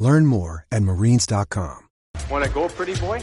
[0.00, 1.88] Learn more at marines.com.
[2.30, 3.22] Want to go, pretty boy?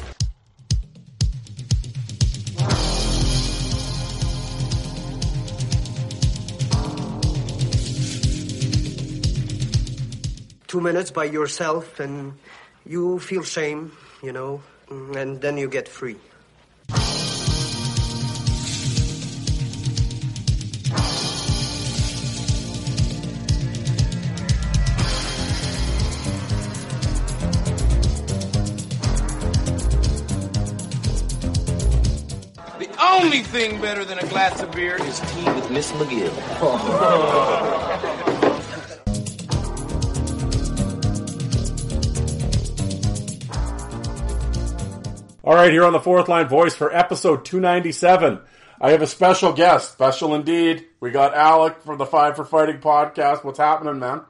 [10.68, 12.34] Two minutes by yourself and
[12.86, 16.18] you feel shame, you know, and then you get free.
[33.38, 36.34] Only thing better than a glass of beer is tea with Miss McGill.
[45.44, 48.40] All right, here on the fourth line voice for episode 297.
[48.82, 50.86] I have a special guest, special indeed.
[51.00, 53.46] We got Alec from the Five for Fighting podcast.
[53.46, 54.22] What's happening, man?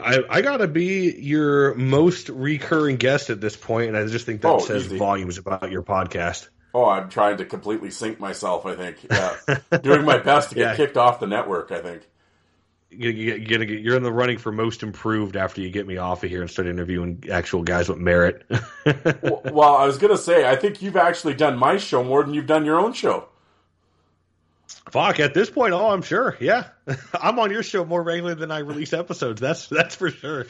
[0.00, 4.40] I, I gotta be your most recurring guest at this point, and I just think
[4.42, 4.98] that Oh, says easy.
[4.98, 6.48] volumes about your podcast.
[6.72, 8.98] Oh, I'm trying to completely sink myself, I think.
[9.10, 9.36] Yeah.
[9.82, 10.76] Doing my best to get Yeah.
[10.76, 12.02] kicked off the network, I think.
[12.92, 16.50] You're in the running for most improved after you get me off of here and
[16.50, 18.44] start interviewing actual guys with merit.
[18.84, 22.34] Well, I was going to say, I think you've actually done my show more than
[22.34, 23.28] you've done your own show.
[24.90, 26.36] Fuck, at this point, oh, I'm sure.
[26.40, 26.64] Yeah,
[27.14, 29.40] I'm on your show more regularly than I release episodes.
[29.40, 30.46] That's that's for sure.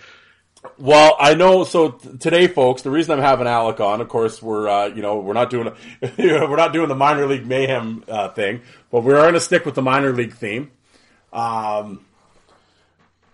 [0.78, 1.64] Well, I know.
[1.64, 5.03] So t- today, folks, the reason I'm having Alec on, of course, we're uh, you
[5.03, 5.72] know we're not doing
[6.19, 9.75] we're not doing the minor league mayhem uh, thing, but we're going to stick with
[9.75, 10.70] the minor league theme.
[11.32, 12.04] Um,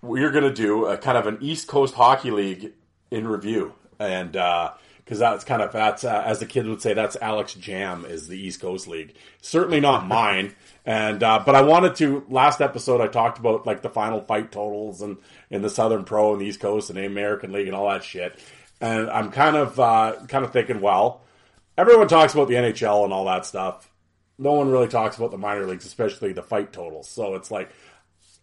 [0.03, 2.73] we're going to do a kind of an East Coast Hockey League
[3.11, 7.17] in review, and because that's kind of that's uh, as the kid would say, that's
[7.21, 9.15] Alex Jam is the East Coast League.
[9.41, 10.55] Certainly not mine.
[10.87, 14.53] And uh, but I wanted to last episode I talked about like the final fight
[14.53, 15.17] totals and
[15.51, 18.05] in the Southern Pro and the East Coast and the American League and all that
[18.05, 18.39] shit.
[18.81, 21.23] And I'm kind of uh, kind of thinking, well,
[21.77, 23.91] everyone talks about the NHL and all that stuff.
[24.39, 27.09] No one really talks about the minor leagues, especially the fight totals.
[27.09, 27.71] So it's like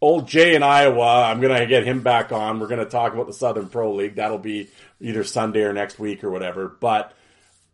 [0.02, 1.24] old Jay in Iowa.
[1.24, 2.60] I'm gonna get him back on.
[2.60, 4.16] We're gonna talk about the Southern Pro League.
[4.16, 6.68] That'll be either Sunday or next week or whatever.
[6.68, 7.14] But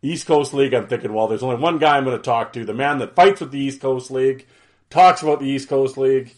[0.00, 2.64] East Coast League, I'm thinking, well, there's only one guy I'm gonna talk to.
[2.64, 4.46] The man that fights with the East Coast League,
[4.90, 6.34] talks about the East Coast League,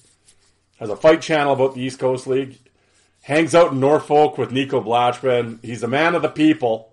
[0.78, 2.58] has a fight channel about the East Coast League,
[3.22, 5.58] hangs out in Norfolk with Nico Blachman.
[5.64, 6.92] He's a man of the people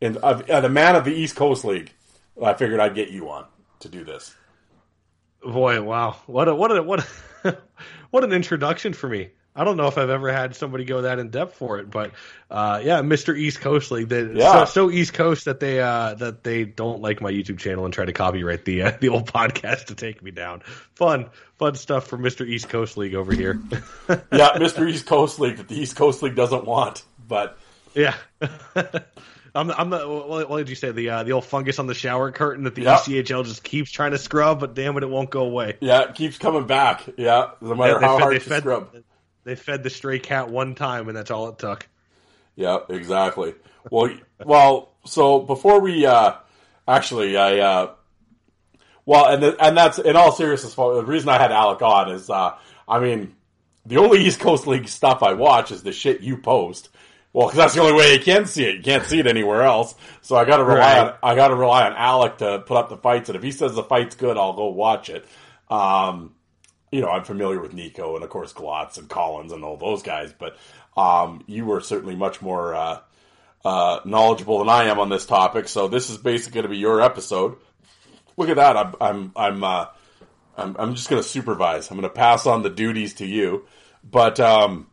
[0.00, 1.92] and uh, uh, the man of the East Coast League.
[2.42, 3.46] I figured I'd get you on
[3.80, 4.34] to do this.
[5.42, 7.06] Boy, wow, what a what a what
[7.44, 7.58] a,
[8.10, 9.30] what an introduction for me.
[9.56, 12.12] I don't know if I've ever had somebody go that in depth for it, but
[12.48, 13.36] uh, yeah, Mr.
[13.36, 14.08] East Coast League.
[14.08, 14.64] They, Yeah.
[14.66, 17.92] so, so East Coast that they uh, that they don't like my YouTube channel and
[17.92, 20.60] try to copyright the uh, the old podcast to take me down.
[20.94, 21.26] Fun,
[21.58, 22.46] fun stuff for Mr.
[22.46, 23.60] East Coast League over here.
[24.08, 24.88] yeah, Mr.
[24.88, 27.02] East Coast League that the East Coast League doesn't want.
[27.26, 27.58] But
[27.94, 28.14] yeah.
[29.54, 30.92] I'm, I'm the, what what did you say?
[30.92, 32.98] The uh, the old fungus on the shower curtain that the Yep.
[33.00, 35.78] ECHL just keeps trying to scrub, but damn it, it won't go away.
[35.80, 37.02] yeah, it keeps coming back.
[37.16, 38.94] Yeah, no matter They how fed- hard you fed- scrub.
[39.48, 41.88] They fed the stray cat one time, and that's all it took.
[42.54, 43.54] Yeah, exactly.
[43.90, 44.10] Well,
[44.44, 44.92] well.
[45.06, 46.34] So before we uh,
[46.86, 47.90] actually, I uh,
[49.06, 50.74] well, and the, and that's in all seriousness.
[50.74, 53.34] The reason I had Alec on is, uh, I mean,
[53.86, 56.90] the only East Coast League stuff I watch is the shit you post.
[57.32, 58.76] Well, because that's the only way you can see it.
[58.76, 59.94] You can't see it anywhere else.
[60.22, 61.08] So I got to rely Right.
[61.08, 63.28] on I got to rely on Alec to put up the fights.
[63.28, 65.26] And if he says the fight's good, I'll go watch it.
[65.70, 66.34] Um,
[66.90, 70.02] you know, I'm familiar with Nico and of course Glotz and Collins and all those
[70.02, 70.56] guys, but
[70.96, 73.00] um, you were certainly much more uh,
[73.64, 75.68] uh, knowledgeable than I am on this topic.
[75.68, 77.56] So this is basically going to be your episode.
[78.36, 78.76] Look at that!
[78.76, 79.86] I'm I'm I'm uh,
[80.56, 81.90] I'm, I'm just going to supervise.
[81.90, 83.66] I'm going to pass on the duties to you.
[84.02, 84.88] But um,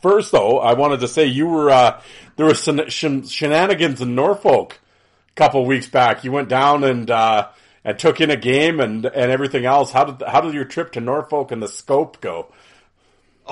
[0.00, 2.00] first, though, I wanted to say you were uh,
[2.36, 4.78] there some shen- shenanigans in Norfolk
[5.28, 6.24] a couple weeks back.
[6.24, 7.48] You went down and uh,
[7.84, 9.90] and took in a game and and everything else.
[9.90, 12.52] How did how did your trip to Norfolk and the scope go?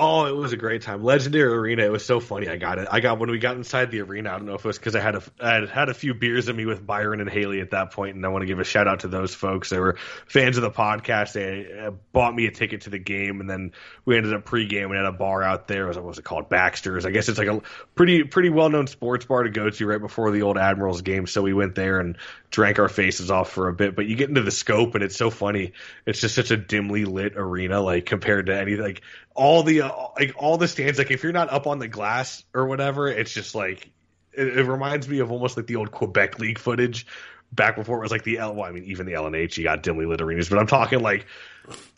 [0.01, 1.03] Oh, it was a great time.
[1.03, 1.83] Legendary Arena.
[1.83, 2.47] It was so funny.
[2.47, 2.87] I got it.
[2.89, 4.29] I got when we got inside the arena.
[4.29, 6.13] I don't know if it was because I had a I had, had a few
[6.13, 8.59] beers in me with Byron and Haley at that point, and I want to give
[8.59, 9.69] a shout out to those folks.
[9.69, 11.33] They were fans of the podcast.
[11.33, 13.73] They uh, bought me a ticket to the game, and then
[14.05, 15.87] we ended up pregame and at a bar out there.
[15.87, 16.47] What was it called?
[16.47, 17.05] Baxter's.
[17.05, 17.61] I guess it's like a
[17.93, 21.27] pretty pretty well known sports bar to go to right before the old Admirals game.
[21.27, 22.17] So we went there and
[22.51, 23.97] drank our faces off for a bit.
[23.97, 25.73] But you get into the scope, and it's so funny.
[26.05, 29.01] It's just such a dimly lit arena, like compared to any like
[29.39, 30.97] all the uh, like all the stands.
[30.97, 33.89] Like if you're not up on the glass or whatever, it's just like
[34.33, 37.07] it, it reminds me of almost like the old Quebec League footage
[37.51, 38.53] back before it was like the L.
[38.53, 41.25] Well, I mean, even the LNH, you got dimly lit arenas, but I'm talking like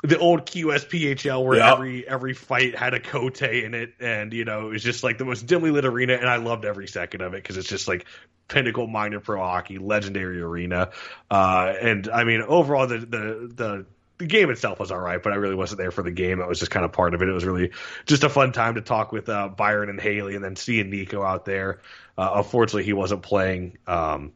[0.03, 1.73] the old QSPHL where Yeah.
[1.73, 5.17] every every fight had a Cote in it, and you know it was just like
[5.17, 7.87] the most dimly lit arena, and I loved every second of it because it's just
[7.87, 8.05] like
[8.47, 10.91] pinnacle minor pro hockey, legendary arena,
[11.31, 13.85] uh, and I mean overall the the the.
[14.21, 16.43] The game itself was all right, but I really wasn't there for the game.
[16.43, 17.27] I was just kind of part of it.
[17.27, 17.71] It was really
[18.05, 21.23] just a fun time to talk with uh, Byron and Haley, and then seeing Nico
[21.23, 21.81] out there.
[22.15, 23.79] Uh, unfortunately, he wasn't playing.
[23.87, 24.33] Um,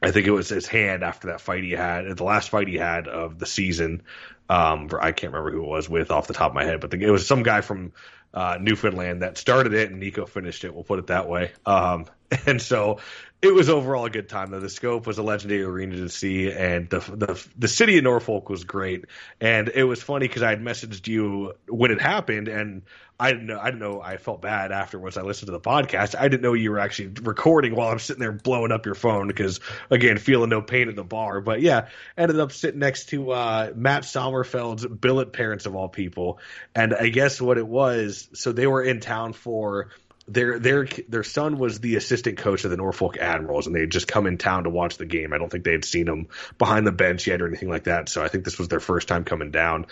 [0.00, 2.76] I think it was his hand after that fight he had, the last fight he
[2.76, 4.02] had of the season.
[4.48, 6.92] Um, I can't remember who it was with off the top of my head, but
[6.92, 7.94] the, it was some guy from
[8.32, 10.72] uh, Newfoundland that started it, and Nico finished it.
[10.72, 11.50] We'll put it that way.
[11.64, 12.06] Um,
[12.46, 13.00] and so
[13.46, 14.50] it was overall a good time.
[14.50, 18.04] Though the scope was a legendary arena to see, and the the the city of
[18.04, 19.06] Norfolk was great.
[19.40, 22.82] And it was funny because I had messaged you when it happened, and
[23.18, 23.58] I didn't know.
[23.58, 24.00] I didn't know.
[24.02, 25.16] I felt bad afterwards.
[25.16, 26.14] I listened to the podcast.
[26.18, 29.28] I didn't know you were actually recording while I'm sitting there blowing up your phone
[29.28, 29.60] because,
[29.90, 31.40] again, feeling no pain at the bar.
[31.40, 31.88] But yeah,
[32.18, 36.40] ended up sitting next to uh, Matt Sommerfeld's billet parents of all people,
[36.74, 38.28] and I guess what it was.
[38.34, 39.90] So they were in town for
[40.28, 43.90] their their their son was the assistant coach of the Norfolk Admirals, and they had
[43.90, 45.32] just come in town to watch the game.
[45.32, 46.28] I don't think they had seen him
[46.58, 48.08] behind the bench yet or anything like that.
[48.08, 49.86] So I think this was their first time coming down,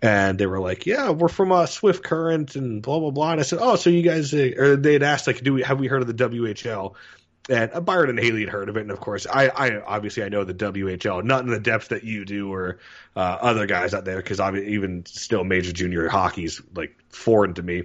[0.00, 3.40] and they were like, "Yeah, we're from uh, Swift Current and blah blah blah." And
[3.40, 5.80] I said, "Oh, so you guys?" Uh, or they had asked like, "Do we have
[5.80, 6.94] we heard of the WHL?"
[7.50, 10.22] And uh, Byron and Haley had heard of it, and of course, I, I obviously
[10.22, 12.78] I know the WHL, not in the depth that you do or
[13.16, 17.82] uh, other guys out there, because even still, major junior hockey's like foreign to me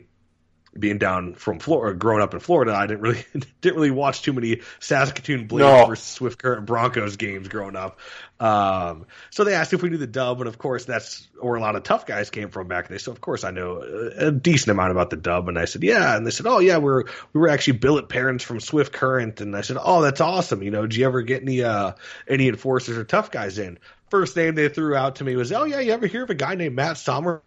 [0.79, 3.25] being down from Florida, growing up in Florida, I didn't really
[3.61, 5.85] didn't really watch too many Saskatoon Blades No.
[5.87, 7.99] versus Swift Current Broncos games growing up.
[8.39, 11.61] Um, so they asked if we knew the dub, and of course that's where a
[11.61, 12.99] lot of tough guys came from back then.
[12.99, 15.83] So of course I know a, a decent amount about the dub, and I said
[15.83, 17.03] yeah, and they said oh yeah, we're
[17.33, 20.61] we were actually billet parents from Swift Current, and I said oh that's awesome.
[20.61, 21.93] You know, did you ever get any uh
[22.27, 23.79] any enforcers or tough guys in?
[24.09, 26.35] First name they threw out to me was oh yeah, you ever hear of a
[26.35, 27.41] guy named Matt Sommerfeld,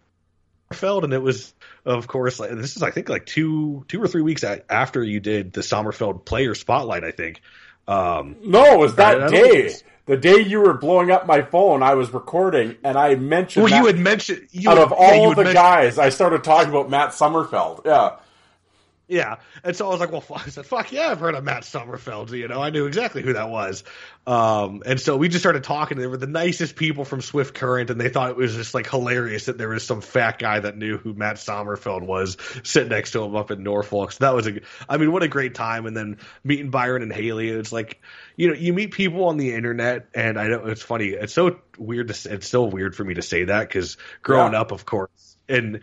[1.03, 1.53] and it was,
[1.85, 5.19] of course, like this is I think like two two or three weeks after you
[5.19, 7.03] did the Sommerfeld player spotlight.
[7.03, 7.41] I think.
[7.87, 9.73] Um, No, it was that day.
[10.07, 13.79] The day you were blowing up my phone, I was recording, and I mentioned well,
[13.81, 16.43] you had mentioned you out had- of yeah, all had the mentioned- guys, I started
[16.43, 17.85] talking about Matt Sommerfeld.
[17.85, 18.11] Yeah,
[19.11, 21.43] Yeah, and so I was like, well, fuck, I said, fuck yeah, I've heard of
[21.43, 22.31] Matt Sommerfeld.
[22.31, 23.83] You know, I knew exactly who that was.
[24.25, 25.97] Um, and so we just started talking.
[25.97, 28.89] They were the nicest people from Swift Current, and they thought it was just like
[28.89, 33.11] hilarious that there was some fat guy that knew who Matt Sommerfeld was sitting next
[33.11, 34.13] to him up in Norfolk.
[34.13, 35.87] So that was a, I mean, what a great time.
[35.87, 38.01] And then meeting Byron and Haley, it's like,
[38.37, 41.07] you know, you meet people on the internet, and I know it's funny.
[41.07, 44.61] It's so weird to, it's so weird for me to say that because growing Yeah.
[44.61, 45.81] up, of course, and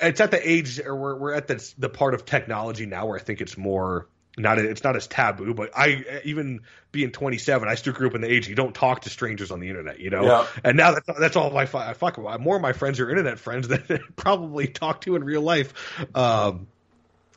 [0.00, 3.18] it's at the age or we're, we're at the, the part of technology now where
[3.18, 4.08] I think it's more
[4.38, 6.60] not it's not as taboo, but I even
[6.92, 9.60] being 27, I still grew up in the age you don't talk to strangers on
[9.60, 10.24] the internet, you know.
[10.24, 10.46] Yeah.
[10.62, 12.40] And now that's that's all my I fuck about.
[12.40, 15.72] More of my friends are internet friends than I probably talk to in real life.
[16.14, 16.66] Um,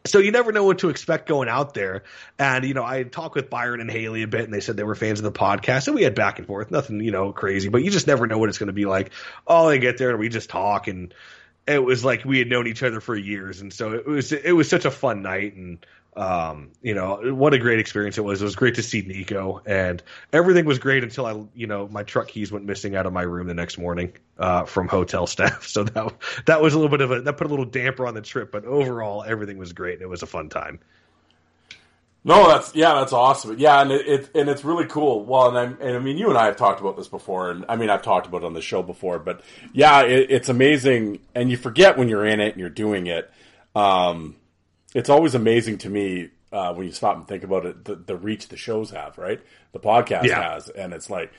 [0.05, 2.03] so you never know what to expect going out there.
[2.37, 4.83] And you know, I talked with Byron and Haley a bit, and they said they
[4.83, 7.69] were fans of the podcast, and we had back and forth, nothing you know crazy,
[7.69, 9.11] but you just never know what it's going to be like.
[9.47, 11.13] Oh, they get there and we just talk, and
[11.67, 14.51] it was like we had known each other for years, and so it was it
[14.51, 15.85] was such a fun night, and
[16.15, 18.41] um, you know what a great experience it was.
[18.41, 20.01] It was great to see Nico, and
[20.33, 23.21] everything was great until I you know my truck keys went missing out of my
[23.21, 25.67] room the next morning uh, from hotel staff.
[25.67, 26.13] So that
[26.45, 28.51] that was a little bit of a that put a little damper on the trip,
[28.51, 29.93] but overall everything was great.
[29.95, 30.79] and It was a fun time.
[32.23, 33.57] No, that's yeah, that's awesome.
[33.57, 35.23] Yeah, and it, it and it's really cool.
[35.25, 37.65] Well, and I and I mean, you and I have talked about this before, and
[37.69, 39.41] I mean, I've talked about it on the show before, but
[39.73, 43.31] yeah, it, it's amazing, and you forget when you're in it and you're doing it.
[43.75, 44.35] Um,
[44.93, 48.15] it's always amazing to me uh, when you stop and think about it, the, the
[48.17, 49.39] reach the shows have, right?
[49.71, 50.53] The podcast Yeah.
[50.53, 51.31] has, and it's like,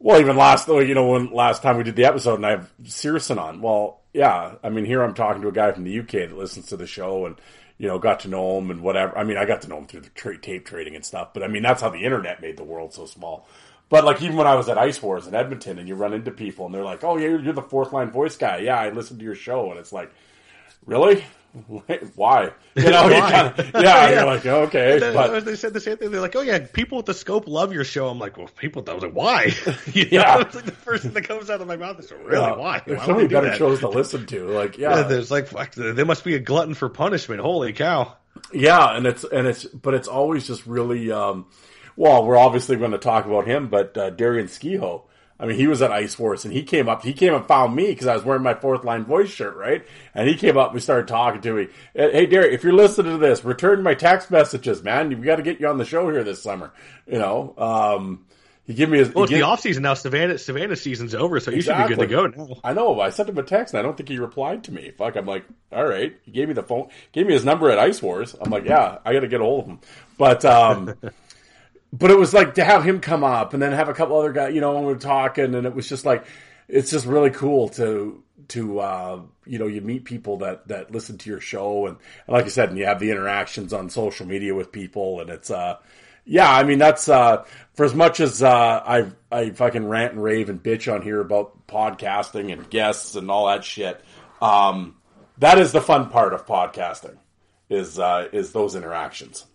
[0.00, 2.70] well, even last, you know, when last time we did the episode, and I have
[2.84, 3.62] Searson on.
[3.62, 6.66] Well, yeah, I mean, here I'm talking to a guy from the UK that listens
[6.66, 7.36] to the show, and
[7.78, 9.16] you know, got to know him and whatever.
[9.16, 11.42] I mean, I got to know him through the tra- tape trading and stuff, but
[11.42, 13.48] I mean, that's how the internet made the world so small.
[13.88, 16.30] But like even when I was at Ice Wars in Edmonton, and you run into
[16.30, 18.90] people, and they're like, "Oh, yeah, you're, you're the fourth line voice guy." Yeah, I
[18.90, 20.10] listened to your show, and it's like,
[20.86, 21.24] really?
[22.16, 22.50] Why?
[22.74, 23.52] You know, you Why?
[23.56, 26.10] kinda, yeah, you're like, okay, They- but they said the same thing.
[26.10, 28.82] They're like, "Oh yeah, people with the scope love your show." I'm like, "Well, people."
[28.88, 29.54] I was like, "Why?"
[29.92, 30.40] you Yeah.
[30.40, 32.36] it's like the first thing that comes out of my mouth is, "Really?
[32.44, 32.82] uh, Why?
[32.84, 34.48] There's Why so many better that?" shows to listen to.
[34.48, 37.40] Like, Yeah, yeah, there's like, there must be a glutton for punishment.
[37.40, 38.16] Holy cow!
[38.52, 41.46] Yeah, and it's and it's but it's always just really um
[41.96, 45.08] well, we're obviously going to talk about him, but uh, Darian Skeoch.
[45.38, 47.02] I mean, he was at Ice Wars, and he came up.
[47.02, 49.84] He came and found me because I was wearing my fourth line voice shirt, right?
[50.14, 50.68] And he came up.
[50.68, 51.68] and We started talking to me.
[51.92, 55.08] Hey, Darian, if you're listening to this, return my text messages, man.
[55.08, 56.72] we've got to get you on the show here this summer.
[57.06, 58.26] You know, um,
[58.64, 59.12] he gave me his.
[59.12, 59.94] Well, it's he the gave- off season now.
[59.94, 62.56] Savannah Savannah season's over, so you should be good to go now.
[62.62, 63.00] I know.
[63.00, 64.92] I sent him a text, and I don't think he replied to me.
[64.96, 66.14] Fuck, I'm like, all right.
[66.22, 68.36] He gave me the phone, gave me his number at Ice Wars.
[68.40, 69.80] I'm like, yeah, I got to get a hold of him.
[70.16, 70.94] But, um,
[71.98, 74.32] but it was like to have him come up, and then have a couple other
[74.32, 76.26] guys, you know, and we were talking, and it was just like,
[76.68, 81.18] it's just really cool to to uh, you know you meet people that that listen
[81.18, 81.96] to your show, and,
[82.26, 85.30] and like I said, and you have the interactions on social media with people, and
[85.30, 85.78] it's uh
[86.24, 90.22] yeah, I mean that's uh, for as much as uh, I I fucking rant and
[90.22, 94.00] rave and bitch on here about podcasting and guests and all that shit.
[94.40, 94.96] Um,
[95.38, 97.18] that is the fun part of podcasting
[97.68, 99.46] is uh, is those interactions.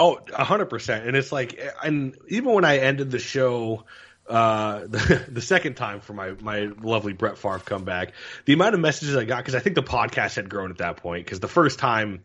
[0.00, 1.06] Oh, a hundred percent.
[1.06, 3.84] And it's like, and even when I ended the show,
[4.26, 8.14] uh, the, the second time for my, my lovely Brett Favre comeback,
[8.46, 10.96] the amount of messages I got, because I think the podcast had grown at that
[10.96, 12.22] point, because the first time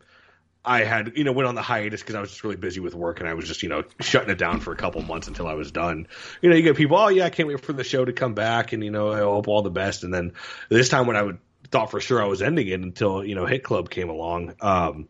[0.64, 2.94] I had, you know, went on the hiatus because I was just really busy with
[2.94, 5.46] work and I was just, you know, shutting it down for a couple months until
[5.46, 6.08] I was done.
[6.40, 8.32] You know, you get people, oh yeah, I can't wait for the show to come
[8.32, 10.02] back and, you know, I hope all the best.
[10.02, 10.32] And then
[10.70, 11.38] this time when I would
[11.70, 15.08] thought for sure I was ending it until, you know, Hit Club came along, um,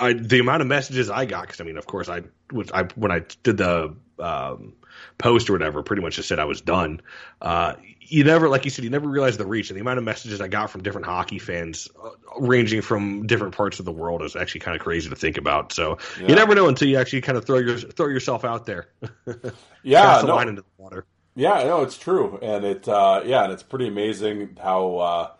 [0.00, 2.84] I the amount of messages I got because I mean, of course, I was I
[2.94, 4.74] when I did the um,
[5.18, 7.00] post or whatever, pretty much just said I was done.
[7.40, 10.04] Uh, you never, like you said, you never realize the reach and the amount of
[10.04, 14.22] messages I got from different hockey fans, uh, ranging from different parts of the world,
[14.22, 15.72] is actually kind of crazy to think about.
[15.72, 18.88] So you never know until you actually kind of throw your throw yourself out there.
[19.82, 21.06] Yeah, no, line into the water.
[21.34, 25.30] Yeah, no, it's true, and it uh, yeah, and it's pretty amazing how uh,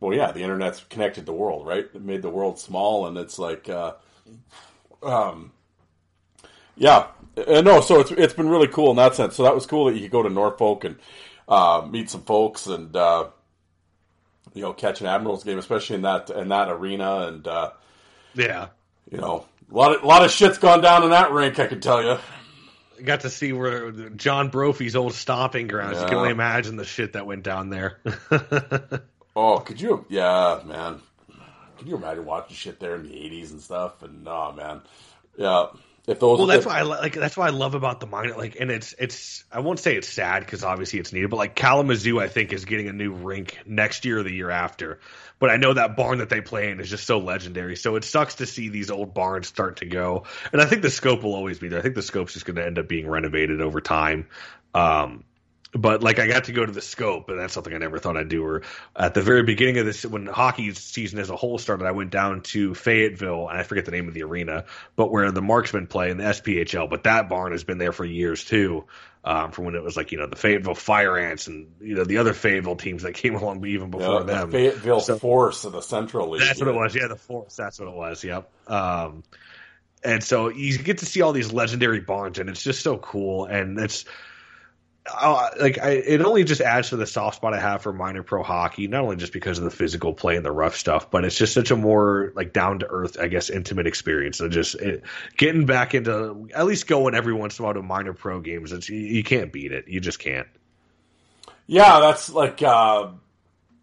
[0.00, 1.86] well, yeah, the internet's connected the world, right?
[1.94, 3.94] It made the world small, and it's like, uh,
[5.02, 5.52] um,
[6.76, 7.06] yeah,
[7.46, 9.34] uh, no, so it's it's been really cool in that sense.
[9.36, 10.96] So that was cool that you could go to Norfolk and
[11.48, 13.28] uh, meet some folks and uh,
[14.54, 17.70] you know catch an Admirals game, especially in that in that arena, and uh,
[18.34, 18.68] Yeah.
[19.10, 21.66] you know a lot of a lot of shit's gone down in that rink, I
[21.66, 22.18] can tell you.
[23.04, 26.00] Got to see where John Brophy's old stomping grounds.
[26.00, 28.00] You can only imagine the shit that went down there.
[29.36, 30.06] Oh, could you?
[30.08, 31.00] Yeah, man.
[31.78, 34.02] Can you imagine watching shit there in the '80s and stuff?
[34.02, 34.80] And oh, man,
[35.36, 35.66] yeah.
[36.06, 37.14] If those, Well, that's if- why I like.
[37.14, 38.36] That's why I love about the minor.
[38.36, 39.44] Like, and it's it's.
[39.52, 42.64] I won't say it's sad because obviously it's needed, but like Kalamazoo, I think is
[42.64, 45.00] getting a new rink next year or the year after.
[45.40, 47.76] But I know that barn that they play in is just so legendary.
[47.76, 50.24] So it sucks to see these old barns start to go.
[50.52, 51.80] And I think the scope will always be there.
[51.80, 54.28] I think the scope's just going to end up being renovated over time.
[54.74, 55.24] Um,
[55.76, 58.16] but like I got to go to the scope, and that's something I never thought
[58.16, 58.44] I'd do.
[58.44, 58.62] Or
[58.94, 62.10] at the very beginning of this, when hockey season as a whole started, I went
[62.10, 64.64] down to Fayetteville, and I forget the name of the arena,
[64.96, 66.88] but where the Marksmen play in the SPHL.
[66.90, 68.84] But that barn has been there for years too,
[69.24, 72.04] um, from when it was like you know the Fayetteville Fire Ants and you know
[72.04, 74.50] the other Fayetteville teams that came along even before the them.
[74.50, 76.42] Fayetteville So- Force of the Central League.
[76.42, 76.94] That's what it was.
[76.94, 77.56] Yeah, the Force.
[77.56, 78.22] That's what it was.
[78.24, 78.50] Yep.
[78.68, 79.22] Um,
[80.04, 83.46] and so you get to see all these legendary barns, and it's just so cool.
[83.46, 84.04] And it's
[85.60, 88.42] like I, it only just adds to the soft spot I have for minor pro
[88.42, 88.88] hockey.
[88.88, 91.54] Not only just because of the physical play and the rough stuff, but it's just
[91.54, 94.38] such a more like down to earth, I guess, intimate experience.
[94.38, 95.04] So just it,
[95.36, 98.72] getting back into at least going every once in a while to minor pro games.
[98.72, 99.88] It's you, you can't beat it.
[99.88, 100.48] You just can't.
[101.66, 103.08] Yeah, that's like, uh,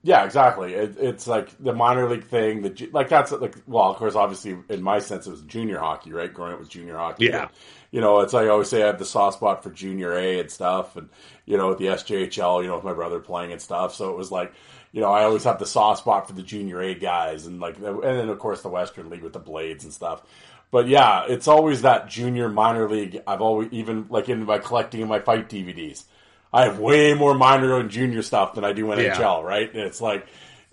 [0.03, 0.73] yeah, exactly.
[0.73, 2.61] It, it's like the minor league thing.
[2.61, 6.11] The like that's like, well, of course, obviously, in my sense, it was junior hockey,
[6.11, 6.33] right?
[6.33, 7.47] Growing up with junior hockey, Yeah.
[7.93, 10.39] You know, it's like I always say, I have the soft spot for junior A
[10.39, 11.09] and stuff, and
[11.45, 13.93] you know, with the SJHL, you know, with my brother playing and stuff.
[13.93, 14.51] So it was like,
[14.91, 17.77] you know, I always have the soft spot for the junior A guys, and like,
[17.77, 20.23] and then of course the Western League with the Blades and stuff.
[20.71, 23.21] But yeah, it's always that junior minor league.
[23.27, 26.03] I've always even like in my collecting in my fight DVDs.
[26.51, 29.71] I have way more minor and junior stuff than I do NHL, right?
[29.71, 30.25] And it's like,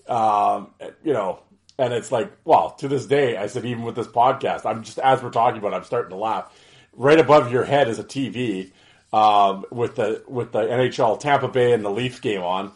[0.09, 0.71] um,
[1.05, 1.41] you know,
[1.77, 4.99] and it's like, well, to this day, I said, even with this podcast, I'm just,
[4.99, 6.51] as we're talking about, it, I'm starting to laugh.
[6.95, 8.73] Right above your head is a TV,
[9.13, 12.73] um, with the, with the NHL Tampa Bay and the Leaf game on.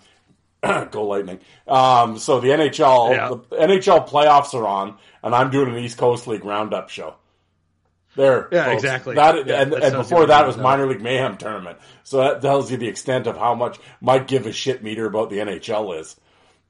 [0.91, 1.41] Go Lightning.
[1.69, 3.29] Um, so the NHL, Yeah.
[3.29, 7.15] the NHL playoffs are on, and I'm doing an East Coast League roundup show.
[8.17, 8.83] There, Yeah, folks.
[8.85, 9.15] exactly.
[9.17, 11.79] That Yeah, and, that and before that was minor league mayhem tournament.
[12.05, 15.31] So that tells you the extent of how much Mike give a shit meter about
[15.31, 16.17] the NHL is.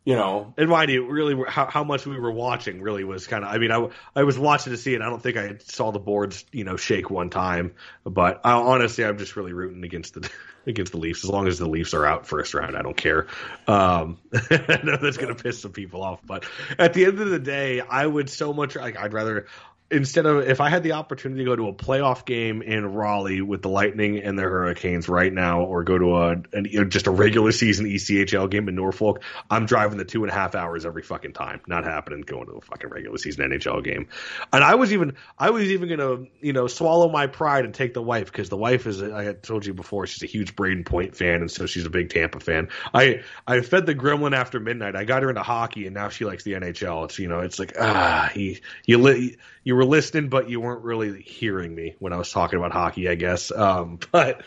[0.04, 3.42] You know, And mind you, really, how, how much we were watching really was kind
[3.42, 3.50] of.
[3.50, 5.00] I mean, I, I was watching to see it.
[5.00, 7.72] I don't think I saw the boards, you know, shake one time.
[8.04, 10.30] But I, honestly, I'm just really rooting against the
[10.66, 11.24] against the Leafs.
[11.24, 13.28] As long as the Leafs are out first round, I don't care.
[13.66, 16.44] Um, I know that's going to piss some people off, but
[16.78, 18.98] at the end of the day, I would so much like.
[18.98, 19.46] I'd rather
[19.90, 23.42] instead of if I had the opportunity to go to a playoff game in Raleigh
[23.42, 26.84] with the Lightning and the Hurricanes right now, or go to a an, you know,
[26.84, 30.54] just a regular season ECHL game in Norfolk, I'm driving the two and a half
[30.54, 31.60] hours every fucking time.
[31.66, 34.08] Not happening going to a fucking regular season NHL game.
[34.52, 37.94] And I was even I was even gonna you know swallow my pride and take
[37.94, 41.14] the wife because the wife is I told you before she's a huge Brayden Point
[41.14, 42.68] fan and so she's a big Tampa fan.
[42.92, 44.96] I I fed the gremlin after midnight.
[44.96, 47.04] I got her into hockey and now she likes the NHL.
[47.04, 50.84] It's you know it's like ah he you li- you were listening but you weren't
[50.84, 53.50] really hearing me when I was talking about hockey I guess.
[53.50, 54.42] Um, but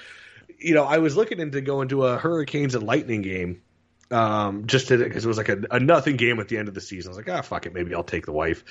[0.59, 3.62] you know I was looking into going to a Hurricanes and Lightning game
[4.09, 6.81] um, just because it was like a, a nothing game at the end of the
[6.81, 7.09] season.
[7.09, 8.63] I was like, ah, fuck it, maybe I'll take the wife.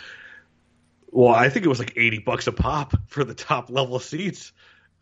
[1.11, 4.53] Well, I think it was like eighty bucks a pop for the top level seats.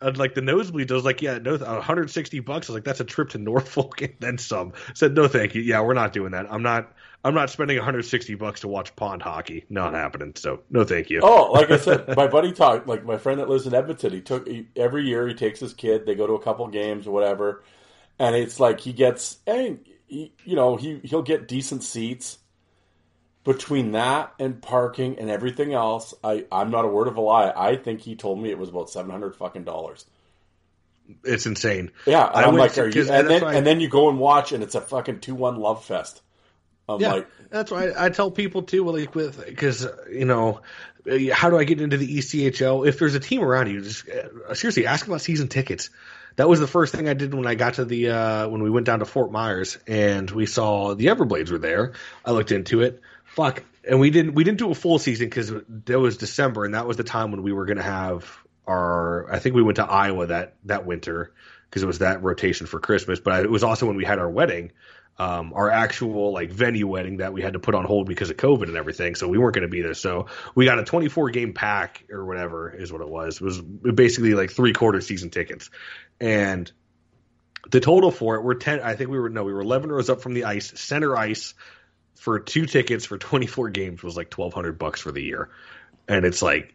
[0.01, 2.69] And like the nosebleed, I was like, yeah, no, 160 bucks.
[2.69, 4.73] I was like, that's a trip to Norfolk and then some.
[4.93, 5.61] said, no, thank you.
[5.61, 6.51] Yeah, we're not doing that.
[6.51, 6.91] I'm not.
[7.25, 9.65] I'm not spending 160 bucks to watch pond hockey.
[9.67, 10.33] Not happening.
[10.35, 11.21] So no, thank you.
[11.23, 14.13] Oh, like I said, my buddy talked like my friend that lives in Edmonton.
[14.13, 16.05] He took he, every year he takes his kid.
[16.05, 17.63] They go to a couple games or whatever,
[18.19, 22.37] and it's like he gets and he, you know he he'll get decent seats.
[23.43, 27.51] Between that and parking and everything else, I I'm not a word of a lie.
[27.55, 30.05] I think he told me it was about seven hundred fucking dollars.
[31.23, 31.91] It's insane.
[32.05, 32.83] Yeah, and I I'm like, you?
[32.83, 35.83] And then and then you go and watch, and it's a fucking two one love
[35.85, 36.21] fest.
[36.87, 38.85] I'm Yeah, like, that's why I, I tell people too.
[38.89, 40.61] Like with because you know,
[41.09, 42.87] uh, how do I get into the ECHL?
[42.87, 45.89] If there's a team around you, just uh, seriously ask about season tickets.
[46.35, 48.69] That was the first thing I did when I got to the uh, when we
[48.69, 51.93] went down to Fort Myers and we saw the Everblades were there.
[52.25, 53.01] I looked into it.
[53.23, 55.51] Fuck, and we didn't we didn't do a full season because
[55.85, 58.37] that was December and that was the time when we were going to have
[58.67, 59.31] our.
[59.31, 61.31] I think we went to Iowa that that winter
[61.69, 63.19] because it was that rotation for Christmas.
[63.19, 64.71] But it was also when we had our wedding
[65.17, 68.37] um, our actual like venue wedding that we had to put on hold because of
[68.37, 69.15] COVID and everything.
[69.15, 69.93] So we weren't going to be there.
[69.93, 73.37] So we got a 24 game pack or whatever is what it was.
[73.37, 75.69] It was basically like three quarter season tickets,
[76.19, 76.69] and
[77.71, 78.81] the total for it were 10.
[78.81, 81.53] I think we were no, we were 11 rows up from the ice, center ice
[82.15, 85.49] for two tickets for 24 games was like 1200 bucks for the year,
[86.07, 86.74] and it's like.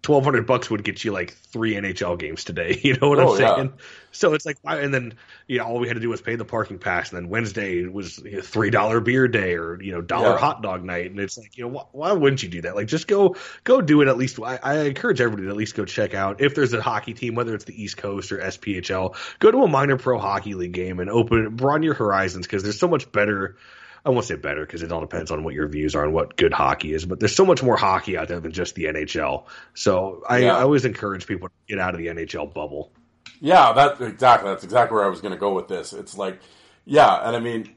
[0.00, 2.80] Twelve hundred bucks would get you like three NHL games today.
[2.84, 3.56] You know what Oh, I'm yeah.
[3.56, 3.72] saying?
[4.12, 5.14] So it's like, why- and then
[5.48, 7.84] you know, all we had to do was pay the parking pass, and then Wednesday
[7.84, 10.38] was you know, three dollar beer day or you know dollar Yeah.
[10.38, 12.76] hot dog night, and it's like, you know, why, why wouldn't you do that?
[12.76, 14.38] Like, just go go do it at least.
[14.40, 17.34] I, I encourage everybody to at least go check out if there's a hockey team,
[17.34, 21.00] whether it's the East Coast or SPHL, go to a minor pro hockey league game
[21.00, 23.56] and open broaden your horizons because there's so much better.
[24.04, 26.36] I won't say better because it all depends on what your views are and what
[26.36, 29.44] good hockey is, but there's so much more hockey out there than just the NHL.
[29.74, 30.56] So I, Yeah.
[30.56, 32.92] I always encourage people to get out of the NHL bubble.
[33.40, 34.50] Yeah, that exactly.
[34.50, 35.92] That's exactly where I was going to go with this.
[35.92, 36.40] It's like,
[36.84, 37.74] yeah, and I mean,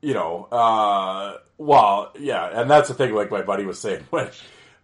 [0.00, 3.14] you know, uh, well, yeah, and that's the thing.
[3.14, 4.30] Like my buddy was saying, when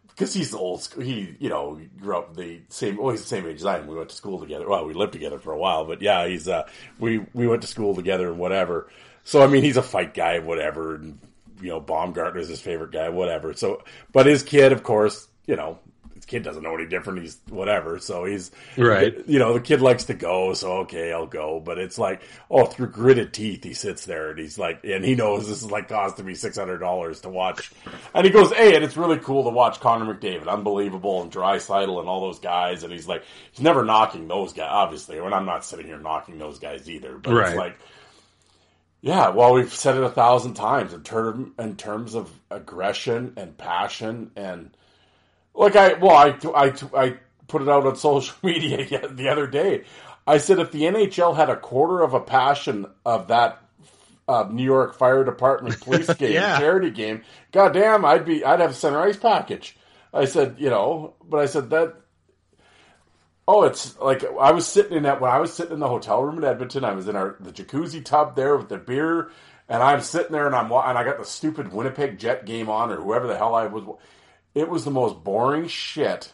[0.08, 2.96] because he's old, school, he you know grew up the same.
[2.96, 3.86] Well, he's the same age as I am.
[3.86, 4.68] We went to school together.
[4.68, 7.68] Well, we lived together for a while, but yeah, he's uh, we we went to
[7.68, 8.88] school together and whatever.
[9.24, 11.18] So I mean, he's a fight guy, whatever, and
[11.60, 13.52] you know, Baumgartner's his favorite guy, whatever.
[13.54, 13.82] So,
[14.12, 15.78] but his kid, of course, you know.
[16.14, 17.18] His kid doesn't know any different.
[17.20, 17.98] He's whatever.
[17.98, 19.12] So he's Right.
[19.26, 21.58] you know, the kid likes to go, so okay, I'll go.
[21.58, 25.16] But it's like, oh, through gritted teeth, he sits there and he's like, and he
[25.16, 27.72] knows this is like costing me six hundred dollars to watch.
[28.14, 31.98] And he goes, hey, and it's really cool to watch Connor McDavid, unbelievable, and Draisaitl
[31.98, 32.84] and all those guys.
[32.84, 35.18] And he's like, he's never knocking those guys, obviously.
[35.18, 37.48] And I'm not sitting here knocking those guys either, but Right.
[37.48, 37.78] it's like.
[39.02, 43.58] Yeah, well, we've said it a thousand times in term in terms of aggression and
[43.58, 44.70] passion and
[45.54, 47.16] like I well I I I
[47.48, 49.84] put it out on social media the other day.
[50.24, 53.60] I said if the NHL had a quarter of a passion of that
[54.28, 56.58] uh, New York Fire Department police game Yeah.
[56.60, 59.76] charity game, goddamn, I'd be I'd have a center ice package.
[60.14, 61.96] I said, you know, but I said that.
[63.48, 66.22] Oh, it's like I was sitting in that when I was sitting in the hotel
[66.22, 66.84] room in Edmonton.
[66.84, 69.30] I was in our the jacuzzi tub there with the beer,
[69.68, 72.90] and I'm sitting there and I'm and I got the stupid Winnipeg Jet game on
[72.90, 73.84] or whoever the hell I was.
[74.54, 76.32] It was the most boring shit.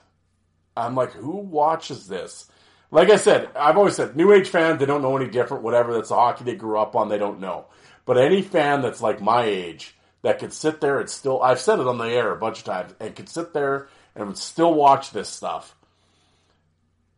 [0.76, 2.50] I'm like, who watches this?
[2.90, 5.62] Like I said, I've always said, new age fans, they don't know any different.
[5.62, 7.66] Whatever, that's the hockey they grew up on, they don't know.
[8.06, 11.80] But any fan that's like my age that could sit there and still, I've said
[11.80, 14.72] it on the air a bunch of times, and could sit there and would still
[14.72, 15.76] watch this stuff.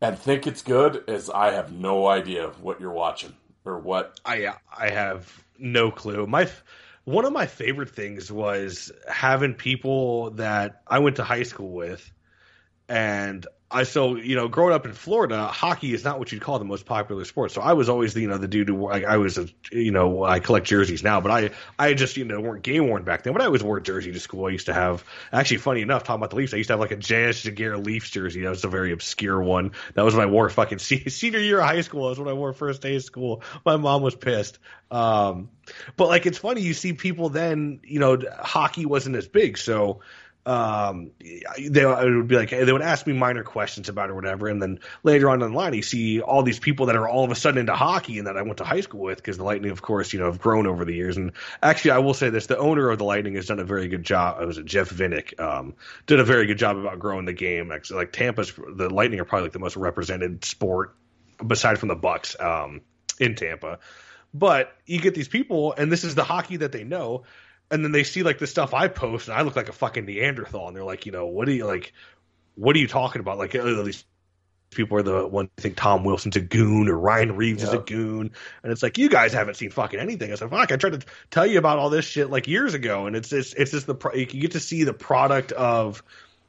[0.00, 3.34] And think it's good is I have no idea what you're watching
[3.64, 4.18] or what.
[4.24, 6.26] I I have no clue.
[6.26, 6.48] My
[7.04, 12.10] one of my favorite things was having people that I went to high school with,
[12.88, 16.59] and I so you know growing up in Florida, hockey is not what you'd call
[16.59, 17.52] the most popular sport.
[17.52, 19.92] So I was always the you know the dude who I, I was a, you
[19.92, 23.22] know I collect jerseys now, but I I just you know weren't game worn back
[23.22, 23.33] then.
[23.33, 24.46] But I always wore a jersey to school.
[24.46, 26.52] I used to have actually funny enough talking about the Leafs.
[26.52, 27.42] I used to have like a J.S.
[27.42, 28.42] Giguère Leafs jersey.
[28.42, 29.70] That was a very obscure one.
[29.94, 32.02] That was when I wore fucking senior year of high school.
[32.02, 33.42] That was when I wore first day of school.
[33.64, 34.59] My mom was pissed.
[34.90, 35.50] Um,
[35.96, 40.00] but like it's funny you see people then you know hockey wasn't as big so
[40.46, 41.11] um,
[41.59, 44.61] they would be like they would ask me minor questions about it or whatever, and
[44.61, 47.31] then later on in the line, you see all these people that are all of
[47.31, 49.70] a sudden into hockey and that I went to high school with because the Lightning,
[49.70, 51.18] of course, you know, have grown over the years.
[51.18, 53.88] And actually, I will say this: the owner of the Lightning has done a very
[53.88, 54.40] good job.
[54.40, 55.74] It was Jeff Vinik, um,
[56.07, 57.70] did a very good job about growing the game.
[57.70, 60.94] Actually, like Tampa's, the Lightning are probably like the most represented sport
[61.46, 62.81] beside from the Bucs um,
[63.18, 63.79] in Tampa.
[64.33, 67.24] But you get these people, and this is the hockey that they know
[67.70, 70.04] and then they see like the stuff I post, and I look like a fucking
[70.04, 71.92] Neanderthal, and they're like, you know, what are you like?
[72.56, 73.38] What are you talking about?
[73.38, 74.04] Like, oh, these
[74.70, 78.33] people are the one think Tom Wilson's a goon or Ryan Reaves is a goon,
[78.62, 80.33] and it's like you guys haven't seen fucking anything.
[80.33, 83.06] I said, fuck, I tried to tell you about all this shit like years ago,
[83.06, 86.02] and it's just it's just the you get to see the product of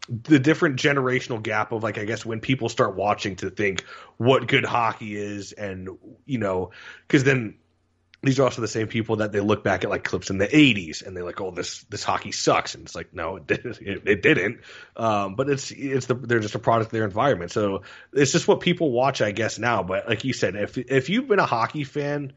[0.08, 3.84] the different generational gap of like I guess when people start watching to think
[4.18, 5.90] what good hockey is, and
[6.26, 6.72] you know,
[7.08, 7.56] because then
[8.24, 10.48] these are also the same people that they look back at like clips in the
[10.48, 13.80] 80s and they're like, oh, this this hockey sucks, and it's like, no, it didn't.
[13.82, 14.60] It, it didn't.
[14.96, 17.82] Um, but it's it's the they're just a product of their environment, so
[18.14, 19.82] it's just what people watch, I guess now.
[19.82, 22.34] But like you said, if if you've been a hockey fan,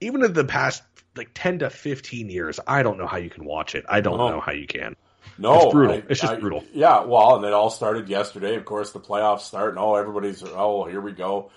[0.00, 0.82] even in the past
[1.16, 3.84] like 10 to 15 years, I don't know how you can watch it.
[3.88, 4.96] I don't know how you can.
[5.38, 5.96] No, it's brutal.
[5.96, 6.64] I, it's just I, brutal.
[6.72, 8.56] Yeah, well, and it all started yesterday.
[8.56, 11.50] Of course, the playoffs start, and oh, everybody's oh, here we go.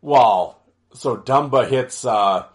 [0.00, 0.58] Well,
[0.94, 2.06] so Dumba hits.
[2.06, 2.46] uh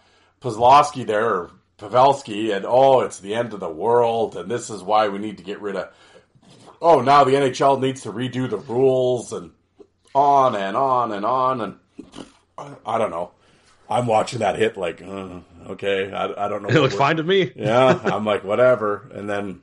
[0.45, 4.83] Pazlowski there, or Pavelski, and oh, it's the end of the world, and this is
[4.83, 5.91] why we need to get rid of.
[6.79, 9.51] Oh, now the NHL needs to redo the rules, and
[10.13, 11.79] on and on and on, and
[12.85, 13.31] I don't know.
[13.89, 16.69] I'm watching that hit like, uh, okay, I, I don't know.
[16.75, 17.51] It looks fine to me.
[17.55, 19.61] yeah, I'm like whatever, and then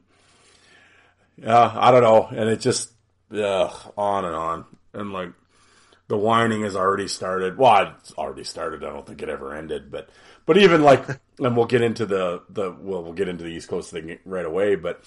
[1.37, 2.91] yeah, I don't know, and it just
[3.31, 5.31] yeah, on and on, and like
[6.09, 7.57] the whining has already started.
[7.57, 8.85] Well, it's already started.
[8.85, 10.11] I don't think it ever ended, but
[10.47, 11.07] but even like,
[11.39, 14.45] and we'll get into the the well, we'll get into the East Coast thing right
[14.45, 14.77] away.
[14.77, 15.05] But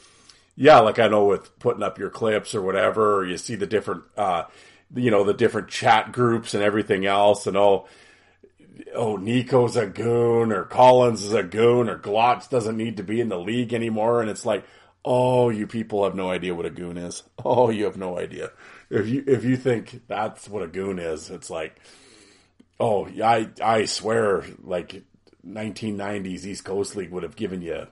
[0.56, 3.67] yeah, like I know with putting up your clips or whatever, or you see the
[3.67, 4.43] different, uh,
[4.93, 7.88] you know, the different chat groups and everything else, and oh,
[8.93, 13.19] oh, Nico's a goon, or Collins is a goon, or Glotz doesn't need to be
[13.19, 14.65] in the league anymore, and it's like,
[15.04, 17.24] oh, you people have no idea what a goon is.
[17.48, 18.50] Oh, you have no idea.
[18.89, 21.80] If you if you think that's what a goon is, it's like,
[22.80, 25.04] oh, I I swear, like
[25.47, 27.88] 1990s East Coast League would have given you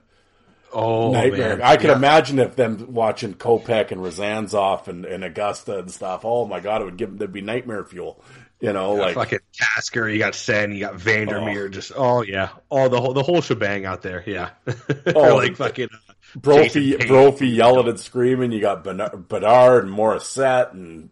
[0.72, 1.56] oh nightmare.
[1.58, 1.66] Man.
[1.66, 1.96] I could Yeah.
[1.96, 6.24] imagine if them watching Kopech and Razanzoff and, and Augusta and stuff.
[6.24, 8.22] Oh my god, it would give there'd be nightmare fuel.
[8.60, 12.88] You know, like fucking Tasker, you got Sen, you got Vandermeer, just oh yeah, all
[12.88, 14.50] the whole the whole shebang out there, yeah.
[15.14, 18.52] Oh, like fucking uh, Brophy, Brophy yelling and screaming.
[18.52, 21.10] You got Bernard Bedard and Morissette and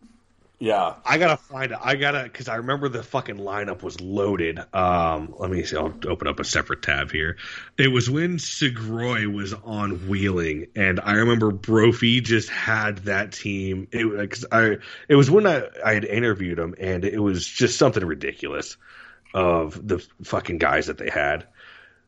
[0.63, 1.79] yeah, I gotta find it.
[1.83, 4.61] I gotta because I remember the fucking lineup was loaded.
[4.73, 5.77] Um, let me see.
[5.77, 7.37] I'll open up a separate tab here.
[7.77, 13.89] It was when Segroy was on Wheeling, and I remember Brophy just had that team.
[13.91, 14.77] It because I
[15.09, 18.77] it was when I I had interviewed him, and it was just something ridiculous
[19.35, 21.49] of the fucking guys that they had.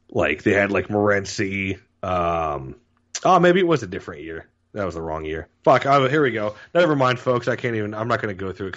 [0.09, 1.81] Like they had like Morency.
[2.05, 2.77] Um,
[3.25, 4.49] oh, maybe it was a different year.
[4.75, 5.47] That was the wrong year.
[5.63, 5.87] Fuck.
[5.87, 6.57] Oh, here we go.
[6.75, 7.47] Never mind, folks.
[7.47, 7.95] I can't even.
[7.95, 8.77] I'm not going to go through it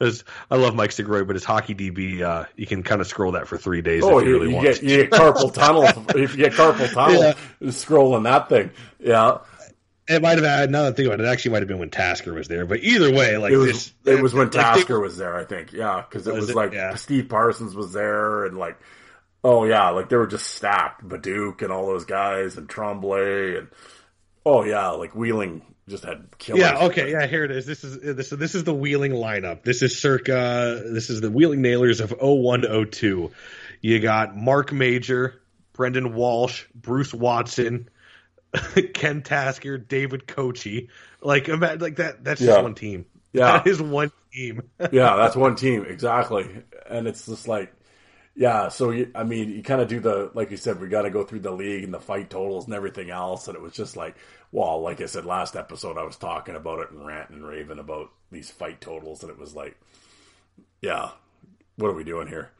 [0.00, 3.32] because I love Mike Segroy, but his hockey DB, uh, you can kind of scroll
[3.32, 4.66] that for three days Oh, if you you, really you want.
[4.66, 5.84] get you get carpal tunnel
[6.16, 7.34] if you get carpal tunnel
[7.70, 8.72] scrolling that thing.
[8.98, 9.38] Yeah,
[10.08, 10.74] It might have had.
[10.74, 12.66] I think about it, it actually might have been when Tasker was there.
[12.66, 15.36] But either way, like it was this, it was when like, Tasker was there.
[15.36, 16.56] I think yeah, because it Was was it?
[16.56, 16.96] like Yeah.
[16.96, 18.76] Steve Parsons was there and like
[19.44, 21.06] oh yeah, like they were just stacked.
[21.08, 23.68] Baduke and all those guys and Tremblay and
[24.48, 26.60] oh yeah, like Wheeling just had killers.
[26.62, 26.84] Yeah.
[26.86, 27.10] Okay.
[27.12, 27.26] Yeah.
[27.26, 27.66] Here it is.
[27.66, 28.30] This is uh, this.
[28.30, 29.62] This is the Wheeling lineup.
[29.62, 30.82] This is circa.
[30.92, 33.30] This is the Wheeling Nailers of 0102.
[33.80, 35.40] You got Mark Major,
[35.72, 37.88] Brendan Walsh, Bruce Watson,
[38.94, 40.88] Ken Tasker, David Kochi.
[41.22, 42.22] Like, ima- like that.
[42.24, 42.48] That's Yeah.
[42.48, 43.06] just one team.
[43.32, 43.58] Yeah.
[43.58, 44.62] That is one team.
[44.92, 46.48] yeah, that's one team exactly,
[46.88, 47.72] and it's just like,
[48.38, 48.68] yeah.
[48.68, 51.24] So I mean, you kind of do the like you said, we got to go
[51.24, 54.14] through the league and the fight totals and everything else, and it was just like,
[54.52, 57.80] well, like I said last episode, I was talking about it and ranting and raving
[57.80, 59.76] about these fight totals, and it was like,
[60.80, 61.10] yeah,
[61.76, 62.50] what are we doing here?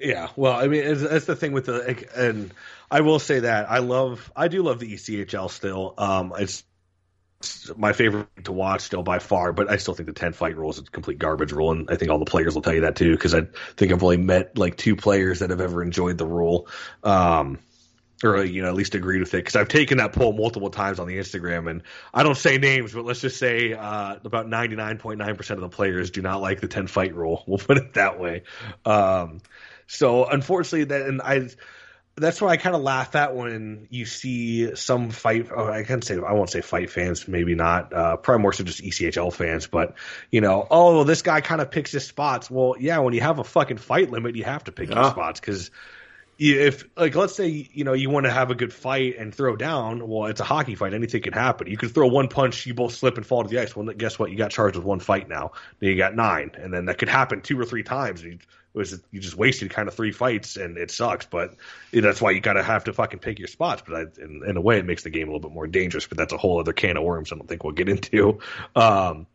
[0.00, 2.54] Yeah, well, I mean, it's, that's the thing with the, and
[2.90, 5.94] I will say that I love, I do love the ECHL still.
[5.98, 6.62] Um, it's
[7.76, 10.70] my favorite to watch still by far, but I still think the 10 fight rule
[10.70, 11.72] is a complete garbage rule.
[11.72, 13.42] And I think all the players will tell you that too, because I
[13.76, 16.68] think I've only met like two players that have ever enjoyed the rule.
[17.02, 17.58] Um,
[18.22, 20.98] or you know at least agreed with it because I've taken that poll multiple times
[20.98, 25.50] on the Instagram and I don't say names but let's just say uh, about 99.9%
[25.50, 28.42] of the players do not like the 10 fight rule we'll put it that way
[28.84, 29.40] um,
[29.86, 31.48] so unfortunately that and I
[32.20, 35.48] that's why I kind of laugh at when you see some fight.
[35.54, 37.92] Oh, I can't say I won't say fight fans, maybe not.
[37.92, 39.66] Uh, probably more so just ECHL fans.
[39.66, 39.94] But
[40.30, 42.50] you know, oh, this guy kind of picks his spots.
[42.50, 45.02] Well, yeah, when you have a fucking fight limit, you have to pick Yeah.
[45.02, 45.70] your spots because
[46.42, 49.56] if like let's say you know you want to have a good fight and throw
[49.56, 50.94] down, well, it's a hockey fight.
[50.94, 51.66] Anything can happen.
[51.66, 53.76] You could throw one punch, you both slip and fall to the ice.
[53.76, 54.30] Well, guess what?
[54.30, 55.52] You got charged with one fight now.
[55.80, 58.24] Then you got nine, and then that could happen two or three times.
[58.24, 58.38] You,
[58.72, 61.26] was you just wasted kind of three fights, and it sucks.
[61.26, 61.56] But
[61.92, 63.82] that's why you gotta have to fucking pick your spots.
[63.86, 66.06] But I, in, in a way, it makes the game a little bit more dangerous.
[66.06, 67.32] But that's a whole other can of worms.
[67.32, 68.38] I don't think we'll get into.
[68.76, 69.26] Um,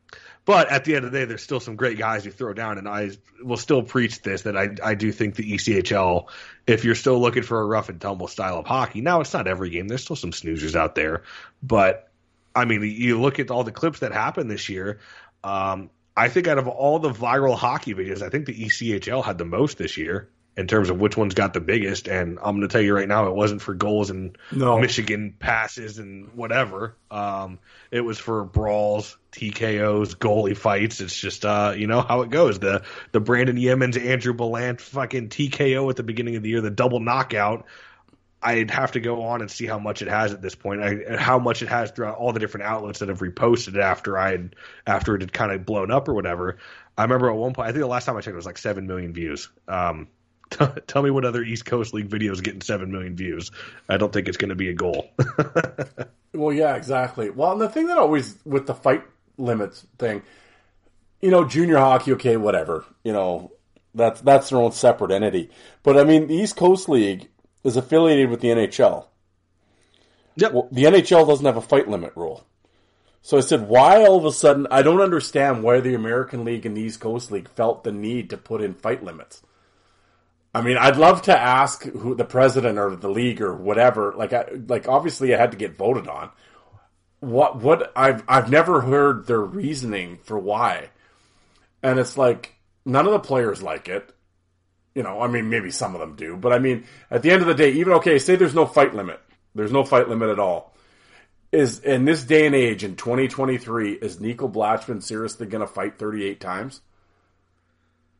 [0.45, 2.77] but at the end of the day, there's still some great guys you throw down,
[2.77, 3.11] and I
[3.43, 6.27] will still preach this that I I do think the ECHL,
[6.67, 9.47] if you're still looking for a rough and tumble style of hockey, now it's not
[9.47, 9.87] every game.
[9.87, 11.23] There's still some snoozers out there,
[11.63, 12.09] but
[12.55, 14.99] I mean, you look at all the clips that happened this year.
[15.43, 19.37] Um, I think out of all the viral hockey videos, I think the ECHL had
[19.37, 22.07] the most this year in terms of which one's got the biggest.
[22.07, 24.79] And I'm going to tell you right now, it wasn't for goals and No.
[24.79, 26.95] Michigan passes and whatever.
[27.11, 27.59] Um,
[27.91, 31.01] it was for brawls, TKOs, goalie fights.
[31.01, 32.59] It's just uh, you know how it goes.
[32.59, 36.71] The the Brandon Yemens, Andrew Ballant fucking TKO at the beginning of the year, the
[36.71, 37.65] double knockout.
[38.45, 41.17] I'd have to go on and see how much it has at this point, I,
[41.17, 44.31] how much it has throughout all the different outlets that have reposted it after I
[44.31, 44.55] had
[44.85, 46.57] after it had kind of blown up or whatever.
[46.97, 48.57] I remember at one point, I think the last time I checked, it was like
[48.57, 49.49] seven million views.
[49.67, 50.07] Um,
[50.51, 53.51] t- tell me what other East Coast League video is getting seven million views.
[53.89, 55.09] I don't think it's going to be a goal.
[56.35, 57.29] Well, yeah, exactly.
[57.29, 59.03] Well, and the thing that always with the fight
[59.37, 60.21] limits thing,
[61.21, 63.51] you know, junior hockey, okay, whatever, you know,
[63.93, 65.49] that's that's their own separate entity.
[65.83, 67.29] But I mean, the East Coast League
[67.65, 69.07] is affiliated with the NHL.
[70.37, 70.53] Yep.
[70.53, 72.45] Well, the NHL doesn't have a fight limit rule.
[73.21, 74.67] So I said, why all of a sudden?
[74.69, 78.29] I don't understand why the American League and the East Coast League felt the need
[78.29, 79.41] to put in fight limits.
[80.53, 84.13] I mean, I'd love to ask who the president or the league or whatever.
[84.15, 86.29] Like, I, like obviously, it had to get voted on.
[87.19, 87.57] What?
[87.57, 87.91] What?
[87.95, 90.91] I've I've never heard their reasoning for why,
[91.81, 92.53] and it's like
[92.85, 94.14] none of the players like it.
[94.95, 97.41] You know, I mean, maybe some of them do, but I mean, at the end
[97.41, 99.19] of the day, even okay, say there's no fight limit,
[99.53, 100.73] there's no fight limit at all.
[101.51, 105.99] Is in this day and age in 2023, is Nico Blachman seriously going to fight
[105.99, 106.81] 38 times?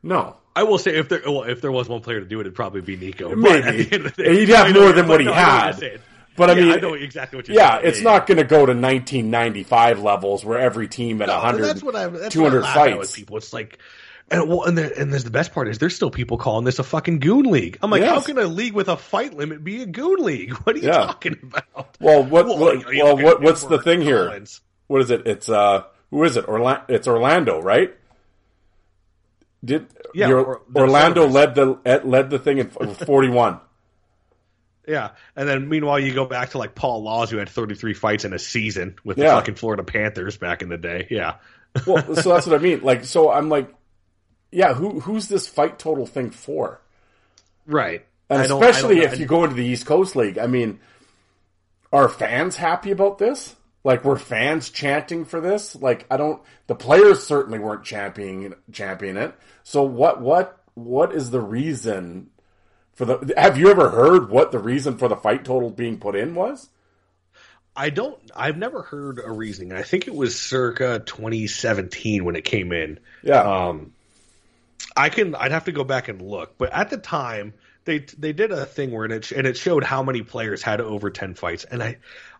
[0.02, 0.36] No.
[0.54, 2.54] I will say if there well, if there was one player to do it, it'd
[2.54, 3.34] probably be Nico.
[3.34, 3.66] Maybe.
[3.66, 5.80] at the end of the day- He'd have more than what he no, had.
[5.80, 5.90] you're.
[6.36, 7.88] But I Yeah, mean, I know exactly what you're yeah, saying.
[7.88, 11.82] it's not going to go to 1995 levels where every team at No, 100, that's
[11.82, 13.16] what I, that's 200 what I laugh at with fights.
[13.16, 13.36] people.
[13.38, 13.78] It's like,
[14.30, 16.78] and well, and, the, and there's the best part is there's still people calling this
[16.78, 17.78] a fucking goon league.
[17.82, 18.10] I'm like, Yes.
[18.10, 20.52] how can a league with a fight limit be a goon league?
[20.64, 21.06] What are you Yeah.
[21.06, 21.96] talking about?
[22.00, 24.42] Well, what, Well, what you know, you well, what, what's the thing here?
[24.88, 25.26] What is it?
[25.26, 26.46] It's uh, who is it?
[26.46, 26.84] Orlando.
[26.88, 27.94] It's Orlando, right?
[29.64, 33.60] Did Yeah, your- or- Orlando led the led the thing in 41.
[34.88, 38.24] Yeah, and then meanwhile you go back to like Paul Laus who had 33 fights
[38.24, 41.08] in a season with the fucking Florida Panthers back in the day.
[41.10, 41.36] Yeah,
[41.86, 42.82] well, so that's what I mean.
[42.82, 43.74] Like, so I'm like,
[44.50, 46.80] yeah, who who's this fight total thing for?
[47.66, 48.04] right.
[48.28, 50.80] And I especially if you go into the East Coast League, I mean,
[51.92, 53.54] are fans happy about this?
[53.84, 55.76] Like, were fans chanting for this?
[55.76, 56.42] Like, I don't.
[56.66, 59.34] The players certainly weren't championing championing it.
[59.62, 60.20] So what?
[60.20, 60.60] What?
[60.74, 62.30] What is the reason
[62.94, 63.32] for the?
[63.36, 66.68] Have you ever heard what the reason for the fight total being put in was?
[67.76, 68.18] I don't.
[68.34, 69.72] I've never heard a reasoning.
[69.72, 72.98] I think it was circa 2017 when it came in.
[73.22, 73.42] Yeah.
[73.42, 73.92] Um,
[74.96, 75.34] I can.
[75.34, 78.66] I'd have to go back and look, but at the time they they did a
[78.66, 81.98] thing where it and it showed how many players had over 10 fights, and I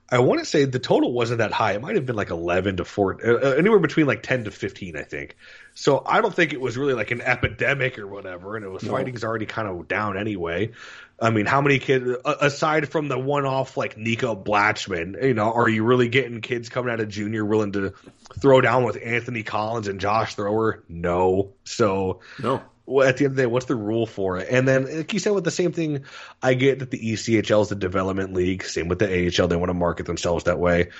[0.08, 1.72] I want to say the total wasn't that high.
[1.72, 4.52] It might have been like 11 to 4, uh, uh, anywhere between like 10 to
[4.52, 5.36] 15, I think.
[5.74, 8.84] So I don't think it was really like an epidemic or whatever, and it was
[8.84, 10.70] fighting's already kind of down anyway.
[11.18, 15.68] I mean, how many kids, aside from the one-off like Nico Blachman, you know, are
[15.68, 17.94] you really getting kids coming out of junior willing to
[18.38, 20.84] throw down with Anthony Collins and Josh Thrower?
[20.88, 21.52] No.
[21.64, 22.62] So No.
[22.84, 24.48] well, at the end of the day, what's the rule for it?
[24.50, 26.04] And then, like you said, with the same thing,
[26.42, 28.62] I get that the ECHL is the development league.
[28.64, 30.90] Same with the AHL; they want to market themselves that way.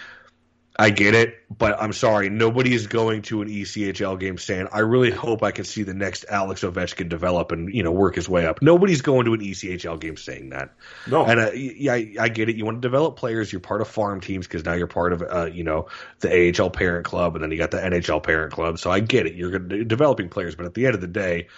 [0.78, 4.80] I get it, but I'm sorry, nobody is going to an ECHL game saying, "I
[4.80, 8.28] really hope I can see the next Alex Ovechkin develop and you know work his
[8.28, 10.74] way up." Nobody's going to an ECHL game saying that.
[11.06, 11.24] No.
[11.24, 12.56] and uh, yeah, I, I get it.
[12.56, 13.50] You want to develop players.
[13.50, 15.88] You're part of farm teams because now you're part of uh, you know
[16.20, 18.78] the AHL parent club, and then you got the NHL parent club.
[18.78, 19.34] So I get it.
[19.34, 21.48] You're developing players, but at the end of the day,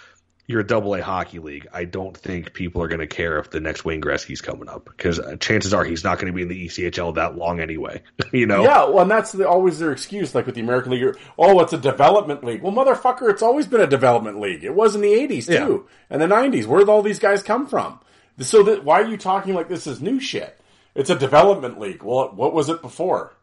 [0.49, 1.67] you're a double A hockey league.
[1.71, 4.85] I don't think people are going to care if the next Wayne Gretzky's coming up
[4.85, 8.01] because uh, chances are he's not going to be in the ECHL that long anyway.
[8.33, 8.63] you know?
[8.63, 11.15] Yeah, well, and that's the, always their excuse, like with the American League.
[11.37, 12.63] Oh, it's a development league.
[12.63, 14.63] Well, motherfucker, it's always been a development league.
[14.63, 16.65] It was in the '80s too, and the '90s.
[16.65, 17.99] Where did all these guys come from?
[18.39, 20.59] So that why are you talking like this is new shit?
[20.95, 22.01] It's a development league.
[22.01, 23.37] Well, what was it before?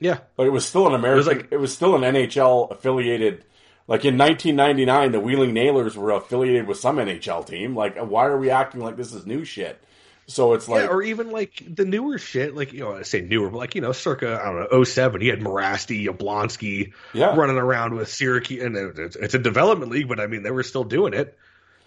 [0.00, 0.18] Yeah.
[0.36, 1.12] Like it was still an American.
[1.14, 3.44] It was, like- it was still an NHL affiliated.
[3.88, 7.74] Like in 1999, the Wheeling Nailers were affiliated with some NHL team.
[7.74, 9.80] Like, why are we acting like this is new shit?
[10.26, 13.22] So it's like, yeah, or even like the newer shit, like you know, I say
[13.22, 17.34] newer, but like you know, circa I don't know, 07, he had Mirasty, Yablonski, Yeah.
[17.34, 20.62] running around with Syracuse, and it's, it's a development league, but I mean, they were
[20.62, 21.34] still doing it.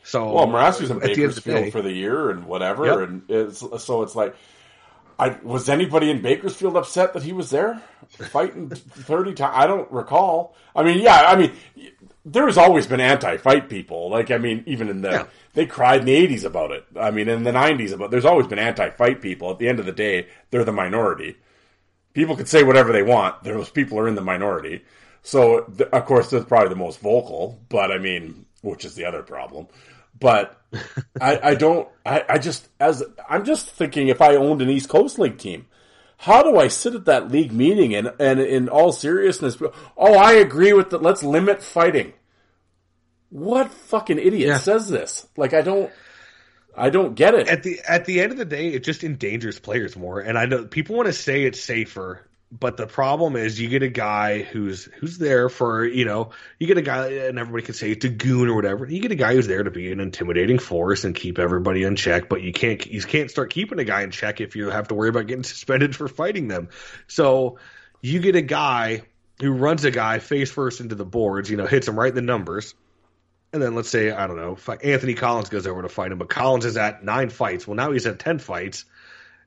[0.03, 3.09] So Well, Mirasty's in at the the Bakersfield for the year and whatever, Yep.
[3.09, 4.35] and it's, so it's like,
[5.21, 7.79] I was anybody in Bakersfield upset that he was there
[8.09, 9.53] fighting thirty times?
[9.55, 10.55] I don't recall.
[10.75, 11.51] I mean, yeah, I mean,
[12.25, 14.09] there has always been anti-fight people.
[14.09, 15.25] Like, I mean, even in the Yeah.
[15.53, 16.85] they cried in the eighties about it.
[16.99, 18.09] I mean, in the nineties about.
[18.09, 19.51] There's always been anti-fight people.
[19.51, 21.35] At the end of the day, they're the minority.
[22.13, 23.43] People can say whatever they want.
[23.43, 24.83] Those people are in the minority.
[25.23, 27.59] So, of course, they're probably the most vocal.
[27.69, 29.67] But I mean, which is the other problem.
[30.21, 30.57] But
[31.21, 31.89] I, I don't.
[32.05, 35.67] I, I just as I'm just thinking if I owned an East Coast League team,
[36.17, 39.57] how do I sit at that league meeting and and in all seriousness,
[39.97, 41.01] oh, I agree with that.
[41.01, 42.13] Let's limit fighting.
[43.29, 44.57] What fucking idiot Yeah.
[44.57, 45.27] says this?
[45.35, 45.91] Like I don't.
[46.77, 47.49] I don't get it.
[47.49, 50.21] at the at the end of the day, it just endangers players more.
[50.21, 53.81] And I know people want to say it's safer, but the problem is you get
[53.81, 57.73] a guy who's who's there for you know you get a guy and everybody can
[57.73, 58.85] say it's a goon or whatever.
[58.85, 61.95] You get a guy who's there to be an intimidating force and keep everybody in
[61.95, 64.89] check, but you can't you can't start keeping a guy in check if you have
[64.89, 66.69] to worry about getting suspended for fighting them.
[67.07, 67.57] So
[68.01, 69.03] you get a guy
[69.39, 72.15] who runs a guy face first into the boards, you know, hits him right in
[72.15, 72.75] the numbers.
[73.53, 76.29] And then let's say I don't know, Anthony Collins goes over to fight him, but
[76.29, 77.65] Collins is at nine fights.
[77.65, 78.83] Well, now he's at ten fights,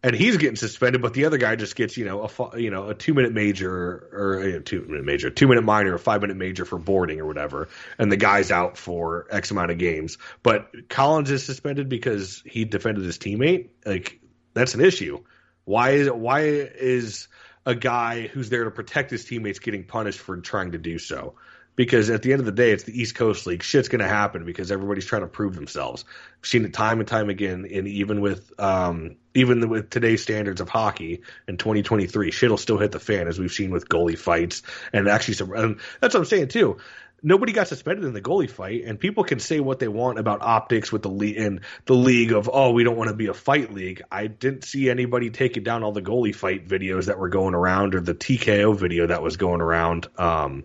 [0.05, 1.01] and he's getting suspended.
[1.01, 4.09] But the other guy just gets you know a you know a two minute major
[4.13, 7.27] or a two minute major, two minute minor, a five minute major for boarding or
[7.27, 10.19] whatever, and the guy's out for X amount of games.
[10.43, 13.71] But Collins is suspended because he defended his teammate.
[13.85, 14.21] Like
[14.53, 15.25] that's an issue.
[15.65, 17.29] Why is why is
[17.67, 21.35] a guy who's there to protect his teammates getting punished for trying to do so?
[21.77, 23.63] Because at the end of the day, it's the East Coast League.
[23.63, 26.05] Shit's going to happen because everybody's trying to prove themselves.
[26.39, 30.61] I've seen it time and time again, and even with um, even with today's standards
[30.61, 34.63] of hockey in 2023, shit'll still hit the fan as we've seen with goalie fights
[34.93, 35.53] and actually some.
[35.53, 36.79] And that's what I'm saying too.
[37.27, 40.43] Nobody got suspended in the goalie fight, and people can say what they want about
[40.43, 43.35] optics with the league and the league of oh we don't want to be a
[43.35, 44.03] fight league.
[44.13, 47.95] I didn't see anybody taking down all the goalie fight videos that were going around
[47.95, 50.07] or the TKO video that was going around.
[50.19, 50.65] Um,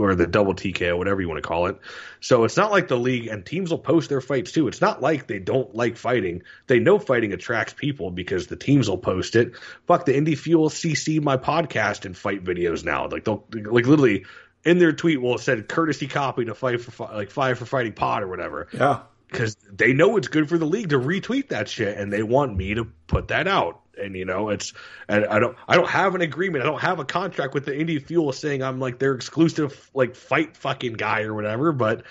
[0.00, 1.78] or the double TKO, whatever you want to call it.
[2.20, 4.68] So it's not like the league and teams will post their fights too.
[4.68, 6.42] It's not like they don't like fighting.
[6.66, 9.56] They know fighting attracts people because the teams will post it.
[9.86, 13.08] Fuck the Indy Fuel CC my podcast and fight videos now.
[13.08, 14.24] Like they'll like literally
[14.64, 17.92] in their tweet will have said courtesy copy to fight for like five for fighting
[17.92, 19.00] pod or whatever yeah.
[19.28, 22.56] because they know it's good for the league to retweet that shit and they want
[22.56, 24.72] me to put that out and you know it's
[25.08, 26.64] and i don't i don't have an agreement.
[26.64, 30.16] I don't have a contract with the Indy Fuel saying i'm like their exclusive like
[30.16, 32.04] fight fucking guy or whatever but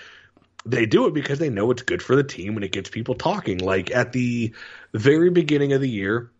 [0.66, 3.14] they do it because they know it's good for the team and it gets people
[3.14, 3.58] talking.
[3.58, 4.54] Like at the
[4.92, 6.30] very beginning of the year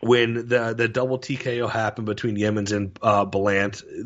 [0.00, 3.26] when the the double TKO happened between Yemens and uh,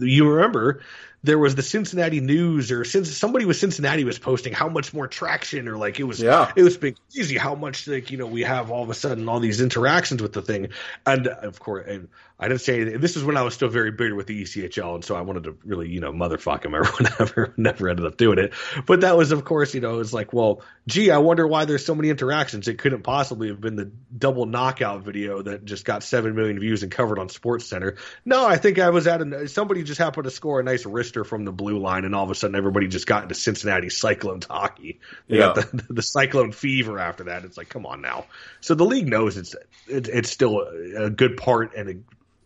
[0.00, 0.82] you remember
[1.24, 5.08] there was the Cincinnati News or since somebody with Cincinnati was posting how much more
[5.08, 6.52] traction or like it was Yeah.
[6.54, 9.26] it was been crazy how much like you know we have all of a sudden
[9.28, 10.68] all these interactions with the thing
[11.06, 12.08] and of course and
[12.44, 13.00] I didn't say anything.
[13.00, 15.44] this is when I was still very bitter with the ECHL and so I wanted
[15.44, 17.54] to really you know motherfuck him or whatever.
[17.56, 18.52] Never ended up doing it.
[18.84, 21.86] But that was of course you know it's like well gee I wonder why there's
[21.86, 22.68] so many interactions.
[22.68, 26.82] It couldn't possibly have been the double knockout video that just got 7 million views
[26.82, 27.96] and covered on Sports Center.
[28.26, 31.24] No I think I was at a somebody just happened to score a nice wrister
[31.24, 34.40] from the blue line and all of a sudden everybody just got into Cincinnati Cyclone
[34.46, 35.00] hockey.
[35.28, 35.62] They got Yeah.
[35.72, 37.44] the, the Cyclone fever after that.
[37.46, 38.26] It's like come on now.
[38.60, 39.56] So the league knows it's
[39.86, 41.94] it's, it's still a, a good part and a,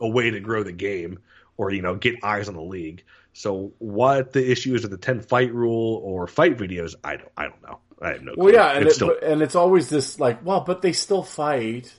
[0.01, 1.18] a way to grow the game
[1.57, 4.96] or you know get eyes on the league so what the issue is with the
[4.99, 8.51] 10 fight rule or fight videos I don't I don't know I have no Well,
[8.53, 8.59] clue.
[8.61, 11.24] yeah, and it's it, still but- and it's always this like, well, but they still
[11.24, 11.92] fight.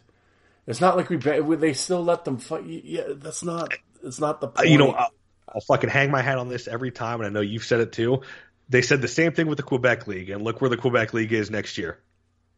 [0.65, 2.63] It's not like we they still let them fight.
[2.65, 3.73] Yeah, that's not.
[4.01, 4.69] it's not the Uh, point.
[4.69, 5.11] you know, I'll,
[5.53, 7.91] I'll fucking hang my hat on this every time, and I know you've said it
[7.91, 8.21] too.
[8.69, 11.33] They said the same thing with the Quebec League, and look where the Quebec League
[11.33, 11.99] is next year.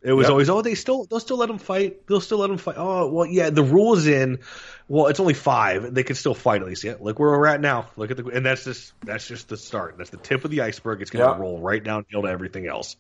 [0.04, 0.32] It was Yep.
[0.32, 2.08] always, oh, they still they'll still let them fight.
[2.08, 2.76] They'll still let them fight.
[2.78, 4.40] Oh, well, yeah, the rules in.
[4.88, 5.94] Well, it's only five.
[5.94, 6.84] They can still fight at least.
[6.84, 7.88] Yeah, look where we're at now.
[7.98, 9.96] Look at the and that's just that's just the start.
[9.98, 11.02] That's the tip of the iceberg.
[11.04, 11.40] It's going to Yeah.
[11.40, 12.96] roll right downhill to everything else.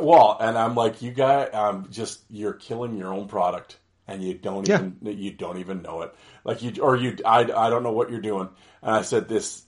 [0.00, 3.78] Well, and I'm like, you guys, um, just you're killing your own product,
[4.08, 4.76] and you don't Yeah.
[5.02, 6.12] even you don't even know it.
[6.44, 8.48] Like you or you, I, I don't know what you're doing.
[8.82, 9.62] And I said this,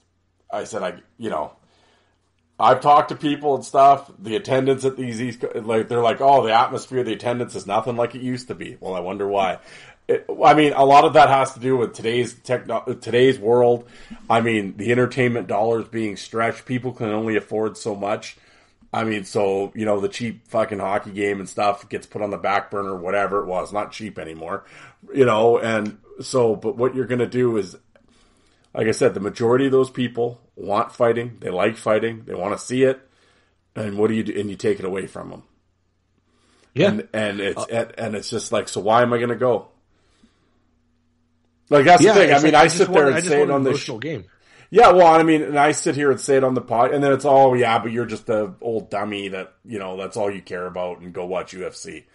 [0.51, 1.53] I said I, you know,
[2.59, 4.11] I've talked to people and stuff.
[4.19, 7.95] The attendance at these East, like they're like, oh, the atmosphere, the attendance is nothing
[7.95, 8.77] like it used to be.
[8.79, 9.59] Well, I wonder why.
[10.07, 13.87] It, I mean, a lot of that has to do with today's techno, today's world.
[14.29, 16.65] I mean, the entertainment dollars being stretched.
[16.65, 18.37] People can only afford so much.
[18.91, 22.29] I mean, so you know, the cheap fucking hockey game and stuff gets put on
[22.29, 23.73] the back burner, whatever it was.
[23.73, 24.65] Not cheap anymore,
[25.13, 25.57] you know.
[25.57, 27.75] And so, but what you're gonna do is,
[28.75, 31.37] like I said, the majority of those people want fighting.
[31.39, 32.23] They like fighting.
[32.25, 33.01] They want to see it.
[33.75, 34.39] And what do you do?
[34.39, 35.43] And you take it away from them.
[36.73, 39.35] Yeah, And and it's uh, and, and it's just like, so why am I gonna
[39.35, 39.67] go?
[41.69, 42.13] Like that's yeah.
[42.13, 42.33] the thing.
[42.33, 44.25] I mean, like, I sit there I and say it on the emotional game.
[44.69, 47.03] yeah, well, I mean, and I sit here and say it on the pod, and
[47.03, 50.31] then it's all, yeah, but you're just the old dummy that you know that's all
[50.31, 52.05] you care about, and go watch UFC.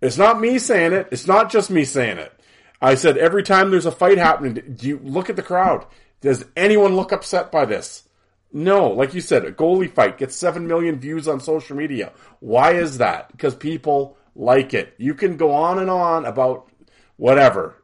[0.00, 1.08] It's not me saying it.
[1.10, 2.32] It's not just me saying it.
[2.80, 5.86] I said every time there's a fight happening, do you look at the crowd?
[6.24, 8.08] Does anyone look upset by this?
[8.50, 12.14] No, like you said, a goalie fight gets seven million views on social media.
[12.40, 13.30] Why is that?
[13.30, 14.94] Because people like it.
[14.96, 16.70] You can go on and on about
[17.16, 17.76] whatever.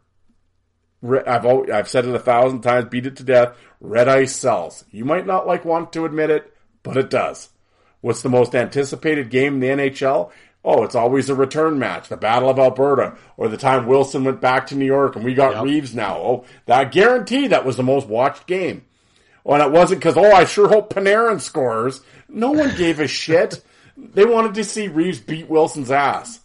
[1.02, 3.58] I've I've said it a thousand times, beat it to death.
[3.78, 4.86] Red ice sells.
[4.90, 6.50] You might not like want to admit it,
[6.82, 7.50] but it does.
[8.00, 10.30] What's the most anticipated game in the NHL?
[10.64, 14.42] Oh, it's always a return match, the Battle of Alberta, or the time Wilson went
[14.42, 15.64] back to New York and we got Yep.
[15.64, 16.18] Reaves now.
[16.18, 18.84] Oh, that guarantee that was the most watched game.
[19.46, 22.02] Oh, and it wasn't because oh, I sure hope Panarin scores.
[22.28, 23.62] No one gave a shit.
[24.14, 26.40] They wanted to see Reaves beat Wilson's ass.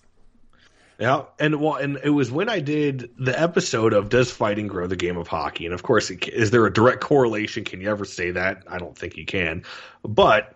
[0.99, 4.87] Yeah, and well, and it was when I did the episode of "Does Fighting Grow
[4.87, 7.63] the Game of Hockey?" And of course, it- is there a direct correlation?
[7.63, 8.63] Can you ever say that?
[8.69, 9.63] I don't think you can.
[10.03, 10.53] But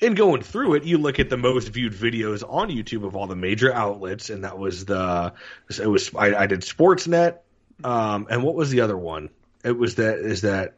[0.00, 3.26] in going through it, you look at the most viewed videos on YouTube of all
[3.26, 5.34] the major outlets, and that was the
[5.78, 7.38] it was I, I did Sportsnet,
[7.84, 9.30] um, and what was the other one?
[9.64, 10.76] It was that is that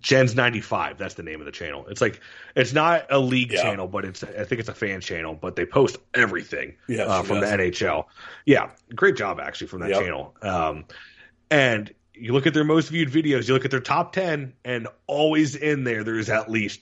[0.00, 0.96] Gens ninety five.
[0.98, 1.86] That's the name of the channel.
[1.88, 2.20] It's like
[2.54, 3.62] it's not a league Yeah.
[3.62, 5.34] channel, but it's I think it's a fan channel.
[5.34, 7.50] But they post everything Yes, uh, from yes.
[7.50, 8.04] the NHL.
[8.46, 10.00] Yeah, great job actually from that Yep.
[10.00, 10.36] channel.
[10.40, 10.84] Um,
[11.50, 14.86] and you look at their most viewed videos, you look at their top ten, and
[15.08, 16.80] always in there, there's at least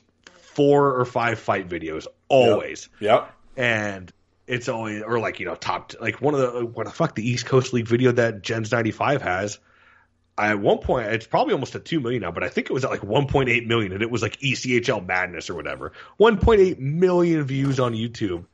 [0.56, 2.06] four or five fight videos.
[2.28, 3.30] Always Yep.
[3.56, 4.12] and
[4.46, 7.28] it's only or like you know top like one of the what the fuck the
[7.28, 9.58] East Coast League video that Gens ninety five has.
[10.38, 12.72] I, at one point, it's probably almost at two million now, but I think it
[12.74, 15.92] was at like 1.8 million, and it was like ECHL Madness or whatever.
[16.20, 18.44] 1.8 million views on YouTube,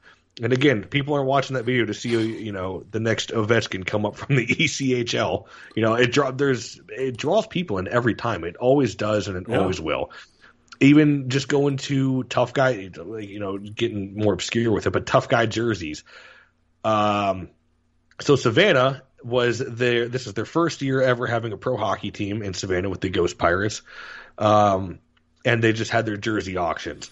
[0.41, 4.07] and again, people are watching that video to see you know the next Ovechkin come
[4.07, 5.47] up from the ECHL.
[5.75, 8.45] You know, it draw there's it draws people in every time.
[8.45, 9.59] It always does, and it Yeah.
[9.59, 10.13] always will
[10.83, 15.29] even just going to tough guy, you know, getting more obscure with it, but tough
[15.29, 16.05] guy jerseys.
[16.85, 17.51] Um,
[18.21, 22.43] so Savannah was their, this is their first year ever having a pro hockey team
[22.43, 23.83] in Savannah with the Ghost Pirates.
[24.39, 24.99] Um,
[25.45, 27.11] and they just had their jersey auctions.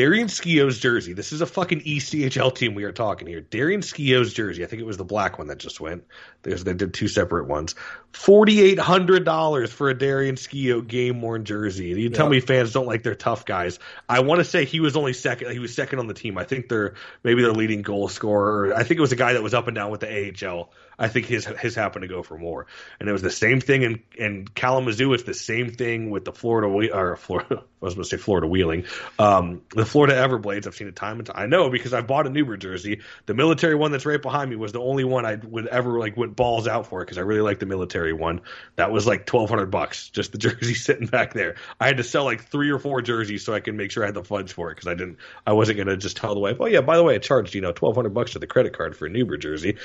[0.00, 1.12] Darian Skeoch's jersey.
[1.12, 3.42] This is a fucking ECHL team we are talking here.
[3.42, 4.64] Darian Skeoch's jersey.
[4.64, 6.04] I think it was the black one that just went.
[6.42, 7.74] There's, they did two separate ones.
[8.14, 11.92] Forty eight hundred dollars for a Darian Skio game worn jersey.
[11.92, 13.78] And you tell me fans don't like their tough guys.
[14.08, 15.52] I want to say he was only second.
[15.52, 16.38] He was second on the team.
[16.38, 18.72] I think they're maybe their leading goal scorer.
[18.72, 20.08] I think it was a guy that was up and down with the
[20.48, 20.70] AHL.
[21.00, 22.66] I think his his happened to go for more.
[23.00, 25.14] And it was the same thing in in Kalamazoo.
[25.14, 27.64] It's the same thing with the Florida or Florida.
[27.82, 28.84] I was going to say Florida Wheeling.
[29.18, 30.66] Um, the Florida Everblades.
[30.66, 31.36] I've seen it time and time.
[31.38, 33.00] I know because I bought a Neuber jersey.
[33.24, 36.14] The military one that's right behind me was the only one I would ever like
[36.14, 38.42] went balls out for because I really like the military one.
[38.76, 41.56] That was like twelve hundred bucks just the jersey sitting back there.
[41.80, 44.06] I had to sell like three or four jerseys so I could make sure I
[44.06, 45.16] had the funds for it because I didn't.
[45.46, 47.54] I wasn't going to just tell the wife, oh yeah, by the way, I charged
[47.54, 49.78] you know twelve hundred bucks to the credit card for a Neuber jersey.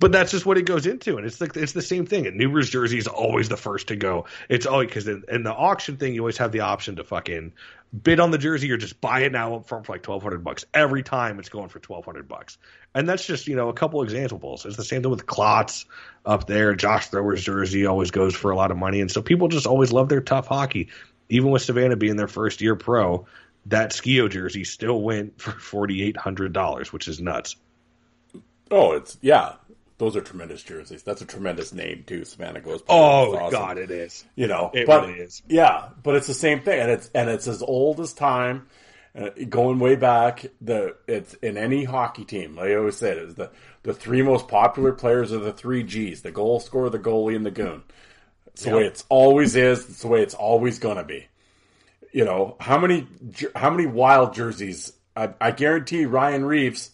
[0.00, 2.26] But that's just what it goes into, and it's like it's the same thing.
[2.26, 4.24] And Neuber's jersey is always the first to go.
[4.48, 7.52] It's always because in, in the auction thing, you always have the option to fucking
[8.02, 10.42] bid on the jersey or just buy it now up front for like twelve hundred
[10.42, 10.64] bucks.
[10.72, 12.56] Every time it's going for twelve hundred bucks,
[12.94, 14.64] and that's just you know a couple examples.
[14.64, 15.84] It's the same thing with Klotz
[16.24, 16.74] up there.
[16.74, 19.92] Josh Thrower's jersey always goes for a lot of money, and so people just always
[19.92, 20.88] love their tough hockey.
[21.28, 23.26] Even with Savannah being their first year pro,
[23.66, 27.56] that Skeoch jersey still went for forty eight hundred dollars, which is nuts.
[28.70, 29.54] Oh, it's yeah.
[30.00, 31.02] Those are tremendous jerseys.
[31.02, 32.24] That's a tremendous name too.
[32.24, 32.82] Savannah goes.
[32.88, 33.50] Oh awesome.
[33.50, 34.24] God, it is.
[34.34, 35.42] you know, It but really is.
[35.46, 38.66] yeah, but it's the same thing, and it's and it's as old as time,
[39.14, 40.46] uh, going way back.
[40.62, 42.56] The it's in any hockey team.
[42.56, 43.50] Like I always said, is the
[43.82, 47.44] the three most popular players are the three G's: the goal scorer, the goalie, and
[47.44, 47.82] the goon.
[48.46, 49.84] It's the way it's always is.
[49.86, 51.26] It's the way it's always gonna be.
[52.10, 53.06] You know how many
[53.54, 54.94] how many wild jerseys?
[55.14, 56.90] I, I guarantee Ryan Reaves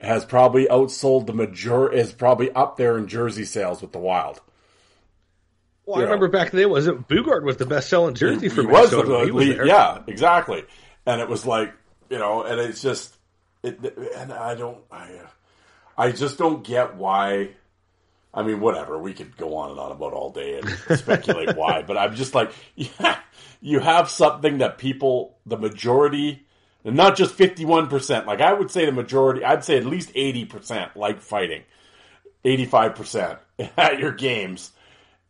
[0.00, 4.40] has probably outsold the major is probably up there in jersey sales with the Wild.
[5.86, 6.04] Well, I know.
[6.06, 9.22] remember back then was it Boogaard was the best selling jersey for he was the
[9.24, 9.66] he was there.
[9.66, 10.64] yeah, exactly.
[11.06, 11.72] And it was like
[12.10, 13.16] you know, and it's just
[13.62, 15.20] it, and I don't, I,
[15.96, 17.50] I just don't get why.
[18.32, 18.98] I mean, whatever.
[18.98, 22.34] We could go on and on about all day and speculate why, but I'm just
[22.34, 23.18] like, yeah,
[23.60, 26.46] you have something that people, the majority,
[26.84, 28.26] and not just 51%.
[28.26, 31.62] Like I would say, the majority, I'd say at least 80% like fighting,
[32.44, 33.38] 85%
[33.76, 34.72] at your games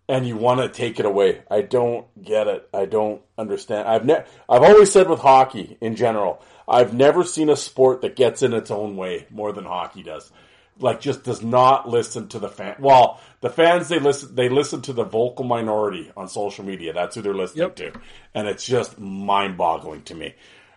[0.09, 1.43] and you want to take it away.
[1.51, 2.69] I don't get it.
[2.75, 3.87] I don't understand.
[3.89, 8.17] I've ne- I've always said with hockey in general, I've never seen a sport that
[8.17, 10.33] gets in its own way more than hockey does.
[10.81, 12.77] Like just does not listen to the fan.
[12.81, 16.93] Well, the fans they listen they listen to the vocal minority on social media.
[16.93, 17.77] That's who they're listening Yep.
[17.77, 17.93] to,
[18.35, 20.35] and it's just mind boggling to me.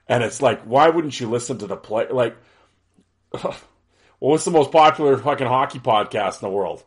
[0.07, 2.07] And it's like, why wouldn't you listen to the play?
[2.09, 2.35] Like,
[3.43, 3.55] well,
[4.19, 6.83] what's the most popular fucking hockey podcast in the world?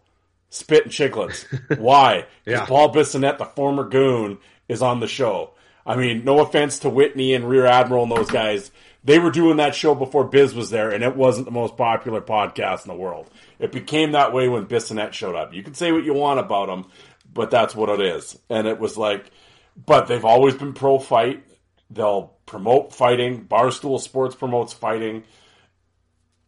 [0.51, 1.45] Spit and Chicklets.
[1.79, 2.27] Why?
[2.45, 2.67] Because Yeah.
[2.67, 4.39] Paul Bissonnette, the former goon,
[4.69, 5.51] is on the show.
[5.85, 8.71] I mean, no offense to Whitney and Rear Admiral and those guys.
[9.05, 12.21] They were doing that show before Biz was there, and it wasn't the most popular
[12.21, 13.31] podcast in the world.
[13.61, 15.55] It became that way when Bissonnette showed up.
[15.55, 16.87] You can say what you want about him,
[17.33, 18.37] but that's what it is.
[18.51, 19.31] And it was like,
[19.85, 21.45] but they've always been pro fight.
[21.91, 23.45] They'll promote fighting.
[23.47, 25.25] Barstool Sports promotes fighting,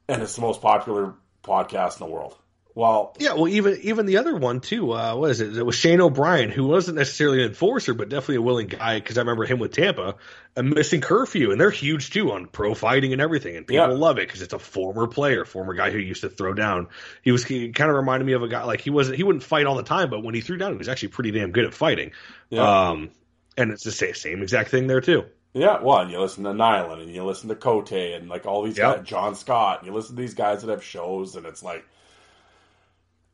[0.09, 1.15] and it's the most popular
[1.45, 2.37] podcast in the world.
[2.75, 4.93] Well, Yeah, well, even even the other one too.
[4.93, 5.57] Uh, what is it?
[5.57, 9.01] It was Shane O'Brien, who wasn't necessarily an enforcer, but definitely a willing guy.
[9.01, 10.15] Because I remember him with Tampa,
[10.55, 13.93] a missing curfew, and they're huge too on pro fighting and everything, and people Yeah.
[13.95, 16.87] love it because it's a former player, former guy who used to throw down.
[17.23, 19.43] He was he kind of reminded me of a guy like he wasn't he wouldn't
[19.43, 21.65] fight all the time, but when he threw down, he was actually pretty damn good
[21.65, 22.13] at fighting.
[22.51, 22.91] Yeah.
[22.91, 23.11] Um,
[23.59, 25.25] and it's the same, same exact thing there too.
[25.53, 28.63] Yeah, well, and you listen to Nyland and you listen to Cote and like all
[28.63, 28.97] these Yep.
[28.99, 31.85] guys, John Scott, and you listen to these guys that have shows, and it's like,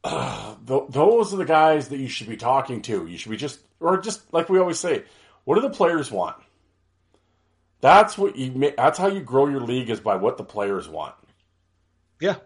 [0.05, 3.07] th- those are the guys that you should be talking to.
[3.07, 5.05] You should be just, or just like we always say,
[5.45, 6.37] what do the players want?
[7.81, 8.73] That's what you.
[8.77, 11.15] That's how you grow your league is by what the players want,
[12.21, 12.37] Yeah,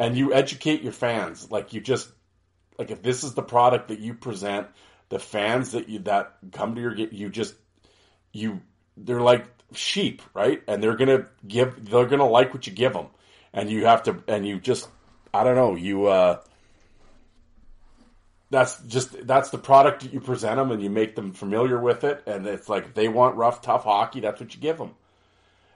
[0.00, 1.50] and you educate your fans.
[1.52, 2.08] Like you just,
[2.78, 4.66] like if this is the product that you present,
[5.12, 7.54] the fans that you that come to your you just
[8.32, 8.62] you
[8.96, 9.44] they're like
[9.74, 10.62] sheep, right?
[10.66, 13.08] And they're gonna give they're gonna like what you give them,
[13.52, 14.88] and you have to and you just
[15.34, 16.06] I don't know you.
[16.06, 16.40] uh
[18.48, 22.04] that's just that's the product that you present them, and you make them familiar with
[22.04, 22.22] it.
[22.26, 24.20] And it's like they want rough, tough hockey.
[24.20, 24.94] That's what you give them.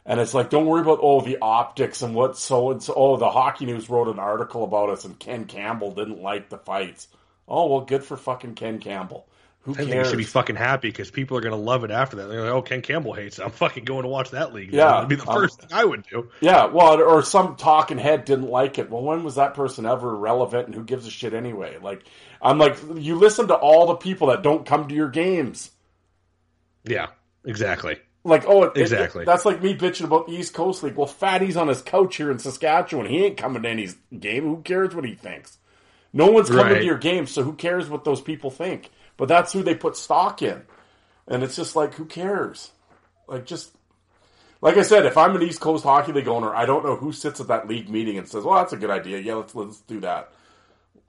[0.07, 2.95] And it's like, don't worry about oh the optics and what so and so.
[2.97, 6.59] Oh, the Hockey News wrote an article about us, and Ken Campbell didn't like the
[6.59, 7.09] fights.
[7.49, 9.27] Oh well, good for fucking Ken Campbell.
[9.63, 10.07] Who I think cares?
[10.07, 12.29] you should be fucking happy because people are going to love it after that.
[12.29, 13.43] They're like, "Oh, Ken Campbell hates it.
[13.45, 15.85] I'm fucking going to watch that league." Yeah, that'd be the um, first thing I
[15.85, 16.29] would do.
[16.41, 18.91] Yeah, well, or some talking head didn't like it.
[18.91, 21.79] Well, when was that person ever relevant, and who gives a shit anyway?
[21.83, 22.05] Like,
[22.41, 25.73] I'm like, you listen to all the people that don't come to your games.
[26.85, 27.09] Yeah,
[27.45, 27.99] exactly.
[28.23, 29.25] Like, oh, it, it- Exactly.
[29.25, 30.95] that's like me bitching about the East Coast League.
[30.97, 33.07] Well, Fatty's on his couch here in Saskatchewan.
[33.07, 33.89] He ain't coming to any
[34.19, 34.45] game.
[34.45, 35.59] Who cares what he thinks?
[36.17, 36.79] No one's coming Right.
[36.79, 38.91] to your game, so who cares what those people think?
[39.17, 40.63] But that's who they put stock in,
[41.29, 42.71] and it's just like, who cares?
[43.29, 43.73] Like, just
[44.63, 47.13] like I said, if I'm an East Coast Hockey League owner, I don't know who
[47.13, 49.19] sits at that league meeting and says, "Well, that's a good idea.
[49.19, 50.33] Yeah, let's let's do that."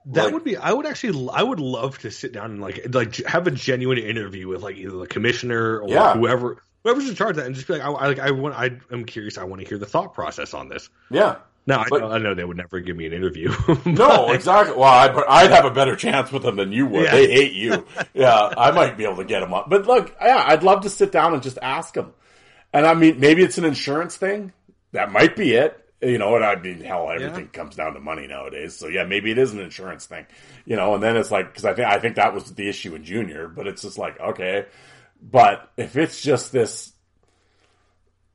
[0.06, 0.56] That Like- would be.
[0.56, 1.28] I would actually.
[1.32, 4.76] I would love to sit down and like like have a genuine interview with like
[4.76, 6.14] either the commissioner or Yeah.
[6.14, 8.54] whoever whoever's in charge of that, and just be like, I, I like I want.
[8.54, 9.38] I, I'm curious.
[9.38, 10.88] I want to hear the thought process on this.
[11.10, 11.36] Yeah.
[11.68, 13.52] Now I, But- know, I know they would never give me an interview.
[13.84, 14.74] No, exactly.
[14.74, 17.04] Well, I'd, I'd have a better chance with them than you would.
[17.04, 17.10] Yeah.
[17.12, 17.84] They hate you.
[18.14, 19.68] yeah, I might be able to get them up.
[19.68, 22.14] But look, yeah, I'd love to sit down and just ask them.
[22.72, 24.52] And I mean, maybe it's an insurance thing.
[24.92, 25.84] That might be it.
[26.00, 28.74] You know, and I mean, hell, everything comes down to money nowadays.
[28.76, 30.24] So yeah, maybe it is an insurance thing.
[30.64, 32.94] You know, and then it's like because I think I think that was the issue
[32.94, 33.46] in junior.
[33.48, 34.66] But it's just like okay,
[35.20, 36.92] but if it's just this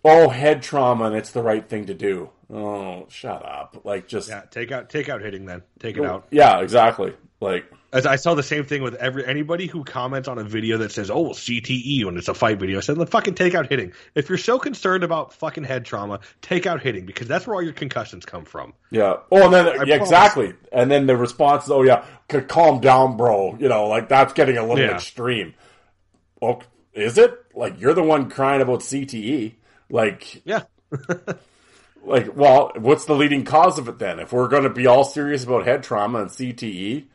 [0.04, 3.82] oh head trauma and it's the right thing to do, Oh, shut up!
[3.84, 5.64] Like just Yeah, take out take out hitting then.
[5.80, 6.28] Take it out.
[6.30, 7.14] Yeah, exactly.
[7.40, 10.78] Like As I saw the same thing with every anybody who comments on a video
[10.78, 12.78] that says, "Oh, CTE" when it's a fight video.
[12.78, 16.20] I said, "Then fucking take out hitting." If you're so concerned about fucking head trauma,
[16.42, 18.74] take out hitting because that's where all your concussions come from.
[18.92, 19.18] Yeah.
[19.32, 20.54] Oh, and then yeah, exactly.
[20.72, 22.06] And then the response is, "Oh yeah,
[22.48, 24.94] calm down, bro." You know, like that's getting a little Yeah.
[24.96, 25.54] extreme.
[26.42, 27.34] Well, is it?
[27.56, 29.56] Like you're the one crying about CTE.
[29.90, 30.62] Like, Yeah,
[32.04, 34.20] like, well, what's the leading cause of it then?
[34.20, 37.06] If we're going to be all serious about head trauma and CTE,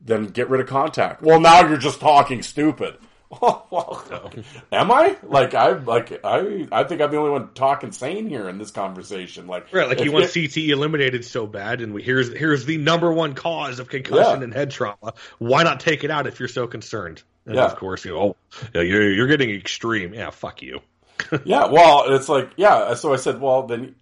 [0.00, 1.22] then get rid of contact.
[1.22, 2.96] Well, now you're just talking stupid.
[3.42, 4.32] Oh, well,
[4.70, 5.16] am I?
[5.24, 8.70] Like I like I I think I'm the only one talking sane here in this
[8.70, 9.46] conversation.
[9.48, 9.88] Like right.
[9.88, 13.34] Like you want it- CTE eliminated so bad, and we, here's here's the number one
[13.34, 14.44] cause of concussion Yeah.
[14.44, 15.14] and head trauma.
[15.38, 17.22] Why not take it out if you're so concerned?
[17.46, 17.64] And Yeah.
[17.64, 18.36] of course, you know,
[18.74, 20.14] oh, you're you're getting extreme.
[20.14, 20.80] Yeah, fuck you.
[21.44, 22.94] Yeah, well, it's like yeah.
[22.94, 23.94] So I said, well, then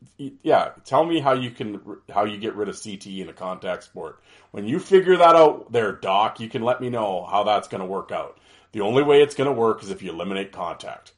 [0.43, 1.81] yeah, tell me how you can
[2.13, 4.21] how you get rid of CTE in a contact sport.
[4.51, 7.81] When you figure that out, there, doc, you can let me know how that's going
[7.81, 8.39] to work out.
[8.73, 11.13] The only way it's going to work is if you eliminate contact.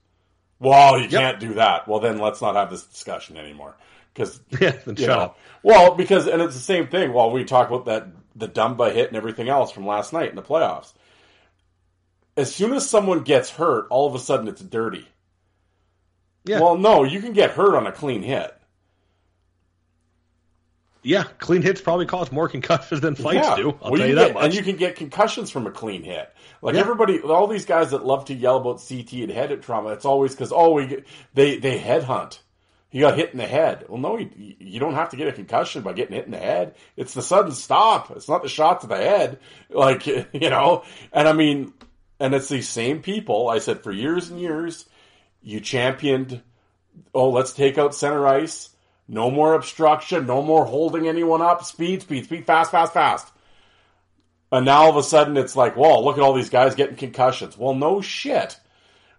[0.60, 1.86] Well, you can't do that.
[1.88, 3.76] Well, then let's not have this discussion anymore.
[4.12, 5.18] Because Yeah, then shut know.
[5.24, 5.38] up.
[5.62, 7.12] Well, because and it's the same thing.
[7.12, 10.36] While we talk about that the Dumba hit and everything else from last night in
[10.36, 10.92] the playoffs.
[12.36, 15.06] As soon as someone gets hurt, all of a sudden it's dirty.
[16.44, 16.60] Yeah.
[16.60, 18.54] Well, no, you can get hurt on a clean hit.
[21.02, 23.56] Yeah, clean hits probably cause more concussions than fights yeah.
[23.56, 23.78] do.
[23.82, 24.44] I'll Well, tell you can that get- much.
[24.44, 26.32] And you can get concussions from a clean hit.
[26.62, 26.80] Like Yeah.
[26.80, 30.32] everybody, all these guys that love to yell about CT and head trauma, it's always
[30.32, 32.38] because oh, we get, they they headhunt.
[32.88, 33.84] He got hit in the head.
[33.88, 36.38] Well, no, you, you don't have to get a concussion by getting hit in the
[36.38, 36.74] head.
[36.96, 38.10] It's the sudden stop.
[38.12, 39.38] It's not the shot to the head.
[39.70, 41.74] Like you know, and I mean,
[42.18, 43.50] and it's these same people.
[43.50, 44.86] I said for years and years,
[45.44, 46.42] you championed.
[47.14, 48.70] Oh, let's take out center ice.
[49.06, 50.26] No more obstruction.
[50.26, 51.64] No more holding anyone up.
[51.64, 53.30] Speed, speed, speed, fast, fast, fast.
[54.50, 56.96] And now all of a sudden it's like, whoa, look at all these guys getting
[56.96, 57.58] concussions.
[57.58, 58.58] Well, no shit.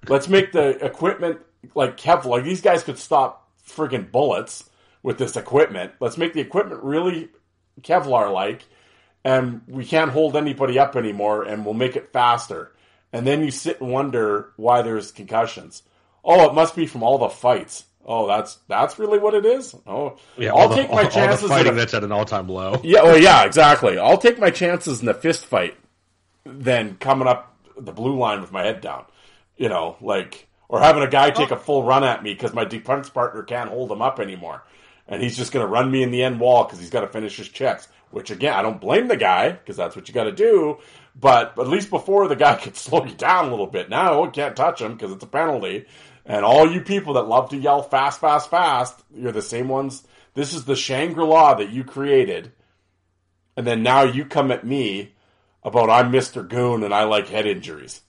[0.07, 1.39] Let's make the equipment
[1.75, 2.25] like Kevlar.
[2.25, 4.69] Like these guys could stop friggin' bullets
[5.03, 5.91] with this equipment.
[5.99, 7.29] Let's make the equipment really
[7.81, 8.63] Kevlar like,
[9.23, 12.71] and we can't hold anybody up anymore, and we'll make it faster.
[13.11, 15.83] And then you sit and wonder why there's concussions.
[16.25, 17.85] Oh, it must be from all the fights.
[18.05, 19.75] Oh, that's that's really what it is.
[19.87, 21.43] Oh, yeah, I'll all the, take my all, chances.
[21.43, 22.79] in fighting a- that's at an all time low.
[22.83, 23.97] yeah, well, yeah, exactly.
[23.97, 25.75] I'll take my chances in a fist fight
[26.45, 29.05] than coming up the blue line with my head down.
[29.57, 32.65] You know, like or having a guy take a full run at me because my
[32.65, 34.63] defense partner can't hold him up anymore,
[35.07, 37.07] and he's just going to run me in the end wall because he's got to
[37.07, 37.87] finish his checks.
[38.11, 40.77] Which again, I don't blame the guy because that's what you got to do.
[41.19, 43.89] But at least before the guy could slow you down a little bit.
[43.89, 45.85] Now you can't touch him because it's a penalty.
[46.25, 50.03] And all you people that love to yell fast, fast, fast, you're the same ones.
[50.33, 52.51] This is the Shangri La that you created
[53.57, 55.13] and then now you come at me
[55.63, 56.47] about I'm Mr.
[56.47, 58.01] Goon and I like head injuries.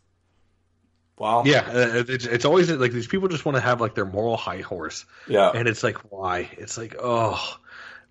[1.18, 4.04] Well, Yeah, uh, it's, it's always like these people just want to have like their
[4.04, 6.50] moral high horse, yeah, and it's like why?
[6.58, 7.56] It's like oh,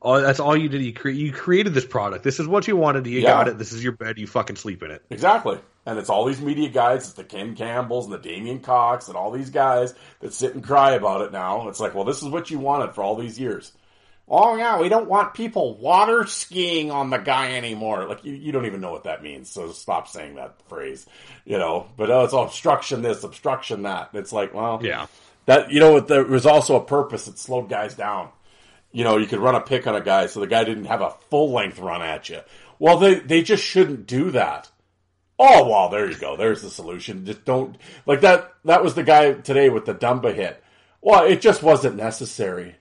[0.01, 0.82] oh that's all you did.
[0.82, 2.24] You cre- you created this product.
[2.24, 3.06] This is what you wanted.
[3.06, 3.30] You Yeah.
[3.30, 3.60] got it.
[3.60, 4.18] This is your bed.
[4.18, 5.03] You fucking sleep in it.
[5.12, 5.60] exactly.
[5.86, 9.15] And it's all these media guys, it's the Ken Campbells and the Damien Cox and
[9.15, 11.67] all these guys that sit and cry about it now.
[11.69, 13.71] It's like, well, this is what you wanted for all these years.
[14.27, 18.07] Oh yeah, we don't want people water skiing on the guy anymore.
[18.07, 21.05] Like you, you don't even know what that means, so stop saying that phrase.
[21.45, 24.09] You know, but oh, it's all obstruction this, obstruction that.
[24.13, 25.05] It's like, well, Yeah.
[25.45, 28.29] That you know, there was also a purpose that slowed guys down.
[28.91, 31.01] You know, you could run a pick on a guy so the guy didn't have
[31.01, 32.39] a full length run at you.
[32.79, 34.71] Well, they they just shouldn't do that.
[35.38, 36.38] Oh well, there you go.
[36.38, 37.25] There's the solution.
[37.25, 38.53] Just don't like that.
[38.63, 40.63] That was the guy today with the Dumba hit.
[41.01, 42.75] Well, it just wasn't necessary.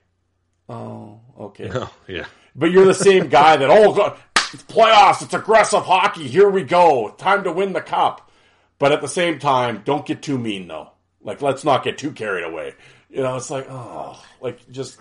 [0.69, 1.69] Oh, okay.
[1.73, 2.25] Oh yeah.
[2.55, 4.17] But you're the same guy that oh god,
[4.53, 6.27] it's playoffs, it's aggressive hockey.
[6.27, 8.31] Here we go, time to win the cup.
[8.79, 10.91] But at the same time, don't get too mean though.
[11.21, 12.73] Like let's not get too carried away.
[13.09, 14.97] You know, it's like oh, like just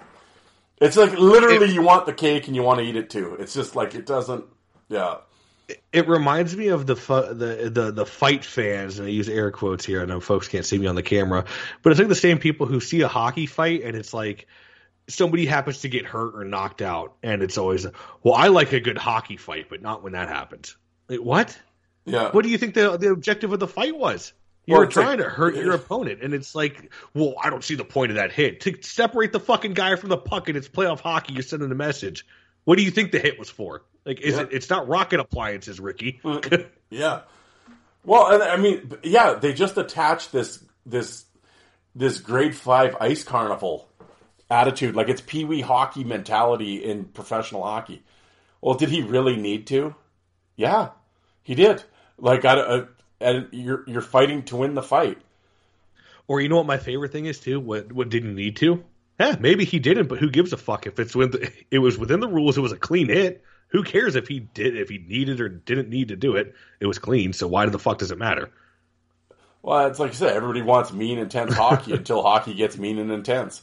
[0.81, 3.37] it's like literally you want the cake and you want to eat it too.
[3.39, 4.45] It's just like it doesn't.
[4.89, 5.19] Yeah,
[5.93, 9.51] It reminds me of the fu- the the the fight fans, and I use air
[9.51, 10.03] quotes here.
[10.03, 11.45] I know folks can't see me on the camera,
[11.83, 14.47] but it's like the same people who see a hockey fight, and it's like
[15.09, 17.87] somebody happens to get hurt or knocked out, and it's always,
[18.23, 20.77] well, I like a good hockey fight, but not when that happens.
[21.09, 21.59] Like, what?
[22.05, 22.31] yeah.
[22.31, 24.35] What do you think the the objective of the fight was?
[24.67, 27.49] You Well, were it's like- trying to hurt your opponent, and it's like, well, I
[27.49, 28.61] don't see the point of that hit.
[28.63, 31.33] To separate the fucking guy from the puck, and it's playoff hockey.
[31.33, 32.27] You're sending a message.
[32.65, 33.83] What do you think the hit was for?
[34.05, 34.43] Like, is Yeah.
[34.43, 34.49] it?
[34.53, 36.21] It's not rocket appliances, Ricky.
[36.91, 37.23] Yeah.
[38.05, 41.25] Well, and I mean, yeah, they just attached this this
[41.97, 43.89] this grade five ice carnival
[44.51, 44.95] attitude.
[44.95, 48.03] Like it's pee wee hockey mentality in professional hockey.
[48.61, 49.95] Well, did he really need to?
[50.57, 50.91] Yeah,
[51.43, 51.83] he did.
[52.19, 52.85] Like, I,
[53.21, 55.19] and you're you're fighting to win the fight.
[56.29, 57.59] Or you know what my favorite thing is too?
[57.59, 58.85] What what did he need to?
[59.19, 61.99] Yeah, maybe he didn't, but who gives a fuck if it's when the, it was
[61.99, 62.57] within the rules?
[62.57, 63.43] It was a clean hit.
[63.75, 66.55] Who cares if he did if he needed or didn't need to do it?
[66.81, 67.33] It was clean.
[67.33, 68.51] So why the fuck does it matter?
[69.63, 73.11] Well, it's like I said, everybody wants mean, intense hockey until hockey gets mean and
[73.11, 73.63] intense.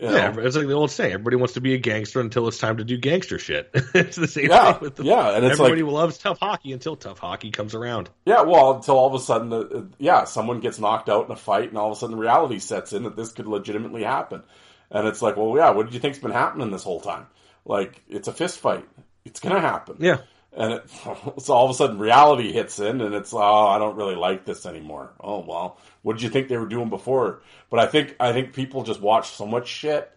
[0.00, 0.14] You know?
[0.16, 2.78] Yeah, it's like the old saying: everybody wants to be a gangster until it's time
[2.78, 3.68] to do gangster shit.
[3.74, 6.72] it's the same Yeah, thing with the, yeah, and it's everybody like- loves tough hockey
[6.72, 8.08] until tough hockey comes around.
[8.24, 11.36] Yeah, well, until all of a sudden, the, yeah, someone gets knocked out in a
[11.36, 14.42] fight, and all of a sudden, reality sets in that this could legitimately happen.
[14.90, 17.26] And it's like, well, yeah, what do you think's been happening this whole time?
[17.66, 18.88] Like, it's a fist fight.
[19.24, 19.96] It's gonna happen.
[20.00, 20.18] Yeah.
[20.54, 20.90] And it,
[21.40, 24.44] so all of a sudden, reality hits in, and it's, oh, I don't really like
[24.44, 25.12] this anymore.
[25.20, 27.42] Oh well, what did you think they were doing before?
[27.70, 30.10] But I think I think people just watch so much shit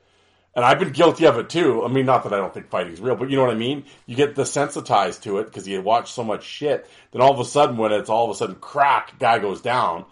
[0.56, 1.84] and I've been guilty of it too.
[1.84, 3.84] I mean, not that I don't think fighting's real, but you know what I mean?
[4.06, 6.90] You get desensitized to it because you watch so much shit.
[7.12, 10.06] Then all of a sudden, when it's all of a sudden crack, guy goes down.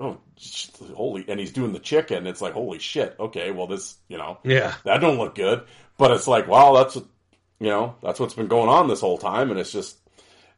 [0.00, 0.18] Oh,
[0.94, 1.24] holy!
[1.28, 2.26] And he's doing the chicken.
[2.26, 3.16] It's like, holy shit.
[3.18, 4.74] Okay, well, this, you know, Yeah.
[4.84, 5.64] that don't look good.
[5.98, 6.96] But it's like, well, that's,
[7.60, 9.98] you know, that's what's been going on this whole time, and it's just,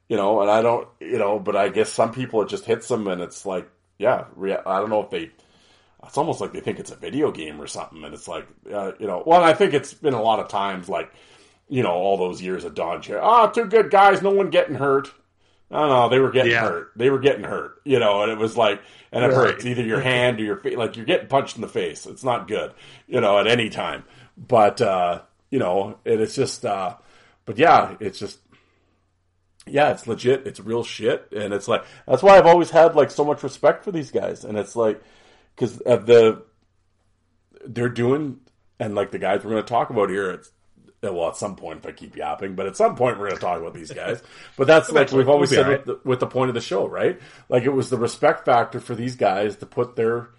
[0.08, 2.88] you know, and I don't, you know, but I guess some people it just hits
[2.88, 5.30] them, and it's like, yeah, I don't know if they
[6.06, 8.02] it's almost like they think it's a video game or something.
[8.04, 10.88] And it's like, uh, you know, well, I think it's been a lot of times
[10.88, 11.12] like,
[11.68, 13.20] you know, all those years of Don Cherry.
[13.22, 15.12] Ah, two good guys, no one getting hurt.
[15.70, 16.62] No, no, they were getting Yeah.
[16.62, 16.90] hurt.
[16.96, 19.36] They were getting hurt, you know, and it was like, and it Right.
[19.36, 20.76] hurts either your hand or your face.
[20.76, 22.04] Like you're getting punched in the face.
[22.04, 22.72] It's not good,
[23.06, 24.04] you know, at any time.
[24.36, 25.20] But, uh,
[25.52, 26.96] you know, and it's just, uh,
[27.44, 28.38] but yeah, it's just,
[29.66, 30.46] yeah, it's legit.
[30.46, 33.84] It's real shit, and it's like that's why I've always had like so much respect
[33.84, 35.00] for these guys, and it's like
[35.54, 36.42] because of the
[37.64, 38.40] they're doing
[38.80, 40.30] and like the guys we're going to talk about here.
[40.32, 40.50] It's
[41.02, 43.44] well, at some point if I keep yapping, but at some point we're going to
[43.44, 44.22] talk about these guys.
[44.56, 45.86] But that's like we've always said alright.
[45.86, 47.20] with, the, with the point of the show, right?
[47.48, 50.30] Like it was the respect factor for these guys to put their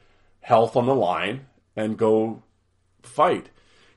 [0.42, 1.46] health on the line
[1.76, 2.44] and go
[3.04, 3.50] fight.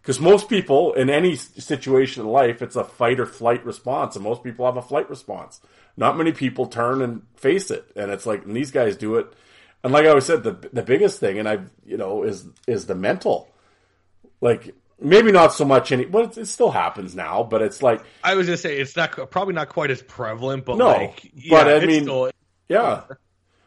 [0.07, 4.23] Because most people in any situation in life, it's a fight or flight response, and
[4.23, 5.61] most people have a flight response.
[5.97, 9.27] Not many people turn and face it, and it's like and these guys do it.
[9.83, 12.87] And like I always said, the the biggest thing, and I you know is is
[12.87, 13.49] the mental.
[14.41, 17.43] Like maybe not so much any, but it, it still happens now.
[17.43, 20.77] But it's like I was gonna say it's not probably not quite as prevalent, but
[20.79, 22.31] No, like, yeah, but I it's mean- still-
[22.69, 23.03] Yeah.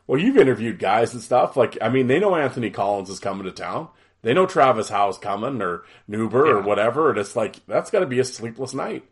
[0.07, 1.57] Well, you've interviewed guys and stuff.
[1.57, 3.89] Like, I mean, they know Anthony Collins is coming to town.
[4.21, 7.09] They know Travis Howe's coming or Neuber or whatever.
[7.09, 9.05] And it's like, that's got to be a sleepless night.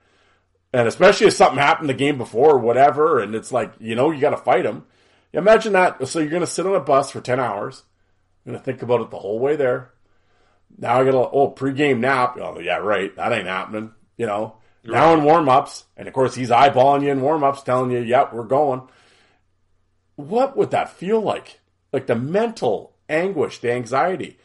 [0.74, 3.20] And especially if something happened the game before or whatever.
[3.20, 4.86] And it's like, you know, you got to fight them.
[5.34, 6.06] Imagine that.
[6.08, 7.84] So you're going to sit on a bus for 10 hours.
[8.44, 9.92] You're going to think about it the whole way there.
[10.78, 12.38] Now I got to, oh, pregame nap.
[12.40, 13.16] Oh, yeah, right.
[13.16, 13.92] That ain't happening.
[14.18, 15.86] You know, now in warm ups.
[15.96, 18.90] And of course, he's eyeballing you in warm ups, telling you, yep, we're going
[20.18, 21.62] what would that feel like?
[21.94, 24.38] Like the mental anguish, the anxiety.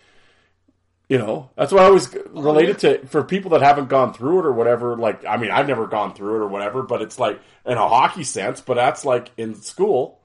[1.13, 4.39] You know, that's what I always oh, related to for people that haven't gone through
[4.39, 4.97] it or whatever.
[4.97, 7.87] Like, I mean, I've never gone through it or whatever, but it's like in a
[7.87, 10.21] hockey sense, but that's like in school.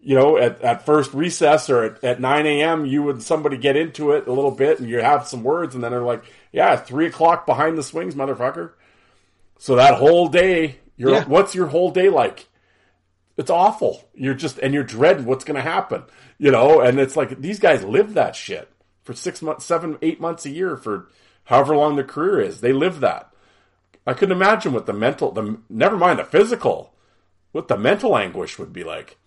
[0.00, 3.76] You know, at, at first recess or at, at 9 a.m., you would somebody get
[3.76, 6.74] into it a little bit and you have some words, and then they're like, yeah,
[6.74, 8.72] three o'clock behind the swings, motherfucker.
[9.58, 11.24] So that whole day, you're, Yeah.
[11.26, 12.48] what's your whole day like?
[13.36, 14.02] it's awful.
[14.12, 16.02] You're just and you're dreading what's going to happen,
[16.38, 16.80] you know.
[16.80, 18.68] And it's like these guys live that shit
[19.04, 21.08] for six months, seven, eight months a year for
[21.44, 22.60] however long their career is.
[22.60, 23.30] They live that.
[24.06, 26.94] I couldn't imagine what the mental, the never mind the physical,
[27.52, 29.18] what the mental anguish would be like.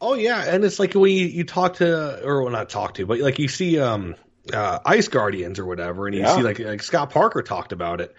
[0.00, 3.06] Oh yeah, and it's like when you, you talk to or well, not talk to,
[3.06, 4.16] but like you see um
[4.52, 6.26] uh Ice Guardians or whatever, and you Yeah.
[6.26, 8.14] see like like Scott Parker talked about it,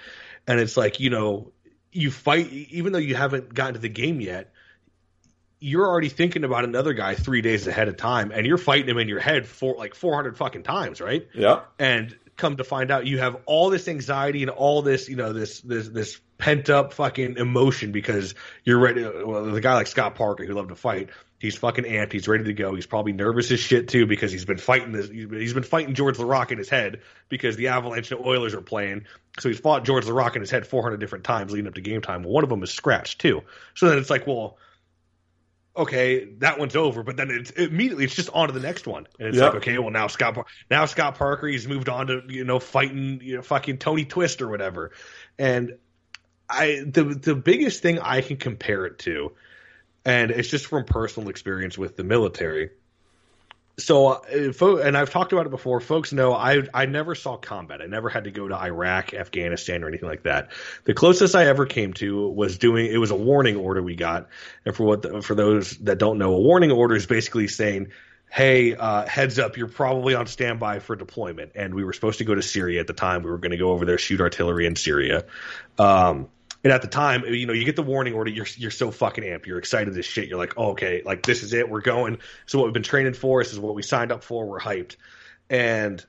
[0.48, 1.52] and it's like you know
[1.92, 4.52] you fight even though you haven't gotten to the game yet.
[5.60, 8.98] You're already thinking about another guy three days ahead of time, and you're fighting him
[8.98, 11.28] in your head for like 400 fucking times, right?
[11.34, 15.16] Yeah, and come to find out you have all this anxiety and all this you
[15.16, 19.88] know this this this pent up fucking emotion because you're ready well the guy like
[19.88, 23.14] Scott Parker who loved to fight he's fucking amped he's ready to go he's probably
[23.14, 26.58] nervous as shit too because he's been fighting this he's been fighting Georges Laraque in
[26.58, 29.06] his head because the Avalanche and Oilers are playing.
[29.40, 32.02] So he's fought Georges Laraque in his head 400 different times leading up to game
[32.02, 32.24] time.
[32.24, 33.44] Well, one of them is scratched too.
[33.76, 34.58] So then it's like well
[35.78, 39.08] okay, that one's over, but then it's immediately it's just on to the next one,
[39.20, 39.54] and it's Yep.
[39.54, 43.20] like, okay, well now Scott now Scott Parker he's moved on to you know fighting
[43.22, 44.92] you know fucking Tony Twist or whatever,
[45.38, 45.78] and
[46.50, 49.34] I the the biggest thing I can compare it to,
[50.06, 52.72] and it's just from personal experience with the military,
[53.78, 55.80] so uh, fo- and I've talked about it before.
[55.82, 57.82] Folks know I I never saw combat.
[57.82, 60.52] I never had to go to Iraq, Afghanistan, or anything like that.
[60.86, 62.86] The closest I ever came to was doing.
[62.86, 64.30] It was a warning order we got,
[64.66, 67.88] and for what the, for those that don't know, a warning order is basically saying,
[68.30, 72.26] "Hey, uh, heads up, you're probably on standby for deployment." And we were supposed to
[72.26, 73.24] go to Syria at the time.
[73.24, 75.26] We were going to go over there, shoot artillery in Syria.
[75.78, 76.30] Um,
[76.66, 79.24] and at the time, you know, you get the warning order, you're you're so fucking
[79.24, 80.28] amped, you're excited as shit.
[80.28, 82.18] You're like, oh, okay, like this is it, we're going.
[82.48, 84.48] So what we've been training for, this is what we signed up for.
[84.48, 84.96] We're hyped,
[85.48, 86.04] and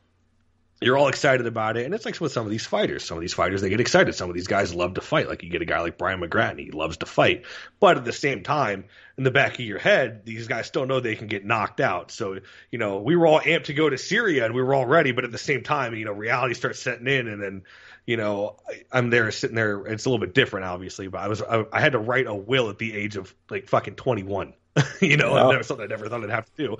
[0.80, 1.84] you're all excited about it.
[1.84, 3.04] And it's like with some of these fighters.
[3.04, 4.14] Some of these fighters they get excited.
[4.14, 5.28] Some of these guys love to fight.
[5.28, 7.44] Like you get a guy like Brian McGrattan, he loves to fight.
[7.78, 8.86] But at the same time,
[9.18, 12.10] in the back of your head, these guys still know they can get knocked out.
[12.10, 12.38] So
[12.70, 15.12] you know, we were all amped to go to Syria and we were all ready.
[15.12, 17.62] But at the same time, you know, reality starts setting in, and then
[18.06, 18.56] you know,
[18.92, 19.84] I, am there sitting there.
[19.86, 22.34] It's a little bit different, obviously, but I was I, I had to write a
[22.34, 24.54] will at the age of like fucking 21.
[25.00, 25.62] you know, wow.
[25.62, 26.76] something I never thought I'd have to do.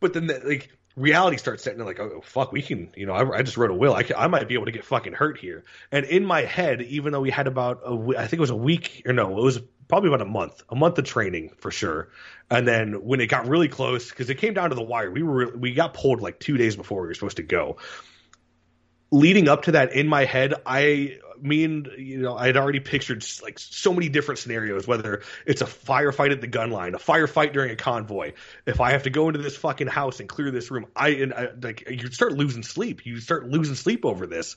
[0.00, 2.92] But then, the, like reality starts setting in, like, oh fuck, we can.
[2.94, 3.94] You know, I, I just wrote a will.
[3.94, 5.64] I can, I might be able to get fucking hurt here.
[5.90, 8.56] And in my head, even though we had about a, I think it was a
[8.56, 12.08] week or no, it was probably about a month, a month of training for sure.
[12.50, 15.22] And then when it got really close, because it came down to the wire, we
[15.22, 17.78] were we got pulled like two days before we were supposed to go
[19.10, 23.24] leading up to that in my head, I mean, you know, I had already pictured
[23.42, 27.52] like so many different scenarios, whether it's a firefight at the gun line, a firefight
[27.52, 28.32] during a convoy.
[28.66, 31.34] If I have to go into this fucking house and clear this room, I, and
[31.34, 33.06] I like you start losing sleep.
[33.06, 34.56] You start losing sleep over this.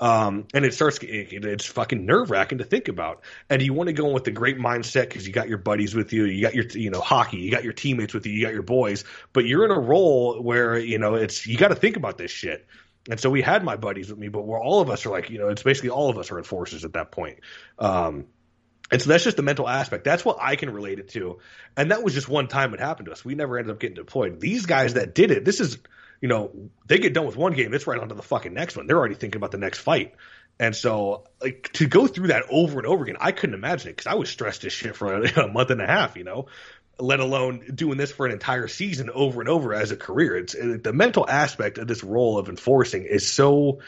[0.00, 3.20] Um, and it starts, it, it's fucking nerve wracking to think about.
[3.50, 5.94] And you want to go in with the great mindset because you got your buddies
[5.94, 8.42] with you, you got your, you know, hockey, you got your teammates with you, you
[8.42, 11.74] got your boys, but you're in a role where, you know, it's, you got to
[11.74, 12.66] think about this shit.
[13.08, 15.30] And so we had my buddies with me, but we're all of us are like,
[15.30, 17.40] you know, it's basically all of us are enforcers at that point.
[17.78, 18.26] Um,
[18.90, 20.04] and so that's just the mental aspect.
[20.04, 21.38] That's what I can relate it to.
[21.76, 23.24] And that was just one time it happened to us.
[23.24, 24.40] We never ended up getting deployed.
[24.40, 25.78] These guys that did it, this is,
[26.20, 26.50] you know,
[26.86, 28.86] they get done with one game, it's right on to the fucking next one.
[28.86, 30.14] They're already thinking about the next fight.
[30.58, 33.96] And so, like, to go through that over and over again, I couldn't imagine it
[33.96, 36.48] because I was stressed as shit for a, a month and a half, you know
[37.00, 40.36] let alone doing this for an entire season over and over as a career.
[40.36, 43.80] It's it, the mental aspect of this role of enforcing is so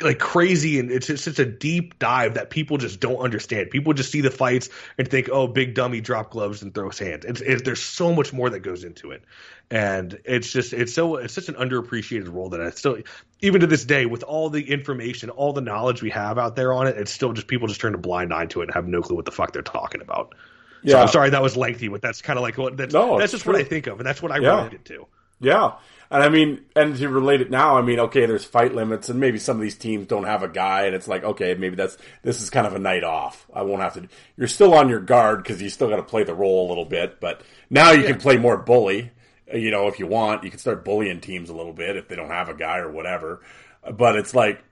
[0.00, 3.70] like crazy and it's just such a deep dive that people just don't understand.
[3.70, 7.24] People just see the fights and think, "Oh, big dummy drop gloves and throws hands."
[7.24, 9.24] It's, it, there's so much more that goes into it,
[9.70, 12.98] and it's just it's so it's such an underappreciated role that I still
[13.40, 16.72] even to this day with all the information, all the knowledge we have out there
[16.72, 18.86] on it, it's still just people just turn a blind eye to it and have
[18.86, 20.34] no clue what the fuck they're talking about.
[20.82, 20.92] Yeah.
[20.92, 23.32] So I'm sorry that was lengthy, but that's kind of like what that's, no, that's
[23.32, 23.54] just true.
[23.54, 24.56] what I think of, and that's what I yeah.
[24.56, 25.06] related to.
[25.40, 25.72] Yeah.
[26.10, 29.20] And I mean, and to relate it now, I mean, okay, there's fight limits, and
[29.20, 31.98] maybe some of these teams don't have a guy, and it's like, okay, maybe that's
[32.22, 33.46] this is kind of a night off.
[33.52, 34.08] I won't have to.
[34.36, 36.86] You're still on your guard because you still got to play the role a little
[36.86, 38.12] bit, but now you yeah.
[38.12, 39.10] can play more bully.
[39.52, 42.16] You know, if you want, you can start bullying teams a little bit if they
[42.16, 43.42] don't have a guy or whatever.
[43.90, 44.62] But it's like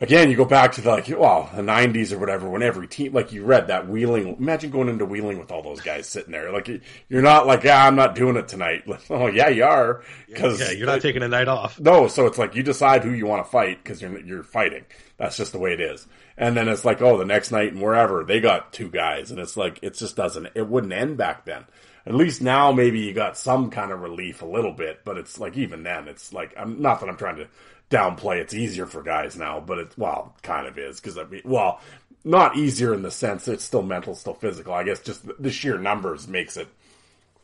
[0.00, 3.12] again, you go back to the like, well, the '90s or whatever, when every team,
[3.12, 4.36] like you read that wheeling.
[4.38, 6.50] Imagine going into wheeling with all those guys sitting there.
[6.52, 6.68] Like
[7.08, 8.84] you're not like, yeah, I'm not doing it tonight.
[9.10, 11.78] oh yeah, you are because yeah, you're not taking a night off.
[11.78, 14.84] No, so it's like you decide who you want to fight because you're you're fighting.
[15.18, 16.06] That's just the way it is.
[16.36, 19.38] And then it's like, oh, the next night and wherever they got two guys, and
[19.38, 20.48] it's like it just doesn't.
[20.54, 21.64] It wouldn't end back then.
[22.06, 25.38] At least now, maybe you got some kind of relief a little bit, but it's
[25.38, 27.48] like even then, it's like I'm not that I'm trying to
[27.90, 31.42] downplay it's easier for guys now, but it's well, kind of is because I mean,
[31.44, 31.80] well,
[32.24, 34.72] not easier in the sense it's still mental, still physical.
[34.72, 36.68] I guess just the sheer numbers makes it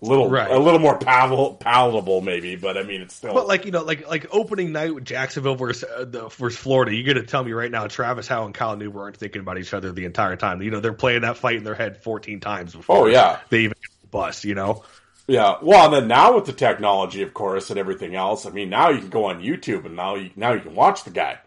[0.03, 0.51] a little right.
[0.51, 3.35] a little more palatable, palatable maybe, but I mean it's still.
[3.35, 6.95] But like you know, like like opening night with Jacksonville versus uh, the, versus Florida,
[6.95, 9.75] you're gonna tell me right now, Travis Howe and Kyle Neuber aren't thinking about each
[9.75, 10.63] other the entire time.
[10.63, 12.97] You know, they're playing that fight in their head 14 times before.
[12.97, 13.77] Oh yeah, they even
[14.11, 14.45] bust.
[14.45, 14.85] You know.
[15.29, 18.71] Yeah, well, and then now with the technology, of course, and everything else, I mean,
[18.71, 21.39] now you can go on YouTube and now you now you can watch the guy.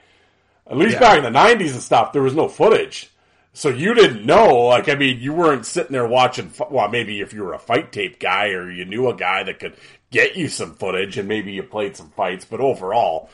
[0.68, 1.00] At least yeah.
[1.00, 3.10] back in the '90s and stuff, there was no footage,
[3.54, 4.66] so you didn't know.
[4.66, 6.52] Like, I mean, you weren't sitting there watching.
[6.70, 9.60] Well, maybe if you were a fight tape guy or you knew a guy that
[9.60, 9.78] could
[10.12, 13.30] get you some footage, and maybe you played some fights, but overall,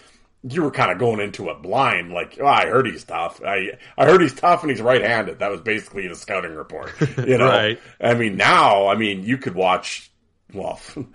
[0.47, 2.11] you were kind of going into it blind.
[2.11, 3.41] Like, oh, I heard he's tough.
[3.43, 5.39] I I heard he's tough and he's right-handed.
[5.39, 6.93] That was basically the scouting report.
[7.17, 7.79] You know, right.
[7.99, 10.11] I mean, now, I mean, you could watch
[10.55, 10.79] well,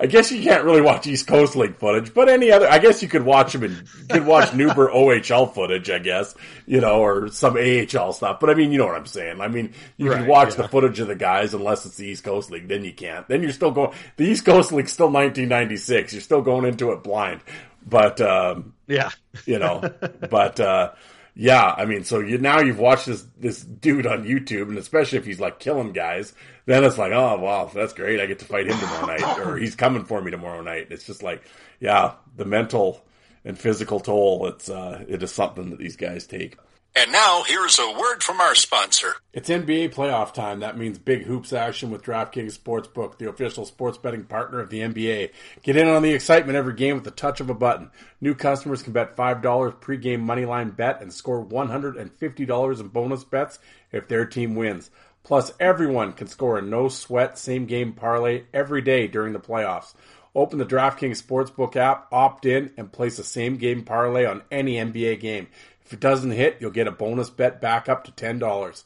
[0.00, 3.02] I guess you can't really watch East Coast League footage, but any other, I guess
[3.02, 6.34] you could watch them and you could watch Neuber OHL footage, I guess,
[6.66, 8.40] you know, or some AHL stuff.
[8.40, 9.42] But I mean, you know what I'm saying.
[9.42, 10.62] I mean, you right, can watch yeah.
[10.62, 13.28] the footage of the guys unless it's the East Coast League, then you can't.
[13.28, 16.14] Then you're still going, the East Coast League's still 1996.
[16.14, 17.42] You're still going into it blind.
[17.86, 19.10] But, um, yeah,
[19.44, 19.80] you know,
[20.30, 20.92] but, uh,
[21.34, 25.18] yeah, I mean, so you now you've watched this this dude on YouTube, and especially
[25.18, 26.34] if he's like killing guys,
[26.70, 28.20] then it's like, oh wow, that's great.
[28.20, 30.88] I get to fight him tomorrow night, or he's coming for me tomorrow night.
[30.90, 31.42] It's just like,
[31.80, 33.04] yeah, the mental
[33.44, 34.46] and physical toll.
[34.46, 36.56] It's uh, it is something that these guys take.
[36.96, 39.14] And now, here's a word from our sponsor.
[39.32, 40.58] It's NBA playoff time.
[40.58, 44.80] That means big hoops action with DraftKings Sportsbook, the official sports betting partner of the
[44.80, 45.30] NBA.
[45.62, 47.92] Get in on the excitement every game with the touch of a button.
[48.20, 53.60] New customers can bet $5 pregame moneyline bet and score $150 in bonus bets
[53.92, 54.90] if their team wins.
[55.22, 59.94] Plus, everyone can score a no sweat same game parlay every day during the playoffs.
[60.34, 64.74] Open the DraftKings Sportsbook app, opt in, and place a same game parlay on any
[64.74, 65.48] NBA game.
[65.84, 68.84] If it doesn't hit, you'll get a bonus bet back up to ten dollars.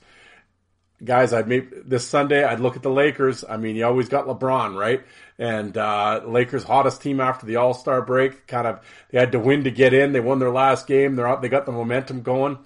[1.05, 2.45] Guys, I'd make this Sunday.
[2.45, 3.45] I'd look at the Lakers.
[3.47, 5.05] I mean, you always got LeBron, right?
[5.39, 8.47] And uh, Lakers' hottest team after the All Star break.
[8.47, 8.81] Kind of,
[9.11, 10.13] they had to win to get in.
[10.13, 11.15] They won their last game.
[11.17, 11.43] They're out.
[11.43, 12.59] They got the momentum going.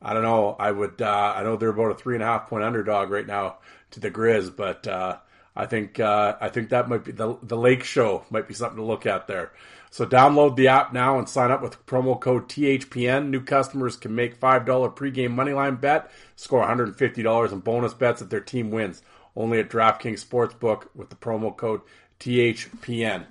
[0.00, 0.56] I don't know.
[0.58, 1.02] I would.
[1.02, 3.58] Uh, I know they're about a three and a half point underdog right now
[3.92, 5.18] to the Grizz, but uh,
[5.56, 8.78] I think uh, I think that might be the the Lake Show might be something
[8.78, 9.52] to look at there.
[9.90, 13.30] So download the app now and sign up with promo code THPN.
[13.30, 18.40] New customers can make $5 pregame moneyline bet, score $150 in bonus bets if their
[18.40, 19.02] team wins.
[19.34, 21.80] Only at DraftKings Sportsbook with the promo code
[22.20, 23.24] THPN.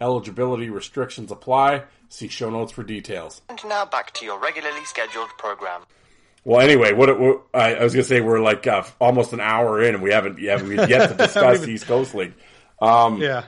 [0.00, 1.84] Eligibility restrictions apply.
[2.08, 3.42] See show notes for details.
[3.48, 5.82] And now back to your regularly scheduled program.
[6.44, 9.40] Well, anyway, what, what I, I was going to say, we're like uh, almost an
[9.40, 12.34] hour in, and we haven't, yeah, we've yet to discuss East Coast League.
[12.80, 13.44] Um, Yeah.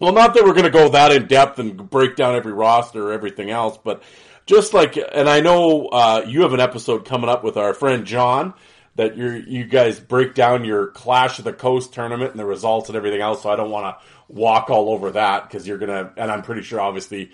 [0.00, 3.10] Well, not that we're going to go that in depth and break down every roster
[3.10, 4.02] or everything else, but
[4.46, 8.04] just like, and I know uh, you have an episode coming up with our friend
[8.04, 8.54] John
[8.96, 12.88] that you you guys break down your Clash of the Coast tournament and the results
[12.88, 13.42] and everything else.
[13.42, 16.62] So I don't want to walk all over that because you're gonna, and I'm pretty
[16.62, 17.32] sure obviously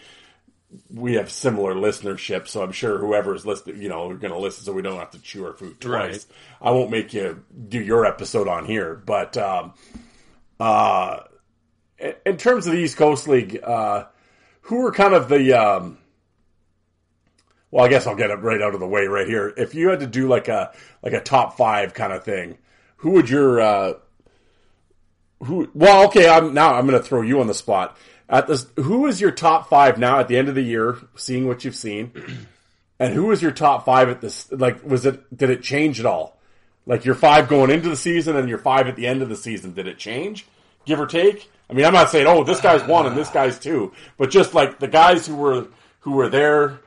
[0.92, 4.38] we have similar listenership, so I'm sure whoever is listening, you know, are going to
[4.38, 5.90] listen, so we don't have to chew our food twice.
[5.90, 6.26] Right.
[6.60, 9.74] I won't make you do your episode on here, but um,
[10.58, 11.20] uh,
[12.24, 14.04] in- terms of the East Coast League, uh,
[14.62, 15.98] who are kind of the um,
[17.70, 19.52] well, I guess I'll get it right out of the way right here.
[19.56, 22.58] If you had to do like a like a top five kind of thing,
[22.96, 23.92] who would your uh,
[25.42, 25.70] who?
[25.74, 27.96] Well, okay, I'm now I'm going to throw you on the spot.
[28.30, 30.96] At this, who is your top five now at the end of the year?
[31.16, 32.12] Seeing what you've seen,
[33.00, 34.50] and who is your top five at this?
[34.52, 36.38] Like, was it did it change at all?
[36.86, 39.36] Like your five going into the season and your five at the end of the
[39.36, 40.46] season, did it change,
[40.86, 41.50] give or take?
[41.68, 44.54] I mean, I'm not saying oh this guy's one and this guy's two, but just
[44.54, 45.66] like the guys who were
[46.00, 46.78] who were there,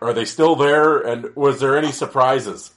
[0.00, 0.98] are they still there?
[0.98, 2.72] And was there any surprises?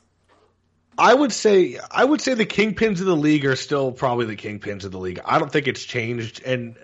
[0.99, 4.35] I would say I would say the kingpins of the league are still probably the
[4.35, 5.19] kingpins of the league.
[5.25, 6.75] I don't think it's changed, and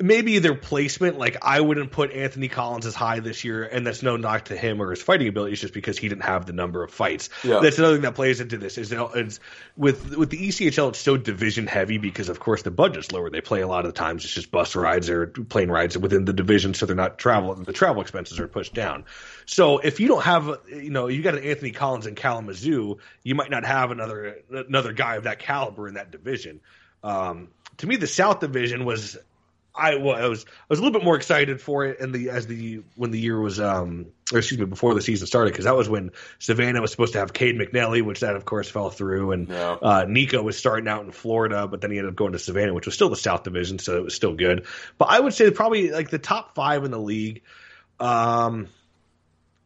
[0.00, 1.18] maybe their placement.
[1.18, 4.56] Like I wouldn't put Anthony Collins as high this year, and that's no knock to
[4.56, 7.30] him or his fighting abilities, just because he didn't have the number of fights.
[7.42, 7.60] Yeah.
[7.60, 8.78] That's another thing that plays into this.
[8.78, 9.40] Is that it's
[9.76, 13.30] with with the ECHL, it's so division heavy because of course the budget's lower.
[13.30, 16.24] They play a lot of the times it's just bus rides or plane rides within
[16.24, 17.64] the division, so they're not traveling.
[17.64, 19.04] The travel expenses are pushed down.
[19.46, 23.34] So if you don't have, you know, you got an Anthony Collins in Kalamazoo, you
[23.34, 26.60] might not have another another guy of that caliber in that division.
[27.02, 29.16] Um, to me, the South Division was,
[29.74, 30.26] I was, I
[30.68, 33.40] was a little bit more excited for it, and the as the when the year
[33.40, 36.10] was, um, or excuse me, before the season started, because that was when
[36.40, 39.76] Savannah was supposed to have Cade McNally, which that of course fell through, and Yeah.
[39.80, 42.74] uh, Nico was starting out in Florida, but then he ended up going to Savannah,
[42.74, 44.66] which was still the South Division, so it was still good.
[44.98, 47.42] But I would say probably like the top five in the league.
[48.00, 48.68] Um,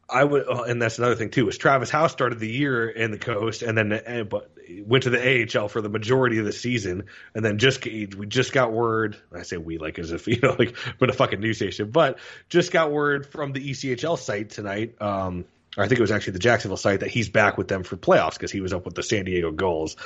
[0.08, 1.48] I would, oh, and that's another thing too.
[1.48, 4.50] Is Travis Howe started the year in the coast, and then uh, but
[4.80, 7.04] went to the AHL for the majority of the season,
[7.34, 9.16] and then just we just got word.
[9.32, 12.18] I say we like as if you know like we're a fucking news station, but
[12.48, 15.00] just got word from the ECHL site tonight.
[15.00, 15.44] Um,
[15.76, 18.34] I think it was actually the Jacksonville site that he's back with them for playoffs
[18.34, 19.96] because he was up with the San Diego Gulls.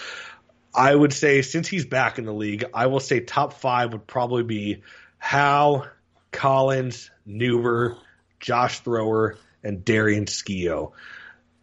[0.75, 4.07] I would say since he's back in the league, I will say top five would
[4.07, 4.83] probably be
[5.19, 5.87] Howe,
[6.31, 7.97] Collins, Neuber,
[8.39, 10.95] Josh Thrower, and Darian Skeoch.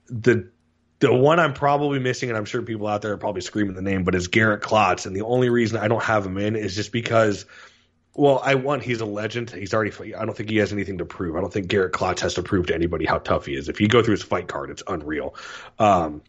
[0.08, 0.50] The
[1.04, 3.82] the one I'm probably missing, and I'm sure people out there are probably screaming the
[3.82, 5.06] name, but is Garrett Klotz.
[5.06, 7.46] And the only reason I don't have him in is just because,
[8.14, 9.52] well, I want he's a legend.
[9.52, 10.16] He's already.
[10.16, 11.36] I don't think he has anything to prove.
[11.36, 13.68] I don't think Garrett Klotz has to prove to anybody how tough he is.
[13.68, 15.36] If you go through his fight card, it's unreal.
[15.78, 16.22] Um,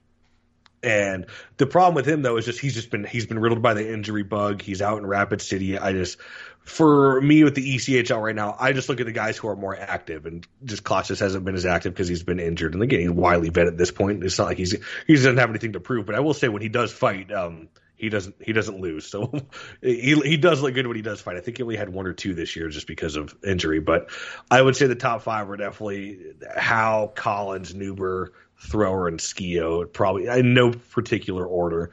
[0.85, 1.27] and
[1.57, 3.93] the problem with him though is just he's just been he's been riddled by the
[3.93, 4.63] injury bug.
[4.63, 5.79] He's out in Rapid City.
[5.79, 6.19] I just
[6.65, 9.57] for me with the ECHL right now, I just look at the guys who are
[9.57, 12.75] more active, and just Klotz just hasn't been as active because he's been injured.
[12.75, 14.25] And again, he's widely vet at this point.
[14.25, 14.77] It's not like he's
[15.07, 16.07] he doesn't have anything to prove.
[16.07, 19.07] But I will say when he does fight, um, he doesn't he doesn't lose.
[19.07, 19.33] So
[19.83, 21.37] he he does look good when he does fight.
[21.37, 23.81] I think he only had one or two this year just because of injury.
[23.81, 24.11] But
[24.51, 26.19] I would say the top five are definitely
[26.57, 28.29] Howe, Collins, Neuber,
[28.65, 29.93] Thrower, and Skeoch.
[29.93, 31.91] Probably in no particular order.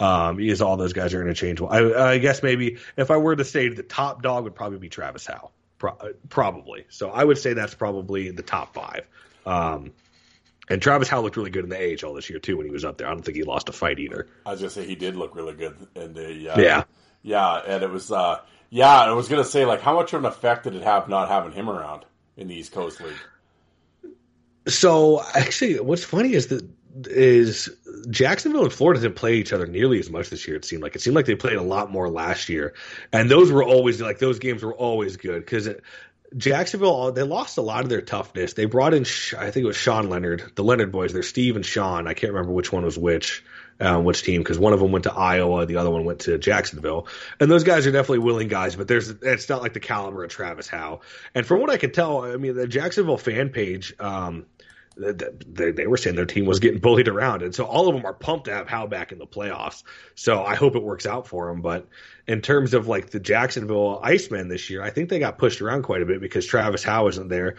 [0.00, 1.68] Um, because all those guys are interchangeable.
[1.70, 4.88] I, I guess maybe if I were to say the top dog would probably be
[4.88, 5.52] Travis Howe.
[5.78, 5.96] Pro-
[6.28, 6.86] probably.
[6.88, 9.06] So I would say that's probably the top five.
[9.46, 9.92] Um,
[10.68, 12.84] and Travis Howe looked really good in the AHL this year too when he was
[12.84, 13.06] up there.
[13.06, 14.26] I don't think he lost a fight either.
[14.44, 16.84] I was just say he did look really good in the uh, Yeah.
[17.22, 19.02] yeah, and it was uh, yeah.
[19.02, 21.52] I was gonna say like how much of an effect did it have not having
[21.52, 22.04] him around
[22.36, 23.12] in the East Coast League?
[24.66, 26.66] So actually, what's funny is that
[27.06, 27.70] is
[28.08, 30.56] Jacksonville and Florida didn't play each other nearly as much this year.
[30.56, 32.74] It seemed like it seemed like they played a lot more last year,
[33.12, 35.68] and those were always like those games were always good because
[36.36, 38.52] Jacksonville uh, they lost a lot of their toughness.
[38.54, 39.02] They brought in
[39.38, 41.12] I think it was Sean Leonard, the Leonard boys.
[41.12, 42.06] They're Steve and Sean.
[42.06, 43.44] I can't remember which one was which.
[43.80, 44.40] Um, which team?
[44.40, 47.08] Because one of them went to Iowa, the other one went to Jacksonville,
[47.40, 48.76] and those guys are definitely willing guys.
[48.76, 51.00] But there's it's not like the caliber of Travis Howe.
[51.34, 54.46] And from what I could tell, I mean the Jacksonville fan page, um,
[54.96, 58.06] they, they were saying their team was getting bullied around, and so all of them
[58.06, 59.82] are pumped to have Howe back in the playoffs.
[60.14, 61.62] So I hope it works out for them.
[61.62, 61.88] But
[62.28, 65.82] in terms of like the Jacksonville Icemen this year, I think they got pushed around
[65.82, 67.56] quite a bit because Travis Howe isn't there.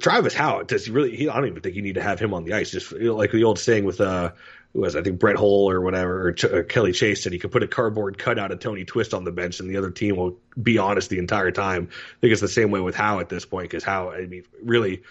[0.00, 1.16] Travis Howe does he really?
[1.16, 2.70] He, I don't even think you need to have him on the ice.
[2.70, 4.32] Just like the old saying with uh,
[4.76, 7.38] who was I think Brett Hull or whatever or, Ch- or Kelly Chase said he
[7.38, 10.16] could put a cardboard cutout of Tony Twist on the bench and the other team
[10.16, 11.88] will be honest the entire time.
[11.90, 14.44] I think it's the same way with Howe at this point because Howe, I mean,
[14.62, 15.02] really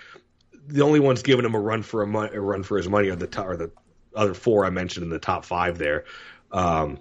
[0.68, 3.10] the only ones giving him a run for a, mo- a run for his money
[3.10, 3.72] are the top, are the
[4.16, 6.06] other four I mentioned in the top five there.
[6.52, 7.00] Um,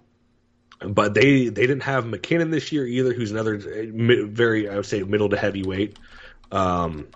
[0.81, 5.03] but they they didn't have MacKinnon this year either, who's another very I would say
[5.03, 5.99] middle to heavyweight,
[6.51, 7.09] um,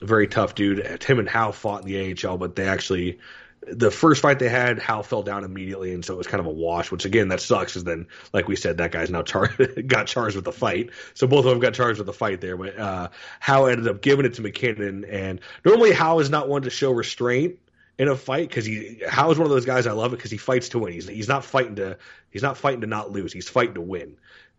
[0.00, 1.02] very tough dude.
[1.02, 3.18] Him and Howe fought in the AHL, but they actually
[3.66, 6.46] the first fight they had, Howe fell down immediately, and so it was kind of
[6.46, 6.90] a wash.
[6.90, 9.48] Which again, that sucks, because then, like we said, that guy's now char-
[9.86, 10.90] got charged with the fight.
[11.14, 12.56] So both of them got charged with the fight there.
[12.56, 13.08] But uh,
[13.40, 16.90] Howe ended up giving it to McKinnon, and normally Howe is not one to show
[16.90, 17.58] restraint
[17.98, 20.30] in a fight because he Howe is one of those guys I love it because
[20.30, 20.92] he fights to win.
[20.92, 21.98] He's he's not fighting to
[22.30, 23.32] he's not fighting to not lose.
[23.32, 24.16] He's fighting to win,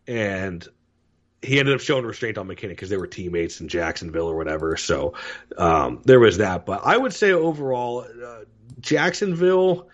[0.08, 0.68] and
[1.42, 4.76] he ended up showing restraint on MacKinnon because they were teammates in Jacksonville or whatever.
[4.78, 5.14] So
[5.58, 6.66] um, there was that.
[6.66, 8.40] But I would say overall, uh,
[8.80, 9.90] Jacksonville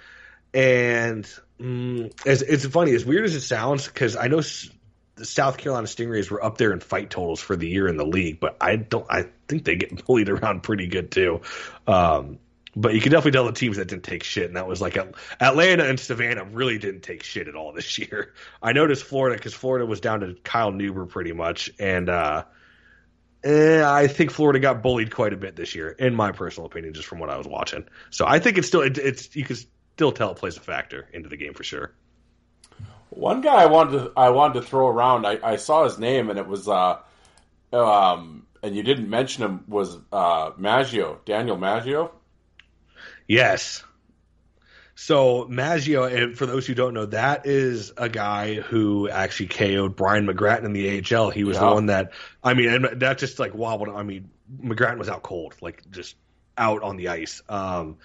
[0.54, 1.24] and
[1.60, 4.70] mm, it's, it's funny as weird as it sounds because I know s-
[5.16, 8.06] the South Carolina Stingrays were up there in fight totals for the year in the
[8.06, 9.06] league, but I don't.
[9.10, 11.42] I think they get bullied around pretty good too.
[11.88, 12.40] Um,
[12.76, 14.98] but you can definitely tell the teams that didn't take shit, and that was like
[15.40, 18.34] Atlanta and Savannah really didn't take shit at all this year.
[18.62, 22.44] I noticed Florida because Florida was down to Kyle Neuber pretty much, and uh,
[23.44, 26.94] eh, I think Florida got bullied quite a bit this year, in my personal opinion,
[26.94, 27.86] just from what I was watching.
[28.10, 29.56] So I think it's still it, it's you can
[29.96, 31.94] still tell it plays a factor into the game for sure.
[33.10, 35.26] One guy I wanted to I wanted to throw around.
[35.26, 36.98] I, I saw his name and it was uh
[37.72, 42.12] um and you didn't mention him was uh Maggio Daniel Maggio.
[43.28, 43.84] Yes.
[44.96, 49.96] So Maggio, and for those who don't know, that is a guy who actually KO'd
[49.96, 51.30] Brian McGrattan in the AHL.
[51.32, 51.66] He was Yeah.
[51.68, 52.12] the one that
[52.44, 53.90] I mean, and that just like wobbled.
[53.90, 54.30] I mean,
[54.64, 56.16] McGrattan was out cold, like just
[56.58, 57.42] out on the ice.
[57.50, 57.98] Um,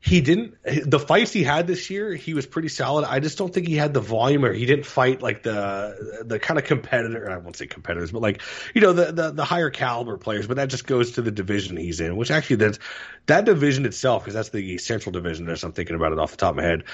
[0.00, 3.04] he didn't the fights he had this year he was pretty solid.
[3.04, 6.38] I just don't think he had the volume or he didn't fight like the the
[6.38, 8.42] kind of competitor i won't say competitors but like
[8.74, 11.76] you know the, the the higher caliber players but that just goes to the division
[11.76, 12.78] he's in which actually that's
[13.26, 16.36] that division itself because that's the central division as i'm thinking about it off the
[16.36, 16.84] top of my head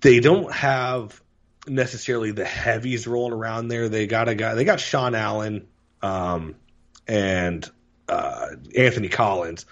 [0.00, 1.20] they don't have
[1.68, 3.88] necessarily the heavies rolling around there.
[3.88, 5.66] They got a guy they got sean allen
[6.02, 6.54] um
[7.08, 7.68] and
[8.08, 9.66] uh anthony collins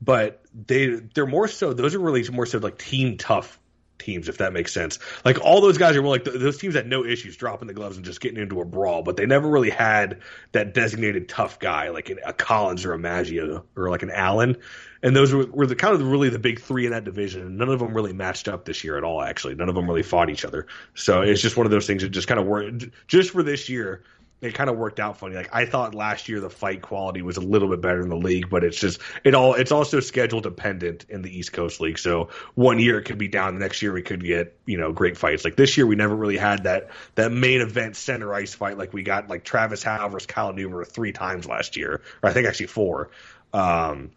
[0.00, 3.58] but they they're more so those are really more so like team tough
[3.98, 4.98] teams if that makes sense.
[5.24, 7.74] Like all those guys are more like th- those teams had no issues dropping the
[7.74, 10.20] gloves and just getting into a brawl but they never really had
[10.52, 14.56] that designated tough guy like a collins or a maggio or like an allen.
[15.02, 17.58] And those were, were the kind of really the big three in that division and
[17.58, 19.54] none of them really matched up this year at all actually.
[19.54, 20.66] None of them really fought each other.
[20.94, 23.68] So it's just one of those things that just kind of worked just for this
[23.68, 24.04] year
[24.42, 25.34] it kind of worked out funny.
[25.34, 28.16] Like I thought last year the fight quality was a little bit better in the
[28.16, 31.98] league, but it's just it all it's also schedule dependent in the East Coast League.
[31.98, 34.92] So one year it could be down, the next year we could get you know
[34.92, 35.44] great fights.
[35.44, 38.92] Like this year we never really had that that main event center ice fight like
[38.92, 42.46] we got like Travis Howe versus Kyle Neuber three times last year, or I think
[42.46, 43.10] actually four.
[43.54, 44.10] Um,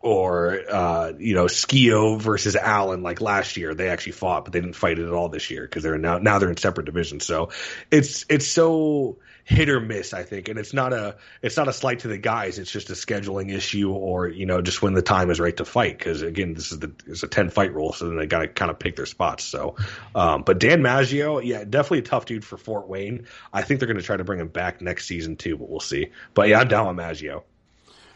[0.00, 4.60] or uh, you know Skeoch versus Allen like last year they actually fought but they
[4.60, 7.24] didn't fight it at all this year because they're now now they're in separate divisions
[7.24, 7.50] so
[7.90, 10.12] it's it's so hit or miss.
[10.12, 12.58] I think, and it's not a it's not a slight to the guys.
[12.58, 15.64] It's just a scheduling issue, or you know, just when the time is right to
[15.64, 15.96] fight.
[15.96, 18.48] Because again, this is the it's a ten fight rule, so then they got to
[18.48, 19.44] kind of pick their spots.
[19.44, 19.76] So,
[20.14, 23.26] um, but Dan Maggio, yeah, definitely a tough dude for Fort Wayne.
[23.52, 25.80] I think they're going to try to bring him back next season too, but we'll
[25.80, 26.10] see.
[26.34, 27.44] But yeah, I'm down with Maggio.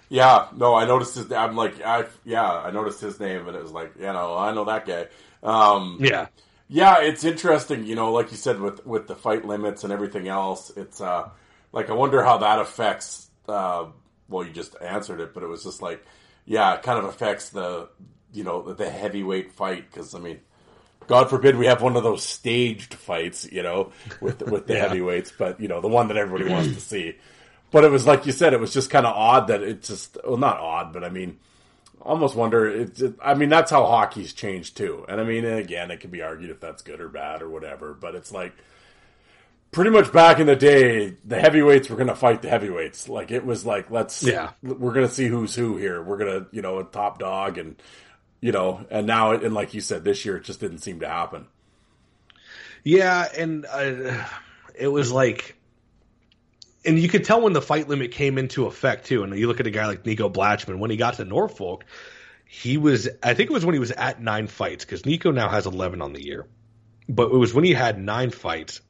[0.09, 1.31] Yeah, no, I noticed his.
[1.31, 4.53] I'm like, I yeah, I noticed his name, and it was like, you know, I
[4.53, 5.07] know that guy.
[5.45, 6.27] Um, Yeah.
[6.73, 10.29] Yeah, it's interesting, you know, like you said with with the fight limits and everything
[10.29, 10.71] else.
[10.77, 11.31] It's uh
[11.73, 13.87] like I wonder how that affects uh
[14.29, 16.05] well you just answered it, but it was just like
[16.47, 17.89] yeah, it kind of affects the
[18.33, 20.41] you know, the, heavyweight fight cuz I mean
[21.09, 24.83] God forbid we have one of those staged fights, you know, with with the Yeah.
[24.83, 27.17] heavyweights, but you know, the one that everybody wants to see.
[27.73, 30.19] But it was like you said, it was just kind of odd that it just
[30.25, 31.41] well, not odd, but I mean,
[32.01, 32.67] almost wonder.
[32.69, 35.05] It's, it, I mean, that's how hockey's changed too.
[35.09, 37.49] And I mean, and again, it can be argued if that's good or bad or
[37.51, 37.95] whatever.
[37.95, 38.53] But it's like
[39.73, 43.09] pretty much back in the day, the heavyweights were going to fight the heavyweights.
[43.09, 44.51] Like it was like let's Yeah.
[44.63, 46.03] we're going to see who's who here.
[46.03, 47.81] We're going to you know a top dog and
[48.41, 51.09] you know and now and like you said, this year it just didn't seem to
[51.09, 51.47] happen.
[52.83, 54.25] Yeah, and uh,
[54.75, 55.55] it was like,
[56.85, 59.23] and you could tell when the fight limit came into effect too.
[59.23, 61.85] And you look at a guy like Nico Blachman when he got to Norfolk,
[62.47, 65.49] he was I think it was when he was at nine fights because Nico now
[65.49, 66.47] has eleven on the year,
[67.09, 68.81] but it was when he had nine fights.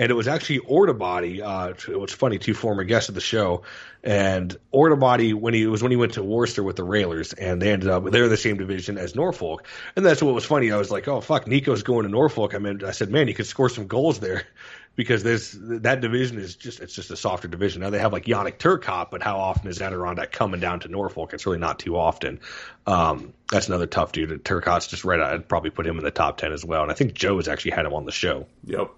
[0.00, 1.42] And it was actually Ordoobadi.
[1.42, 3.64] Uh, it was funny, two former guests of the show,
[4.02, 7.70] and Ordoobadi when he was when he went to Worcester with the Railers, and they
[7.70, 10.72] ended up they're in the same division as Norfolk, and that's what was funny.
[10.72, 12.54] I was like, oh fuck, Nico's going to Norfolk.
[12.54, 14.44] I mean, I said, man, you could score some goals there,
[14.96, 17.82] because there's that division is just it's just a softer division.
[17.82, 21.34] Now they have like Yannick Turcotte, but how often is Adirondack coming down to Norfolk?
[21.34, 22.40] It's really not too often.
[22.86, 24.44] Um, that's another tough dude.
[24.44, 25.20] Turcotte's just right.
[25.20, 27.48] I'd probably put him in the top ten as well, and I think Joe has
[27.48, 28.92] actually had him on the show Yep.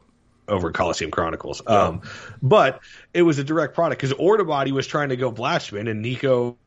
[0.52, 1.62] Over Coliseum Chronicles.
[1.66, 2.02] Um,
[2.42, 2.80] but
[3.14, 6.58] it was a direct product because Ordoobadi was trying to go Blachman, and Nico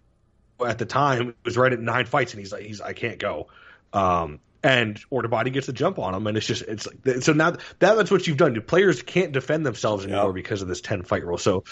[0.65, 3.47] at the time was right at nine fights, and he's like, he's I can't go.
[3.93, 7.51] Um, and Ordoobadi gets a jump on him, and it's just it's like so now
[7.51, 8.59] that that's what you've done.
[8.61, 10.31] Players can't defend themselves anymore Yeah.
[10.33, 11.37] because of this ten fight rule.
[11.37, 11.63] So.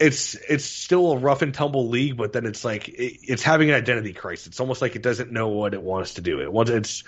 [0.00, 3.70] It's it's still a rough and tumble league, but then it's like it, it's having
[3.70, 4.48] an identity crisis.
[4.48, 6.40] It's almost like it doesn't know what it wants to do.
[6.40, 7.04] It wants it's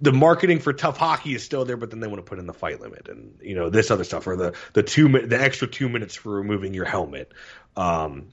[0.00, 2.46] the marketing for tough hockey is still there, but then they want to put in
[2.46, 5.66] the fight limit and you know this other stuff or the the two the extra
[5.66, 7.32] two minutes for removing your helmet.
[7.76, 8.28] Um,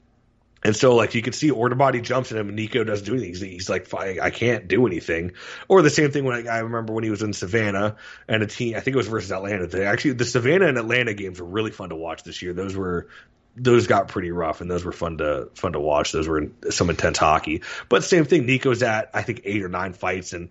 [0.62, 3.30] and so like you can see Ordoobadi jumps at him and Nico doesn't do anything.
[3.30, 5.32] He's, he's like, "Fine, I can't do anything.
[5.68, 7.96] Or the same thing when I, I remember when he was in Savannah
[8.28, 9.66] and a team, I think it was versus Atlanta.
[9.66, 12.52] They actually the Savannah and Atlanta games were really fun to watch this year.
[12.52, 13.08] Those were
[13.56, 16.12] those got pretty rough and those were fun to fun to watch.
[16.12, 17.62] Those were some intense hockey.
[17.88, 20.48] But same thing, Nico's at I think eight or nine fights and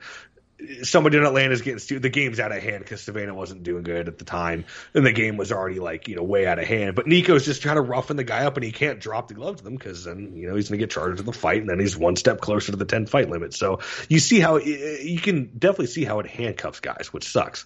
[0.83, 3.83] somebody in Atlanta is getting stu- the game's out of hand because Savannah wasn't doing
[3.83, 6.65] good at the time, and the game was already like you know way out of
[6.65, 6.95] hand.
[6.95, 9.59] But Nico's just trying to roughen the guy up, and he can't drop the gloves
[9.59, 11.69] to them because then you know he's going to get charged with the fight, and
[11.69, 13.53] then he's one step closer to the ten fight limit.
[13.53, 17.65] So you see how you can definitely see how it handcuffs guys, which sucks.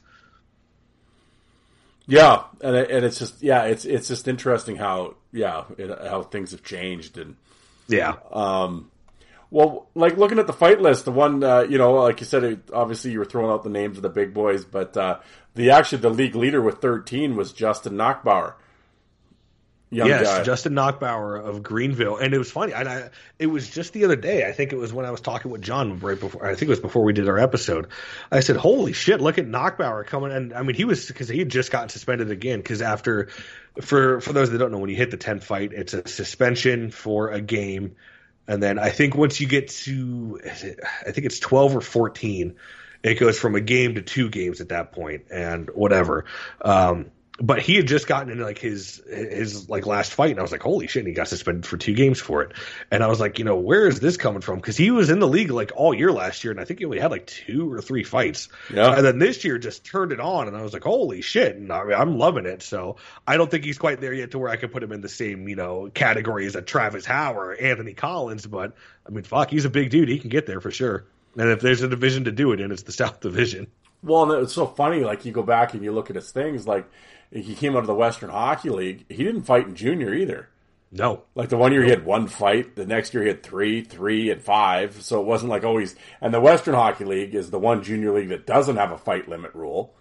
[2.07, 6.23] Yeah, and it, and it's just yeah, it's it's just interesting how yeah it, how
[6.23, 7.35] things have changed and
[7.89, 8.89] Yeah, um,
[9.49, 12.43] well, like looking at the fight list, the one uh, you know, like you said,
[12.43, 15.19] it, obviously you were throwing out the names of the big boys, but uh,
[15.55, 18.55] the actually the league leader with thirteen was Justin Nachbaur,
[19.89, 20.43] young yes, guy.
[20.43, 22.73] Justin Nachbaur of Greenville, and it was funny.
[22.73, 23.09] And I,
[23.39, 24.45] it was just the other day.
[24.45, 26.45] I think it was when I was talking with John right before.
[26.45, 27.87] I think it was before we did our episode.
[28.31, 29.21] I said, "Holy shit!
[29.21, 32.31] Look at Nachbaur coming!" And I mean, he was because he had just gotten suspended
[32.31, 32.59] again.
[32.59, 33.29] Because after,
[33.81, 36.91] for for those that don't know, when you hit the ten fight, it's a suspension
[36.91, 37.95] for a game,
[38.47, 42.55] and then I think once you get to, I think it's twelve or fourteen.
[43.03, 46.25] It goes from a game to two games at that point, and whatever.
[46.61, 50.41] Um, but he had just gotten into like his his like last fight, and I
[50.41, 51.01] was like, holy shit!
[51.01, 52.53] And he got suspended for two games for it,
[52.89, 54.55] and I was like, you know, where is this coming from?
[54.55, 56.85] Because he was in the league like all year last year, and I think he
[56.85, 58.49] only had like two or three fights.
[58.73, 58.95] Yeah.
[58.95, 61.55] And then this year just turned it on, and I was like, holy shit!
[61.55, 62.63] And I mean, I'm loving it.
[62.63, 62.95] So
[63.27, 65.09] I don't think he's quite there yet to where I could put him in the
[65.09, 68.73] same you know category as a Travis Howe or Anthony Collins, but
[69.05, 70.09] I mean, fuck, he's a big dude.
[70.09, 71.05] He can get there for sure.
[71.37, 73.67] And if there's a division to do it in, it's the South Division.
[74.03, 75.01] Well, and it's so funny.
[75.01, 76.67] Like you go back and you look at his things.
[76.67, 76.89] Like
[77.31, 79.05] he came out of the Western Hockey League.
[79.09, 80.49] He didn't fight in junior either.
[80.89, 83.81] No, Like the one year he had one fight, the next year he had three,
[83.81, 85.01] three, and five.
[85.01, 85.95] So it wasn't like always.
[86.21, 89.27] And the Western Hockey League is the one junior league that doesn't have a fight
[89.27, 89.93] limit rule.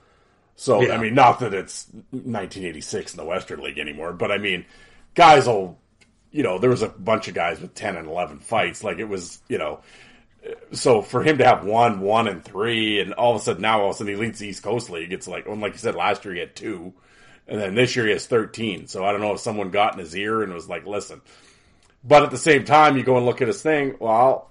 [0.55, 0.94] So Yeah.
[0.94, 4.65] I mean, not that it's 1986 in the Western League anymore, but I mean,
[5.15, 5.78] guys will,
[6.31, 8.85] you know, there was a bunch of guys with 10 and 11 fights.
[8.85, 9.81] Like it was, you know,
[10.70, 13.81] so for him to have one, one, and three, and all of a sudden now
[13.81, 15.78] all of a sudden he leads the East Coast League, it's like, well, like you
[15.78, 16.94] said last year he had two.
[17.48, 18.86] And then this year he has 13.
[18.89, 21.20] So I don't know if someone got in his ear and was like, "Listen."
[22.05, 23.97] But at the same time, you go and look at his thing.
[23.98, 24.51] Well,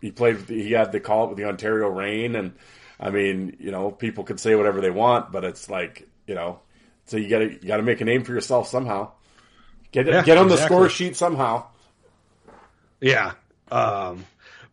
[0.00, 0.48] he played.
[0.48, 2.54] He had the call it with the Ontario Reign, and
[3.00, 6.60] I mean, you know, people could say whatever they want, but it's like, you know,
[7.06, 9.12] so you got to you got to make a name for yourself somehow.
[9.92, 11.66] Get Yeah, get on the score sheet somehow.
[13.00, 13.32] Yeah.
[13.70, 14.24] Um,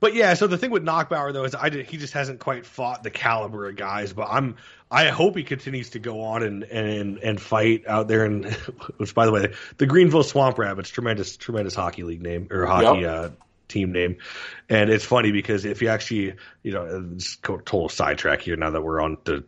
[0.02, 2.66] but yeah, so the thing with Nachbaur though is I did, he just hasn't quite
[2.66, 4.12] fought the caliber of guys.
[4.12, 4.58] But I'm
[4.90, 8.26] I hope he continues to go on and and and fight out there.
[8.26, 8.46] And
[8.98, 13.02] which, by the way, the Greenville Swamp Rabbits, tremendous tremendous hockey league name or hockey
[13.02, 13.10] Yep.
[13.10, 13.30] uh,
[13.68, 14.18] team name.
[14.68, 16.34] And it's funny because if you actually
[16.64, 19.46] you know it's a total sidetrack here now that we're on the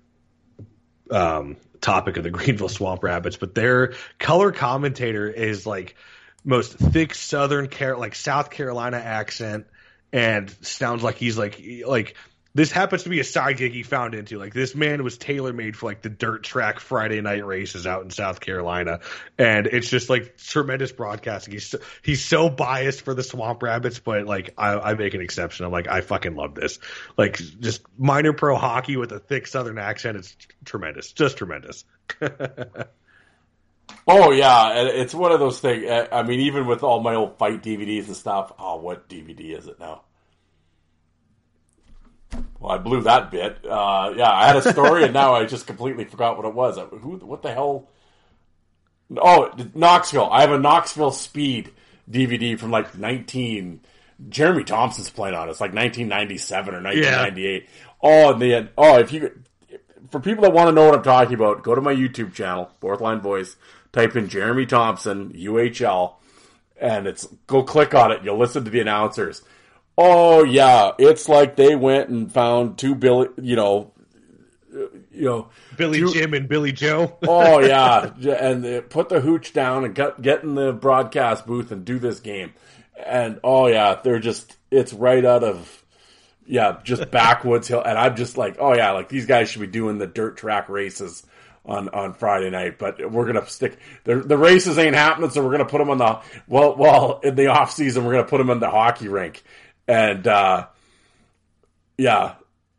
[1.12, 5.96] um, topic of the Greenville Swamp Rabbits, but their color commentator is like
[6.46, 9.66] most thick Southern Car- like South Carolina accent,
[10.14, 12.16] and sounds like he's like like
[12.56, 14.38] this happens to be a side gig he found into.
[14.38, 18.04] Like this man was tailor made for like the dirt track Friday night races out
[18.04, 19.00] in South Carolina,
[19.40, 21.54] and it's just like tremendous broadcasting.
[21.54, 25.22] He's so, he's so biased for the Swamp Rabbits, but like I, I make an
[25.22, 25.66] exception.
[25.66, 26.78] I'm like I fucking love this.
[27.18, 30.18] Like just minor pro hockey with a thick Southern accent.
[30.18, 31.86] It's tremendous, just tremendous.
[34.08, 35.86] Oh yeah, it's one of those things.
[35.90, 38.52] uh, I mean, even with all my old fight DVDs and stuff.
[38.60, 40.04] Oh, what DVD is it now?
[42.60, 43.66] Well, I blew that bit.
[43.66, 46.78] Uh, yeah, I had a story, and now I just completely forgot what it was.
[46.78, 47.18] Who?
[47.18, 47.90] What the hell?
[49.16, 50.30] Oh, Knoxville.
[50.30, 51.72] I have a Knoxville Speed
[52.10, 53.82] DVD from like nineteen.
[54.30, 55.52] Jeremy Thompson's playing on it.
[55.52, 57.68] It's like 1997 or 1998.
[58.02, 59.44] Oh, and oh, if you
[60.14, 62.70] for people that want to know what I'm talking about, go to my YouTube channel,
[62.80, 63.56] Fourth Line Voice.
[63.92, 66.14] Type in Jeremy Thompson UHL,
[66.80, 68.22] and it's go click on it.
[68.24, 69.42] You'll listen to the announcers.
[69.98, 73.92] Oh yeah, it's like they went and found two Billy, you know,
[74.72, 74.82] uh,
[75.12, 77.18] you know, Billy two- Jim and Billy Joe.
[77.28, 81.72] oh yeah, and they put the hooch down and get get in the broadcast booth
[81.72, 82.54] and do this game.
[83.04, 85.83] And oh yeah, they're just it's right out of
[86.46, 87.82] yeah, just backwoods hill.
[87.82, 90.70] And I'm just like, oh yeah, like these guys should be doing the dirt track
[90.70, 91.26] races
[91.66, 92.78] on on Friday night.
[92.78, 95.98] But we're gonna stick the the races ain't happening, so we're gonna put them on
[95.98, 99.44] the well well in the off season we're gonna put them in the hockey rink.
[99.88, 100.68] And uh
[101.98, 102.36] yeah,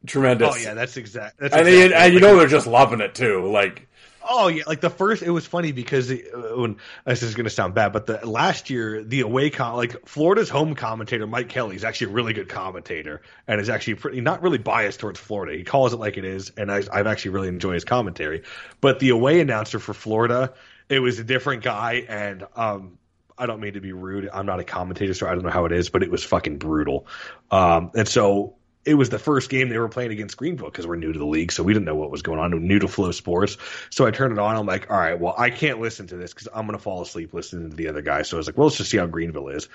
[0.06, 0.54] tremendous.
[0.54, 1.38] Oh yeah, that's exact.
[1.38, 3.50] That's and, exactly and you know they're just loving it too.
[3.50, 3.88] Like
[4.26, 6.16] Oh yeah, like the first, it was funny because uh,
[6.56, 10.06] when this is going to sound bad, but the last year the away com like
[10.06, 14.20] Florida's home commentator Mike Kelly is actually a really good commentator and is actually pretty
[14.20, 15.56] not really biased towards Florida.
[15.56, 18.42] He calls it like it is, and I, I've actually really enjoyed his commentary.
[18.80, 20.54] But the away announcer for Florida,
[20.88, 22.98] it was a different guy, and um,
[23.36, 24.28] I don't mean to be rude.
[24.32, 26.58] I'm not a commentator, so I don't know how it is, but it was fucking
[26.58, 27.06] brutal.
[27.50, 30.96] Um, and so it was the first game they were playing against Greenville because we're
[30.96, 32.52] new to the league, so we didn't know what was going on.
[32.52, 33.56] We're New to Flow Sports,
[33.90, 34.56] so I turned it on.
[34.56, 37.32] I'm like, all right, well, I can't listen to this because I'm gonna fall asleep
[37.32, 38.22] listening to the other guy.
[38.22, 39.68] So I was like, well, let's just see how Greenville is.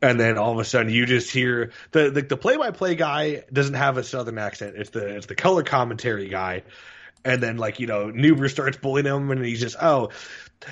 [0.00, 3.74] And then all of a sudden, you just hear the the, the play-by-play guy doesn't
[3.74, 4.76] have a southern accent.
[4.76, 6.64] It's the it's the color commentary guy.
[7.24, 10.10] And then like you know, Neuber starts bullying him, and he's just, oh,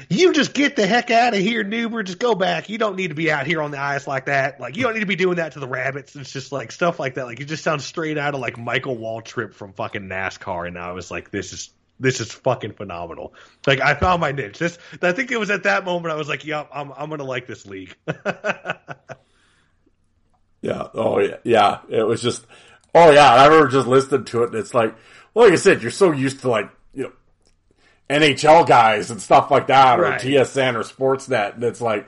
[0.09, 2.05] you just get the heck out of here, Neuber.
[2.05, 2.69] Just go back.
[2.69, 4.61] You don't need to be out here on the ice like that.
[4.61, 6.17] Like you don't need to be doing that to the rabbits.
[6.17, 7.27] It's just like stuff like that.
[7.27, 10.67] Like it just sounds straight out of like Michael Waltrip from fucking NASCAR.
[10.67, 13.35] And I was like, this is this is fucking phenomenal.
[13.67, 14.59] Like I found my niche.
[14.59, 17.25] This I think it was at that moment I was like, yep, I'm I'm gonna
[17.25, 17.97] like this league.
[20.63, 20.89] Yeah.
[20.95, 21.37] Oh yeah.
[21.45, 21.81] Yeah.
[21.89, 22.47] It was just.
[22.95, 23.33] Oh yeah.
[23.33, 24.95] I remember just listening to it, and it's like,
[25.35, 26.71] well, like I said, you're so used to like
[28.11, 30.21] NHL guys and stuff like that, or Right.
[30.21, 32.07] TSN or Sportsnet, and it's like.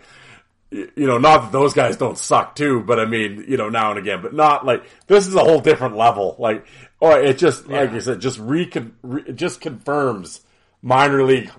[0.75, 3.91] You know, not that those guys don't suck too, but I mean, you know, now
[3.91, 6.35] and again, but not like this is a whole different level.
[6.39, 6.65] Like,
[6.99, 10.41] or it just, like you said, just recon, re, it just confirms
[10.81, 11.51] minor league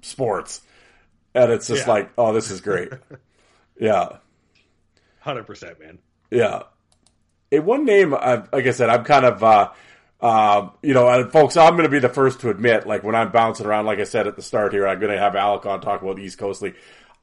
[0.00, 0.62] sports,
[1.34, 1.92] and it's just Yeah.
[1.92, 2.88] like, oh, this is great.
[3.78, 4.16] yeah.
[5.18, 5.98] Hundred percent, man.
[6.30, 6.62] Yeah.
[7.50, 9.68] Hey, one name, uh, like I said, I'm kind of, uh,
[10.22, 13.14] uh, you know, and folks, I'm going to be the first to admit, like when
[13.14, 15.64] I'm bouncing around, like I said at the start here, I'm going to have Alec
[15.66, 16.76] on talk about the East Coast League.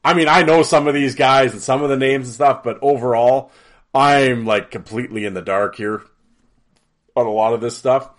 [0.04, 2.62] I mean, I know some of these guys and some of the names and stuff,
[2.62, 3.52] but overall,
[3.94, 6.02] I'm like completely in the dark here
[7.14, 8.10] on a lot of this stuff.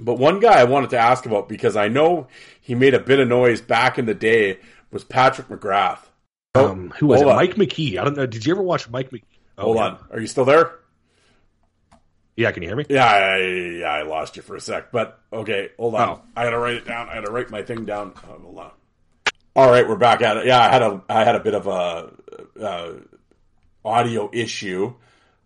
[0.00, 2.28] But one guy I wanted to ask about because I know
[2.60, 4.58] he made a bit of noise back in the day
[4.90, 6.00] was Patrick McGrath.
[6.54, 7.28] Um, who was it?
[7.28, 7.36] On.
[7.36, 7.98] Mike McKee.
[7.98, 8.26] I don't know.
[8.26, 9.22] Did you ever watch Mike McKee?
[9.58, 9.84] Oh, Hold yeah.
[9.84, 9.98] on.
[10.10, 10.72] Are you still there?
[12.36, 12.84] Yeah, can you hear me?
[12.88, 16.08] Yeah, I, yeah, I lost you for a sec, but okay, hold on.
[16.08, 16.22] Oh.
[16.36, 17.08] I gotta write it down.
[17.08, 18.12] I gotta write my thing down.
[18.28, 18.70] Oh, hold on.
[19.56, 20.46] All right, we're back at it.
[20.46, 22.12] Yeah, I had a, I had a bit of a
[22.62, 22.92] uh,
[23.84, 24.94] audio issue.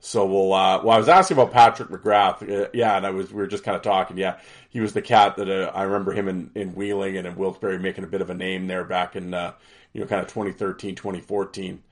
[0.00, 0.52] So we'll.
[0.52, 2.42] Uh, well, I was asking about Patrick McGrath.
[2.42, 3.30] Uh, yeah, and I was.
[3.30, 4.16] We were just kind of talking.
[4.16, 4.38] Yeah,
[4.70, 7.78] he was the cat that uh, I remember him in, in Wheeling and in Wilkes-Barre
[7.78, 9.52] making a bit of a name there back in uh,
[9.92, 11.82] you know kind of 2013, 2014.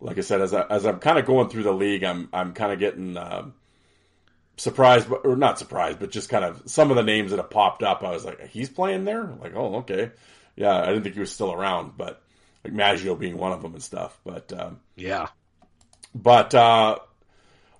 [0.00, 2.52] Like I said, as I, as I'm kind of going through the league, I'm I'm
[2.52, 3.46] kind of getting uh,
[4.56, 7.50] surprised, but, or not surprised, but just kind of some of the names that have
[7.50, 8.02] popped up.
[8.02, 9.24] I was like, he's playing there.
[9.40, 10.10] Like, oh, okay.
[10.56, 12.22] Yeah, I didn't think he was still around, but
[12.64, 14.18] like Maggio being one of them and stuff.
[14.24, 15.28] But um, Yeah.
[16.14, 16.98] but uh,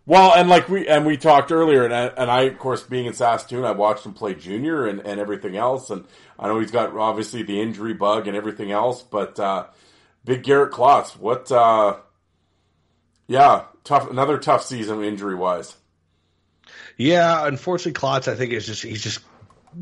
[0.04, 3.06] well, and like we and we talked earlier, and I, and I of course being
[3.06, 6.04] in Saskatoon, I watched him play junior and, and everything else, and
[6.38, 9.66] I know he's got obviously the injury bug and everything else, but uh,
[10.24, 11.50] big Garrett Klotz, what?
[11.50, 11.96] Uh,
[13.26, 14.08] yeah, tough.
[14.10, 15.74] Another tough season injury wise.
[16.96, 19.20] Yeah, unfortunately, Klotz, I think is just he's just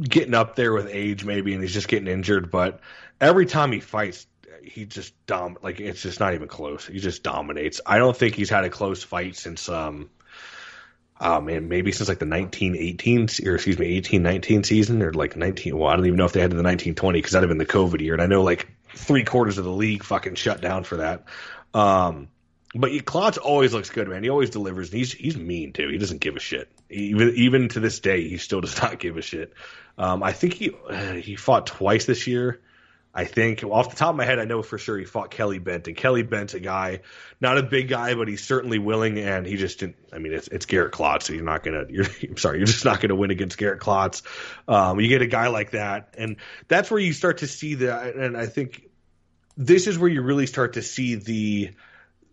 [0.01, 2.51] getting up there with age, maybe, and he's just getting injured.
[2.51, 2.81] But
[3.21, 4.27] every time he fights,
[4.63, 6.87] he just dom like it's just not even close.
[6.87, 7.81] He just dominates.
[7.87, 10.11] I don't think he's had a close fight since um,
[11.21, 15.77] oh man, maybe since like the 1918 or excuse me, 1819 season or like 19.
[15.77, 17.73] Well, I don't even know if they had the 1920 because that'd have been the
[17.73, 20.97] COVID year, and I know like three quarters of the league fucking shut down for
[20.97, 21.25] that.
[21.73, 22.29] Um,
[22.75, 24.25] but Klotz always looks good, man.
[24.25, 24.91] He always delivers.
[24.91, 25.89] And he's he's mean too.
[25.89, 26.69] He doesn't give a shit.
[26.91, 29.53] Even even to this day, he still does not give a shit.
[29.97, 32.61] Um, I think he uh, he fought twice this year.
[33.17, 35.61] I think off the top of my head, I know for sure he fought Kelly
[35.61, 37.03] Bent, and Kelly Bent's a guy,
[37.41, 39.95] not a big guy, but he's certainly willing, and he just didn't.
[40.13, 41.85] I mean, it's it's Garrett Klotz, so you're not gonna.
[41.89, 44.23] You're I'm sorry, you're just not gonna win against Garrett Klotz.
[44.67, 46.37] Um, you get a guy like that, and
[46.67, 47.97] that's where you start to see the.
[47.97, 48.89] And I think
[49.57, 51.71] this is where you really start to see the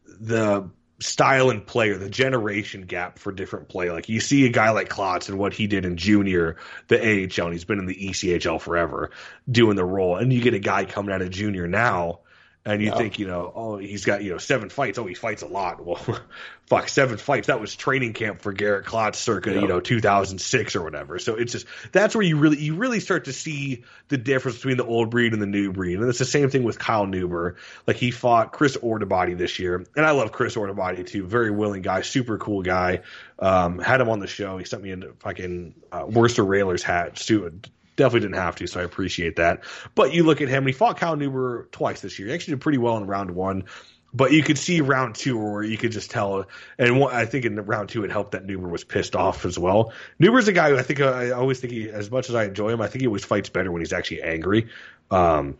[0.07, 0.71] the
[1.01, 3.91] style and play or the generation gap for different play.
[3.91, 6.57] Like you see a guy like Klotz and what he did in junior,
[6.87, 9.11] the AHL, and he's been in the ECHL forever
[9.49, 10.15] doing the role.
[10.15, 12.19] And you get a guy coming out of junior now
[12.65, 12.97] and you Yeah.
[12.97, 14.97] think, you know, oh, he's got, you know, seven fights.
[14.99, 15.79] Oh, he fights a lot.
[15.85, 16.19] Well,
[16.67, 17.47] fuck, seven fights.
[17.47, 19.59] That was training camp for Garrett Klotz circa, Yeah.
[19.61, 21.19] you know, 2006 or whatever.
[21.19, 24.77] So it's just, that's where you really, you really start to see the difference between
[24.77, 25.99] the old breed and the new breed.
[25.99, 27.55] And it's the same thing with Kyle Neuber.
[27.87, 29.83] Like he fought Chris Ordoobadi this year.
[29.97, 31.25] And I love Chris Ordoobadi too.
[31.25, 33.01] Very willing guy, super cool guy.
[33.39, 34.57] Um, had him on the show.
[34.59, 37.17] He sent me a fucking uh, Worcester Railers hat.
[37.17, 37.59] Stu-
[38.01, 39.63] Definitely didn't have to, so I appreciate that.
[39.93, 42.29] But you look at him, he fought Kyle Neuber twice this year.
[42.29, 43.65] He actually did pretty well in round one.
[44.11, 46.47] But you could see round two where you could just tell,
[46.79, 49.59] and one, I think in round two it helped that Neuber was pissed off as
[49.59, 49.93] well.
[50.19, 52.69] Neuber's a guy who I think I always think he, as much as I enjoy
[52.69, 54.69] him, I think he always fights better when he's actually angry.
[55.11, 55.59] Um,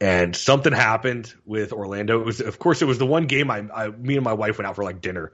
[0.00, 2.20] and something happened with Orlando.
[2.20, 4.56] It was, of course, it was the one game I, I, me and my wife
[4.56, 5.32] went out for like dinner,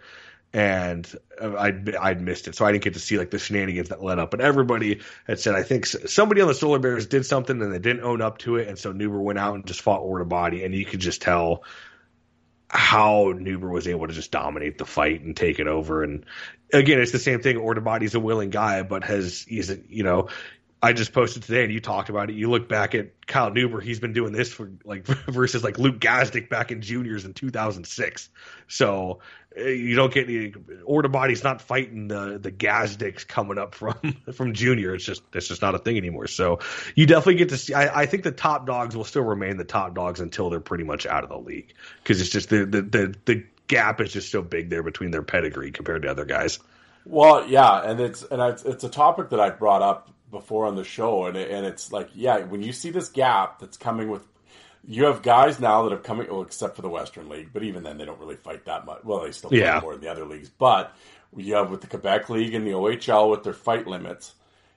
[0.52, 1.10] and
[1.40, 4.18] I'd I'd missed it, so I didn't get to see like the shenanigans that led
[4.18, 4.30] up.
[4.30, 7.78] But everybody had said I think somebody on the Solar Bears did something and they
[7.78, 10.74] didn't own up to it, and so Neuber went out and just fought Ordoobadi, and
[10.74, 11.64] you could just tell
[12.68, 16.02] how Neuber was able to just dominate the fight and take it over.
[16.02, 16.24] And
[16.72, 17.56] again, it's the same thing.
[17.56, 17.82] Orta
[18.14, 20.28] a willing guy, but has he's you know.
[20.84, 22.34] I just posted today, and you talked about it.
[22.34, 26.00] You look back at Kyle Neuber; he's been doing this for like versus like Luke
[26.00, 28.28] Gazdic back in juniors in 2006.
[28.66, 29.20] So
[29.56, 30.52] Eh, you don't get any.
[31.08, 33.94] Body's not fighting the the Gazdics coming up from
[34.34, 34.94] from junior.
[34.94, 36.26] It's just it's just not a thing anymore.
[36.26, 36.60] So
[36.94, 37.74] you definitely get to see.
[37.74, 40.84] I, I think the top dogs will still remain the top dogs until they're pretty
[40.84, 44.30] much out of the league because it's just the, the the the gap is just
[44.30, 46.58] so big there between their pedigree compared to other guys.
[47.04, 50.76] Well, yeah, and it's and it's, it's a topic that I've brought up before on
[50.76, 54.08] the show, and it, and it's like, yeah, when you see this gap that's coming
[54.08, 54.22] with,
[54.86, 57.82] you have guys now that have coming, well, except for the Western League, but even
[57.82, 59.04] then they don't really fight that much.
[59.04, 59.80] Well, they still fight Yeah.
[59.80, 60.94] more in the other leagues, but
[61.36, 64.34] you have with the Quebec League and the OHL with their fight limits,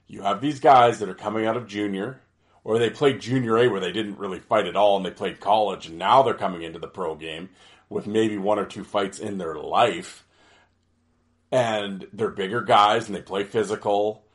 [0.08, 2.22] you have these guys that are coming out of junior,
[2.64, 5.40] or they played junior A where they didn't really fight at all, and they played
[5.40, 7.50] college, and now they're coming into the pro game
[7.90, 10.24] with maybe one or two fights in their life
[11.52, 14.26] and they're bigger guys and they play physical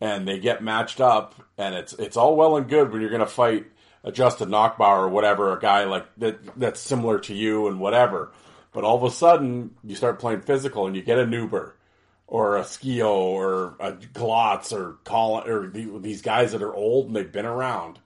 [0.00, 3.20] and they get matched up and it's it's all well and good when you're going
[3.20, 3.66] to fight
[4.06, 8.32] a Justin Nachbaur or whatever a guy like that that's similar to you and whatever.
[8.72, 11.72] But all of a sudden you start playing physical and you get a Neuber
[12.28, 17.08] or a Skeoch or a Klotz or Colin or the, these guys that are old
[17.08, 17.98] and they've been around.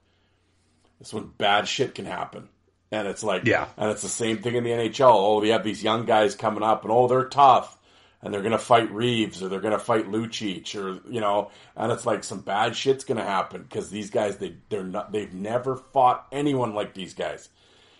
[0.99, 2.49] This when bad shit can happen.
[2.91, 3.67] And it's like Yeah.
[3.77, 6.63] and it's the same thing in the NHL oh you have these young guys coming
[6.63, 7.77] up and oh they're tough
[8.21, 12.05] and they're gonna fight Reaves or they're gonna fight Lucic or you know, and it's
[12.05, 16.27] like some bad shit's gonna happen because these guys they they're not they've never fought
[16.31, 17.49] anyone like these guys.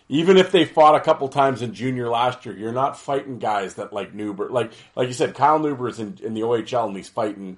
[0.10, 3.76] Even if they fought a couple times in junior last year, you're not fighting guys
[3.76, 6.98] that like Neuber, like like you said, Kyle Neuber is in, in the OHL and
[6.98, 7.57] he's fighting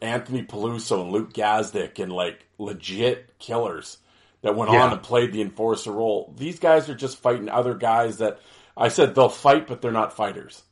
[0.00, 3.98] Anthony Peluso and Luke Gazdic and like legit killers
[4.40, 4.84] that went Yeah.
[4.84, 6.32] on and played the enforcer role.
[6.36, 8.40] These guys are just fighting other guys that
[8.76, 10.62] I said they'll fight, but they're not fighters.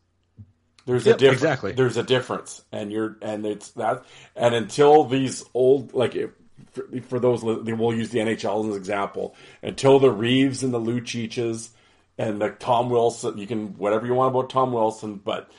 [0.90, 1.40] There's Yep, a difference.
[1.42, 1.72] exactly.
[1.72, 4.04] There's a difference, and you're and it's that.
[4.36, 6.30] And until these old like if,
[6.72, 9.34] for, for those we'll use the NHL as an example.
[9.62, 11.70] Until the Reaves and the Luciches
[12.18, 15.50] and the Tom Wilson, you can whatever you want about Tom Wilson, but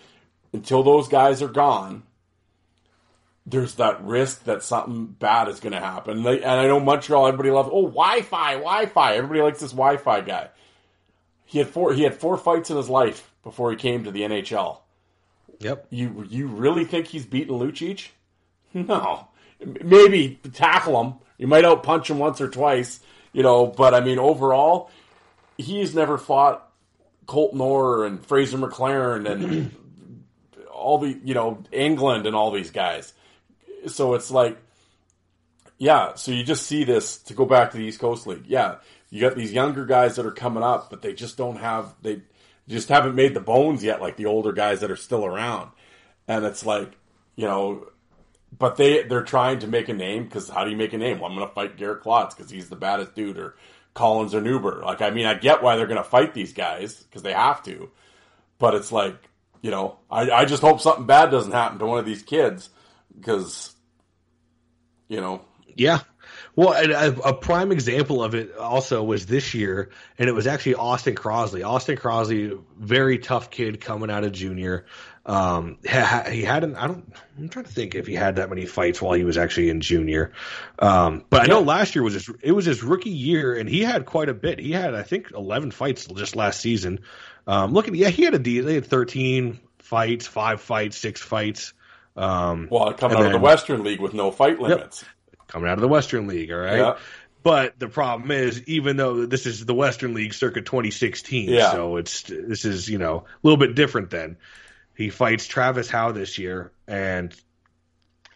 [0.54, 2.04] until those guys are gone,
[3.46, 6.26] there's that risk that something bad is going to happen.
[6.26, 9.16] And I know Montreal, everybody loves oh Wi-Fi, Wi-Fi.
[9.16, 10.50] Everybody likes this Wi-Fi guy.
[11.46, 11.94] He had four.
[11.94, 14.78] He had four fights in his life before he came to the NHL.
[15.62, 15.88] Yep.
[15.90, 18.10] You you really think he's beaten Lucic?
[18.74, 19.28] No.
[19.84, 21.14] Maybe tackle him.
[21.38, 23.00] You might out punch him once or twice,
[23.32, 23.68] you know.
[23.68, 24.90] But I mean, overall,
[25.58, 26.68] he's never fought
[27.28, 29.76] Colton Orr and Fraser McLaren and
[30.72, 33.14] all the you know England and all these guys.
[33.88, 34.58] So it's like,
[35.78, 36.16] yeah.
[36.16, 38.46] So you just see this to go back to the East Coast League.
[38.48, 38.78] Yeah,
[39.12, 42.22] you got these younger guys that are coming up, but they just don't have they
[42.68, 45.72] just haven't made the bones yet, like the older guys that are still around.
[46.28, 46.92] And it's like,
[47.36, 47.88] you know,
[48.58, 51.20] but they they're trying to make a name because how do you make a name?
[51.20, 53.56] Well, I'm going to fight Garrett Klotz because he's the baddest dude, or
[53.94, 54.84] Collins or Neuber.
[54.84, 57.64] Like, I mean, I get why they're going to fight these guys because they have
[57.64, 57.90] to,
[58.60, 59.16] but it's like,
[59.62, 62.70] you know, I I just hope something bad doesn't happen to one of these kids
[63.16, 63.74] because,
[65.08, 65.42] you know,
[65.76, 66.00] Yeah.
[66.56, 70.76] Well, a, a prime example of it also was this year, and it was actually
[70.76, 71.66] Austin Crosley.
[71.66, 74.86] Austin Crosley, very tough kid coming out of junior.
[75.26, 78.50] Um, ha- he had an, I don't, I'm trying to think if he had that
[78.50, 80.34] many fights while he was actually in junior.
[80.80, 83.82] Um, but I know last year was his, it was his rookie year, and he
[83.82, 84.60] had quite a bit.
[84.60, 87.00] He had, I think, 11 fights just last season.
[87.48, 91.74] Um, looking, yeah, he had a D, they had 13 fights, five fights, six fights.
[92.16, 95.06] Um, well, coming out of the Western League with no fight limits.
[95.52, 96.78] Coming out of the Western League, all right?
[96.78, 96.98] Yeah.
[97.44, 101.72] But the problem is, even though this is the Western League circa 2016, Yeah.
[101.72, 104.12] so it's this is you know a little bit different.
[104.12, 104.38] Then
[104.96, 107.36] he fights Travis Howe this year, and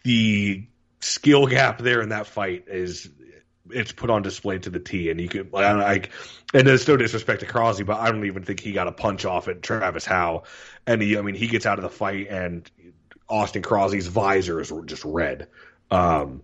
[0.02, 0.66] the
[1.00, 3.08] skill gap there in that fight is
[3.70, 5.10] it's put on display to the T.
[5.10, 6.10] And you could like,
[6.54, 9.24] and there's no disrespect to Crosby, but I don't even think he got a punch
[9.24, 10.44] off at Travis Howe.
[10.86, 12.68] And he, I mean, he gets out of the fight, and
[13.28, 15.48] Austin Crosby's visor is just red.
[15.90, 16.42] Um,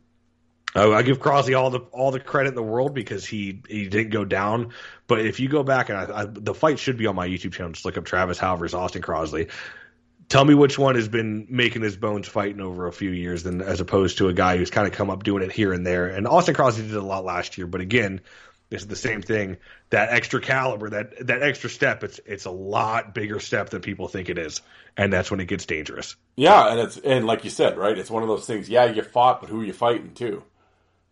[0.75, 3.89] I, I give Crosby all the all the credit in the world because he he
[3.89, 4.73] didn't go down.
[5.07, 7.53] But if you go back and I, I, the fight should be on my YouTube
[7.53, 9.49] channel, just look up Travis Howe versus Austin Crosby.
[10.29, 13.61] Tell me which one has been making his bones fighting over a few years, than
[13.61, 16.07] as opposed to a guy who's kind of come up doing it here and there.
[16.07, 18.23] And Austin Crosby did a lot last year, but again,
[18.71, 19.59] this is the same thing.
[19.91, 24.09] That extra caliber, that that extra step, it's it's a lot bigger step than people
[24.09, 24.63] think it is,
[24.97, 26.17] and that's when it gets dangerous.
[26.37, 27.99] Yeah, and it's and like you said, right?
[27.99, 28.71] It's one of those things.
[28.71, 30.43] Yeah, you fought, but who are you fighting too?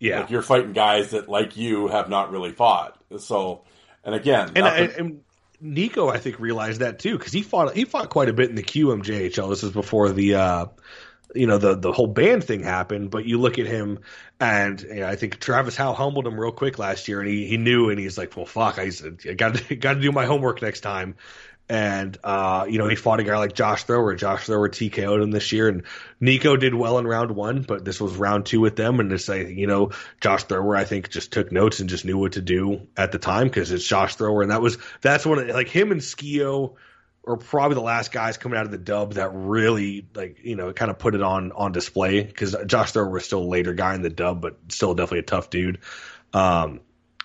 [0.01, 2.99] Yeah, Like you're fighting guys that, like you, have not really fought.
[3.19, 3.63] So,
[4.03, 5.21] and again, And, nothing- and, and
[5.61, 8.57] Nico, I think, realized that too because he fought he fought quite a bit in
[8.57, 9.51] the QMJHL.
[9.51, 10.67] This was before the uh,
[11.35, 13.11] you know the the whole band thing happened.
[13.11, 13.99] But you look at him,
[14.41, 17.47] and you know, I think Travis Howe humbled him real quick last year, and he,
[17.47, 18.91] he knew, and he's like, well, fuck, I,
[19.29, 21.17] I got got to do my homework next time.
[21.71, 24.17] And uh, you know, he fought a guy like Josh Thrower.
[24.17, 25.85] Josh Thrower TKO'd him this year, and
[26.19, 28.99] Nico did well in round one, but this was round two with them.
[28.99, 32.19] And it's like, you know, Josh Thrower, I think, just took notes and just knew
[32.19, 35.39] what to do at the time because it's Josh Thrower, and that was that's one
[35.39, 36.77] of like him and Skeoch
[37.25, 40.73] are probably the last guys coming out of the dub that really like you know
[40.73, 43.95] kind of put it on on display because Josh Thrower was still a later guy
[43.95, 45.79] in the dub, but still definitely a tough dude.
[46.33, 46.81] Um,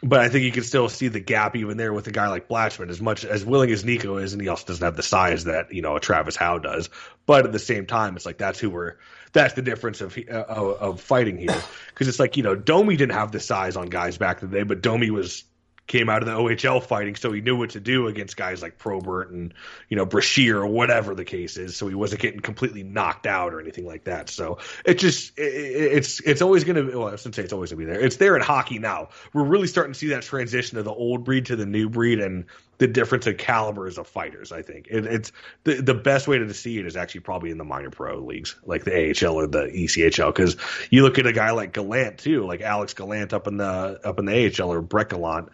[0.07, 2.47] but I think you can still see the gap even there with a guy like
[2.47, 5.45] Blachman, as much as willing as Nico is, and he also doesn't have the size
[5.45, 6.89] that you know a Travis Howe does.
[7.25, 8.97] But at the same time, it's like that's who we're
[9.33, 11.57] that's the difference of uh, of, of fighting here
[11.87, 14.57] because it's like you know Domi didn't have the size on guys back in the
[14.57, 15.43] day, but Domi was
[15.87, 18.77] came out of the OHL fighting, so he knew what to do against guys like
[18.77, 19.53] Probert and
[19.89, 21.75] you know Brashear or whatever the case is.
[21.75, 24.29] So he wasn't getting completely knocked out or anything like that.
[24.29, 27.71] So it just it, it's it's always going to well I shouldn't say it's always
[27.71, 28.03] going to be there.
[28.03, 29.09] It's there in hockey now.
[29.33, 32.19] We're really starting to see that transition of the old breed to the new breed
[32.19, 32.45] and
[32.77, 34.51] the difference in calibers of fighters.
[34.51, 35.31] I think it, it's
[35.63, 38.55] the the best way to see it is actually probably in the minor pro leagues
[38.65, 40.57] like the AHL or the ECHL because
[40.89, 44.19] you look at a guy like Gallant too, like Alex Gallant up in the up
[44.19, 45.49] in the AHL or Brett Gallant.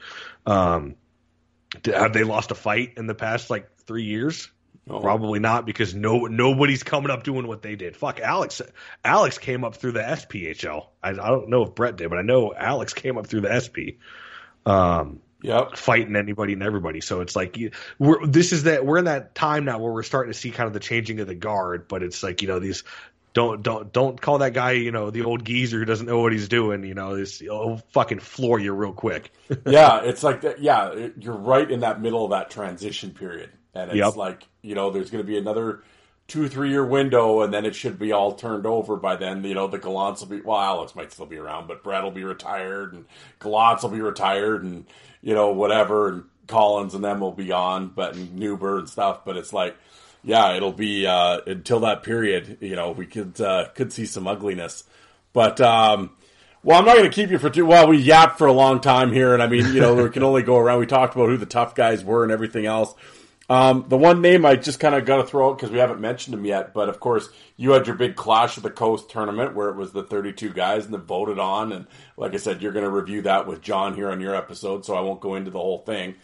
[0.46, 0.96] Um,
[1.86, 4.50] have they lost a fight in the past like three years?
[4.88, 7.96] Probably not because no nobody's coming up doing what they did.
[7.96, 8.62] Fuck Alex.
[9.06, 10.88] Alex came up through the SPHL.
[11.02, 13.62] I, I don't know if Brett did, but I know Alex came up through the
[13.62, 14.02] SP.
[14.66, 15.78] Um, yep.
[15.78, 17.02] fighting anybody and everybody.
[17.02, 17.58] So it's like
[18.00, 20.68] we're this is that we're in that time now where we're starting to see kind
[20.68, 22.84] of the changing of the guard, but it's like you know these
[23.34, 26.34] don't don't don't call that guy you know the old geezer who doesn't know what
[26.34, 26.84] he's doing.
[26.84, 29.32] You know this he'll fucking floor you real quick.
[29.66, 30.62] yeah, it's like that.
[30.62, 34.16] Yeah, you're right in that middle of that transition period, and it's Yep.
[34.16, 35.84] like you know, there's going to be another
[36.28, 39.44] two three year window, and then it should be all turned over by then.
[39.44, 42.12] You know, the Gallants will be well, Alex might still be around, but Brad will
[42.12, 43.06] be retired, and
[43.40, 44.86] Gallants will be retired, and
[45.22, 49.26] you know whatever, and Collins and them will be on, but and Neuber and stuff.
[49.26, 49.76] But it's like,
[50.24, 52.58] yeah, it'll be uh, until that period.
[52.62, 54.84] You know, we could uh, could see some ugliness,
[55.34, 55.60] but.
[55.62, 56.12] um
[56.64, 57.88] well, I'm not going to keep you for too well.
[57.88, 60.44] We yapped for a long time here, and I mean, you know, we can only
[60.44, 60.80] go around.
[60.80, 62.94] We talked about who the tough guys were and everything else.
[63.52, 66.00] Um, the one name I just kind of got to throw out because we haven't
[66.00, 69.56] mentioned him yet, but of course, you had your big Clash of the Coast tournament
[69.56, 71.74] where it was the 32 guys and then voted on.
[71.74, 74.86] And like I said, you're going to review that with John here on your episode,
[74.86, 76.16] so I won't go into the whole thing.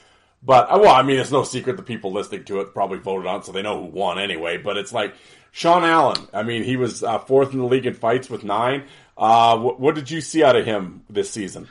[0.41, 3.27] But, uh, well, I mean, it's no secret the people listening to it probably voted
[3.27, 4.55] on, so they know who won anyway.
[4.55, 5.13] But it's like
[5.51, 6.29] Sean Allen.
[6.33, 8.85] I mean, he was uh, fourth in the league in fights with nine.
[9.17, 11.67] Uh, what did you see out of him this season?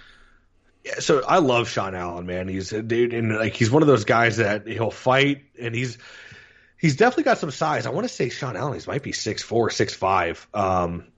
[0.86, 2.46] Yeah, so I love Sean Allen, man.
[2.46, 5.98] He's a dude, and like he's one of those guys that he'll fight, and he's
[6.78, 7.86] he's definitely got some size.
[7.86, 10.46] I want to say Sean Allen, he might be six four, six five.
[10.54, 11.08] Um,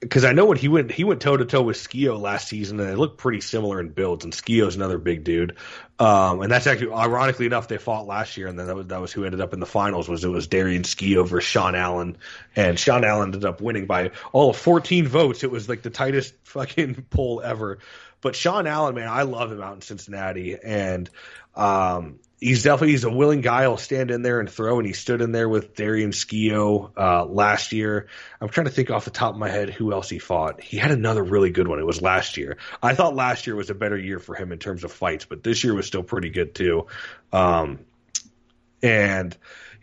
[0.00, 2.80] because I know when he went he went toe to toe with Skeoch last season,
[2.80, 4.24] and they looked pretty similar in builds.
[4.24, 5.56] And Skeoch's another big dude,
[5.98, 9.00] um, and that's actually ironically enough they fought last year, and then that was that
[9.00, 12.16] was who ended up in the finals was it was Darian Skeoch versus Sean Allen,
[12.56, 15.42] and Sean Allen ended up winning by all of 14 votes.
[15.42, 17.78] It was like the tightest fucking poll ever.
[18.20, 21.08] But Sean Allen, man, I love him out in Cincinnati, and
[21.54, 23.62] um, he's definitely he's a willing guy.
[23.62, 27.24] He'll stand in there and throw, and he stood in there with Darian Skeoch uh,
[27.24, 28.08] last year.
[28.40, 30.62] I'm trying to think off the top of my head who else he fought.
[30.62, 31.78] He had another really good one.
[31.78, 32.58] It was last year.
[32.82, 35.42] I thought last year was a better year for him in terms of fights, but
[35.42, 36.86] this year was still pretty good too.
[37.32, 37.80] Um,
[38.82, 39.36] and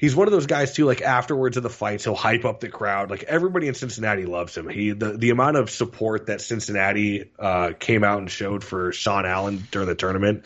[0.06, 0.86] he's one of those guys too.
[0.86, 3.10] Like afterwards of the fights, he'll hype up the crowd.
[3.10, 4.70] Like everybody in Cincinnati loves him.
[4.70, 9.26] He the the amount of support that Cincinnati uh, came out and showed for Sean
[9.26, 10.46] Allen during the tournament,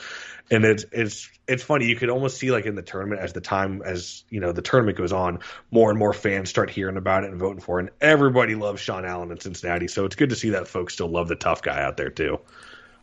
[0.49, 1.87] and it's it's it's funny.
[1.87, 4.61] You could almost see like in the tournament as the time as you know the
[4.61, 5.39] tournament goes on,
[5.71, 7.83] more and more fans start hearing about it and voting for it.
[7.83, 9.89] And everybody loves Sean Allen in Cincinnati.
[9.89, 12.39] So it's good to see that folks still love the tough guy out there too.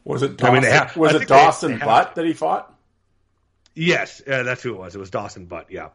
[0.04, 2.32] Was it Dawson, I mean, ha- was I it Dawson they, they Butt that he
[2.32, 2.72] fought?
[3.74, 4.94] Yes, uh, that's who it was.
[4.94, 5.66] It was Dawson Butt.
[5.70, 5.88] Yeah.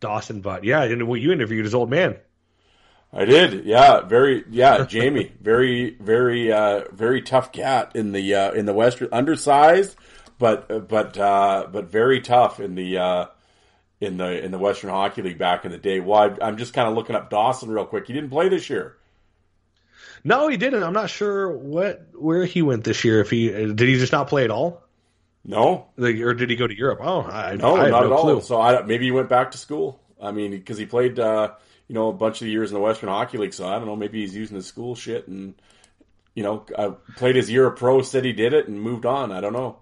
[0.00, 0.64] Dawson Butt.
[0.64, 2.16] Yeah, and well, you interviewed his old man.
[3.12, 3.64] I did.
[3.64, 4.44] Yeah, very.
[4.50, 9.96] Yeah, Jamie, very, very, uh, very tough cat in the uh, in the western, undersized,
[10.38, 13.26] but but uh, but very tough in the uh,
[14.00, 16.00] in the in the Western Hockey League back in the day.
[16.00, 18.06] Well, I, am just kind of looking up Dawson real quick.
[18.06, 18.96] He didn't play this year.
[20.22, 20.82] No, he didn't.
[20.82, 23.20] I'm not sure what where he went this year.
[23.20, 24.82] If he did, he just not play at all.
[25.44, 27.00] No, like, or did he go to Europe?
[27.02, 28.34] Oh, I, no, I not no at clue.
[28.34, 28.40] all.
[28.40, 29.98] So I, maybe he went back to school.
[30.20, 31.52] I mean, because he played, uh,
[31.88, 33.54] you know, a bunch of the years in the Western Hockey League.
[33.54, 33.96] So I don't know.
[33.96, 35.54] Maybe he's using his school shit and,
[36.34, 39.32] you know, uh, played his year of pro, said he did it, and moved on.
[39.32, 39.78] I don't know.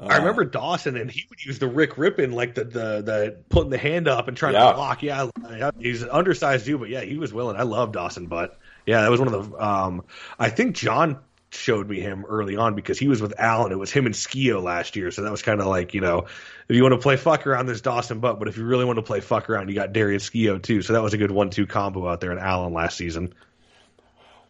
[0.00, 3.36] Uh, I remember Dawson, and he would use the Rick Rypien, like the the, the
[3.48, 4.70] putting the hand up and trying yeah.
[4.70, 5.02] to block.
[5.02, 5.30] Yeah,
[5.78, 7.56] he's an undersized dude, but yeah, he was willing.
[7.56, 9.64] I love Dawson, but yeah, that was one of the.
[9.64, 10.04] Um,
[10.38, 11.18] I think John
[11.50, 13.72] showed me him early on because he was with Allen.
[13.72, 16.26] It was him and Skeoch last year, so that was kind of like you know,
[16.68, 18.96] if you want to play fuck around, there's Dawson Butt, but if you really want
[18.98, 20.82] to play fuck around, you got Darian Skeoch too.
[20.82, 23.34] So that was a good one-two combo out there in Allen last season.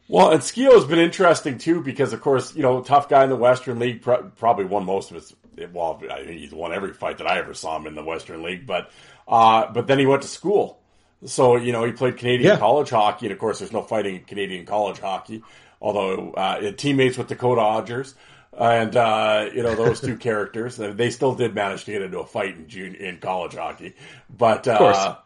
[0.09, 3.37] Well, and Skeoch's been interesting too because, of course, you know, tough guy in the
[3.37, 5.35] Western League, probably won most of his.
[5.73, 8.43] Well, I think he's won every fight that I ever saw him in the Western
[8.43, 8.91] League, but
[9.27, 10.79] uh, but then he went to school,
[11.25, 12.59] so you know he played Canadian Yeah.
[12.59, 15.43] college hockey, and of course, there's no fighting in Canadian college hockey.
[15.81, 18.15] Although uh, teammates with Dakota Odgers,
[18.59, 22.27] and uh, you know those two characters, they still did manage to get into a
[22.27, 23.95] fight in June in college hockey,
[24.29, 24.97] but course.
[24.97, 25.17] uh,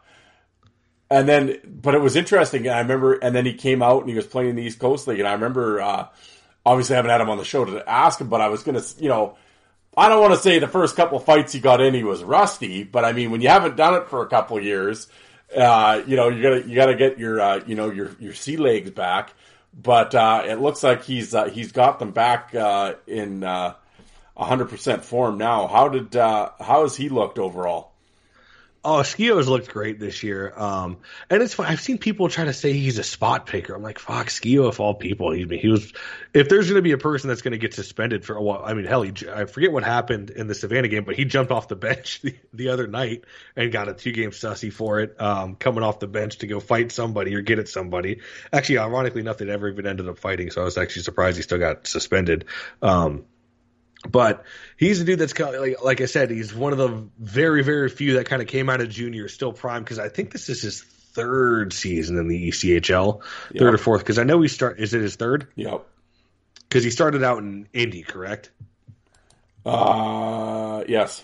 [1.09, 2.67] and then, but it was interesting.
[2.67, 5.07] I remember, and then he came out and he was playing in the East Coast
[5.07, 6.07] League, and I remember, uh,
[6.65, 8.81] obviously, I haven't had him on the show to ask him, but I was gonna,
[8.97, 9.37] you know,
[9.95, 12.23] I don't want to say the first couple of fights he got in, he was
[12.23, 15.07] rusty, but I mean, when you haven't done it for a couple of years,
[15.55, 18.57] uh, you know, you gotta, you gotta get your, uh, you know, your, your sea
[18.57, 19.33] legs back.
[19.73, 23.73] But, uh, it looks like he's, uh, he's got them back, uh, in, uh,
[24.37, 25.67] 100% form now.
[25.67, 27.92] How did, uh, how has he looked overall?
[28.85, 30.51] Oh, Skeoch's looked great this year.
[30.57, 30.97] Um,
[31.29, 31.67] and it's fun.
[31.67, 33.73] I've seen people try to say he's a spot picker.
[33.73, 35.31] I'm like, fuck, Skeoch of all people.
[35.31, 35.93] He, he was,
[36.33, 38.61] if there's going to be a person that's going to get suspended for a while,
[38.65, 41.51] I mean, hell, he, I forget what happened in the Savannah game, but he jumped
[41.51, 43.23] off the bench the, the other night
[43.55, 46.59] and got a two game sussy for it, um, coming off the bench to go
[46.59, 48.19] fight somebody or get at somebody.
[48.51, 50.51] Actually, ironically enough, they never even ended up fighting.
[50.51, 52.45] So I was actually surprised he still got suspended.
[52.81, 53.23] Um,
[54.09, 54.43] but
[54.77, 57.63] he's a dude that's kind of, like, like I said, he's one of the very,
[57.63, 60.49] very few that kind of came out of junior still prime because I think this
[60.49, 63.21] is his third season in the ECHL,
[63.57, 64.01] third or fourth.
[64.01, 64.79] Because I know he start.
[64.79, 65.47] Is it his third?
[65.55, 65.85] Yep.
[66.67, 68.51] Because he started out in Indy, correct?
[69.65, 71.23] Uh, yes.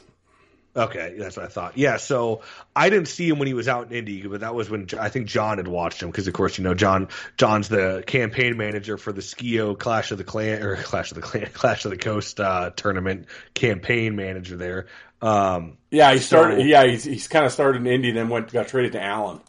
[0.76, 1.78] Okay, that's what I thought.
[1.78, 2.42] Yeah, so
[2.76, 5.10] I didn't see him when he was out in Indy, but that was when I
[5.10, 7.08] think John had watched him because, of course, you know John.
[7.38, 11.22] John's the campaign manager for the Skeoch Clash of the Clan or Clash of the
[11.22, 13.26] Clan Clash of the Coast uh, tournament
[13.56, 14.86] campaign manager there.
[15.22, 16.60] Um, Yeah, he started.
[16.62, 19.42] So- yeah, he's, he's kind of started in Indy, then went got traded to Allen.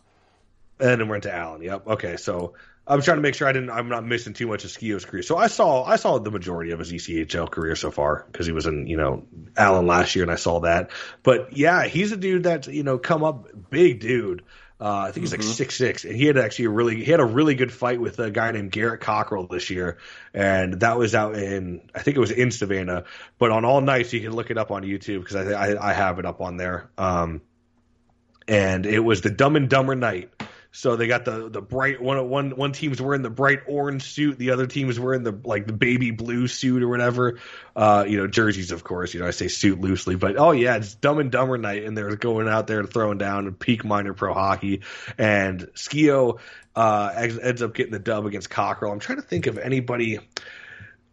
[0.81, 1.61] and then went to Allen.
[1.63, 1.87] Yep.
[1.87, 2.55] Okay, so
[2.87, 3.71] I'm trying to make sure I didn't.
[3.71, 5.23] I'm not missing too much of Skeoch's career.
[5.23, 8.53] So I saw I saw the majority of his ECHL career so far because he
[8.53, 9.25] was in you know
[9.57, 10.91] Allen last year, and I saw that.
[11.23, 14.43] But yeah, he's a dude that's you know come up big dude.
[14.81, 17.21] Uh, I think he's like six six, and he had actually a really he had
[17.21, 19.99] a really good fight with a guy named Garrett Cockrell this year,
[20.33, 23.05] and that was out in I think it was in Savannah.
[23.39, 25.93] But on all nights, you can look it up on YouTube because I, I I
[25.93, 26.91] have it up on there.
[26.97, 27.43] Um,
[28.49, 30.31] and it was the Dumb and Dumber night.
[30.73, 34.39] So they got the the bright one one one team's wearing the bright orange suit,
[34.39, 37.41] the other team is wearing the like the baby blue suit or whatever.
[37.75, 39.13] Uh, you know, jerseys of course.
[39.13, 41.97] You know, I say suit loosely, but oh yeah, it's Dumb and Dumber night, and
[41.97, 44.83] they're going out there and throwing down peak minor pro hockey.
[45.19, 46.41] And Skeoch
[46.77, 48.93] uh, ends up getting the dub against Cockrell.
[48.93, 50.21] I'm trying to think of anybody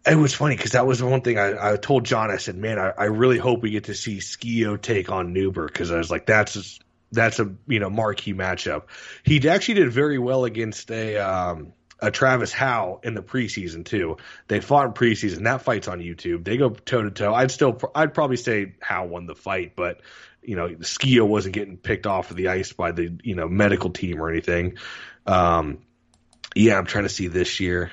[0.08, 2.32] it was funny because that was the one thing I, I told John.
[2.32, 5.68] I said, "Man, I, I really hope we get to see Skeoch take on Neuber
[5.68, 6.82] because I was like, that's just,
[7.12, 8.84] that's a you know marquee matchup."
[9.24, 14.18] He actually did very well against a um, a Travis Howe in the preseason too.
[14.48, 15.44] They fought in preseason.
[15.44, 16.44] That fight's on YouTube.
[16.44, 17.34] They go toe to toe.
[17.34, 20.02] I'd still, I'd probably say Howe won the fight, but
[20.42, 23.90] you know, Skeoch wasn't getting picked off of the ice by the you know medical
[23.90, 24.78] team or anything.
[25.26, 25.80] Um,
[26.56, 27.92] yeah, I'm trying to see this year.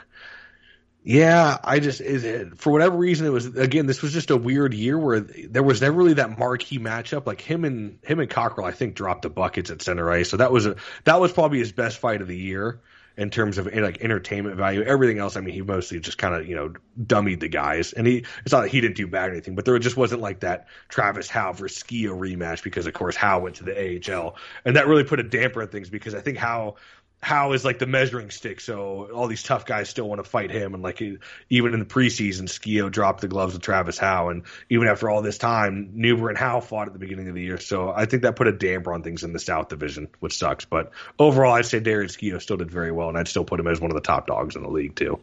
[1.07, 4.73] Yeah, I just it, for whatever reason it was again this was just a weird
[4.73, 7.27] year where there was never really that marquee matchup.
[7.27, 10.31] Like him and him and Cockrell I think dropped the buckets at center ice.
[10.31, 12.81] So that was a that was probably his best fight of the year
[13.19, 14.83] in terms of like entertainment value.
[14.83, 17.93] Everything else I mean he mostly just kind of you know dummied the guys.
[17.93, 20.23] And he it's not that he didn't do bad or anything but there just wasn't
[20.23, 23.77] like that Travis Howe versus Skeoch rematch because of course Howe went to the
[24.11, 26.77] AHL and that really put a damper on things because I think Howe
[27.25, 30.51] Howe is like the measuring stick, so all these tough guys still want to fight
[30.51, 30.75] him.
[30.75, 34.89] And like even in the preseason, Skeoch dropped the gloves to Travis Howe, and even
[34.89, 37.59] after all this time, Neuber and Howe fought at the beginning of the year.
[37.59, 40.67] So I think that put a damper on things in the South Division, which sucks.
[40.67, 43.69] But overall, I'd say Darian Skeoch still did very well, and I'd still put him
[43.69, 45.19] as one of the top dogs in the league too.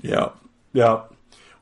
[0.00, 0.28] Yeah,
[0.72, 1.02] yeah.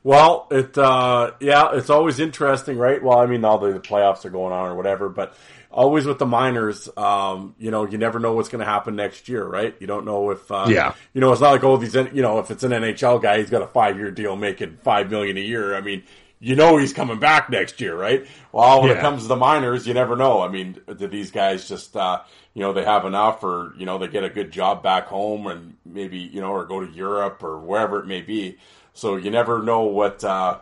[0.03, 3.01] Well, it uh, yeah, it's always interesting, right?
[3.01, 5.35] Well, I mean, all the playoffs are going on or whatever, but
[5.69, 9.29] always with the minors, um, you know, you never know what's going to happen next
[9.29, 9.75] year, right?
[9.79, 10.93] You don't know if, uh, Yeah.
[11.13, 13.49] you know, it's not like oh, these, you know, if it's an NHL guy, he's
[13.49, 15.75] got a five year deal making five million a year.
[15.75, 16.03] I mean,
[16.39, 18.25] you know, he's coming back next year, right?
[18.51, 20.41] Well, when it comes to the minors, you never know.
[20.41, 22.21] I mean, do these guys just, uh,
[22.55, 25.45] you know, they have enough, or you know, they get a good job back home,
[25.45, 28.57] and maybe you know, or go to Europe or wherever it may be.
[28.93, 30.59] So you never know what uh,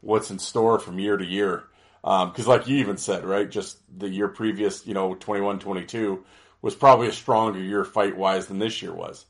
[0.00, 1.64] what's in store from year to year.
[2.02, 6.24] Because, like you even said, right, just the year previous, you know, 21 22
[6.62, 9.26] was probably a stronger year fight wise than this year was,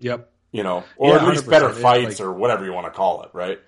[0.00, 0.30] Yep.
[0.52, 3.22] you know, or Yeah, at least better fights like- or whatever you want to call
[3.22, 3.60] it, right?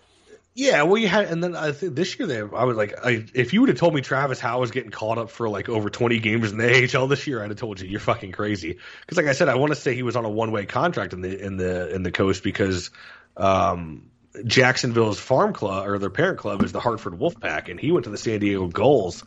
[0.54, 3.24] Yeah, well, you had, and then I think this year they, I was like, I,
[3.32, 5.88] if you would have told me Travis Howe was getting caught up for like over
[5.88, 8.76] 20 games in the AHL this year, I'd have told you you're fucking crazy.
[9.00, 11.12] Because, like I said, I want to say he was on a one way contract
[11.12, 12.90] in the in the in the coast because
[13.38, 14.10] um,
[14.44, 18.10] Jacksonville's farm club or their parent club is the Hartford Wolfpack, and he went to
[18.10, 19.24] the San Diego Gulls.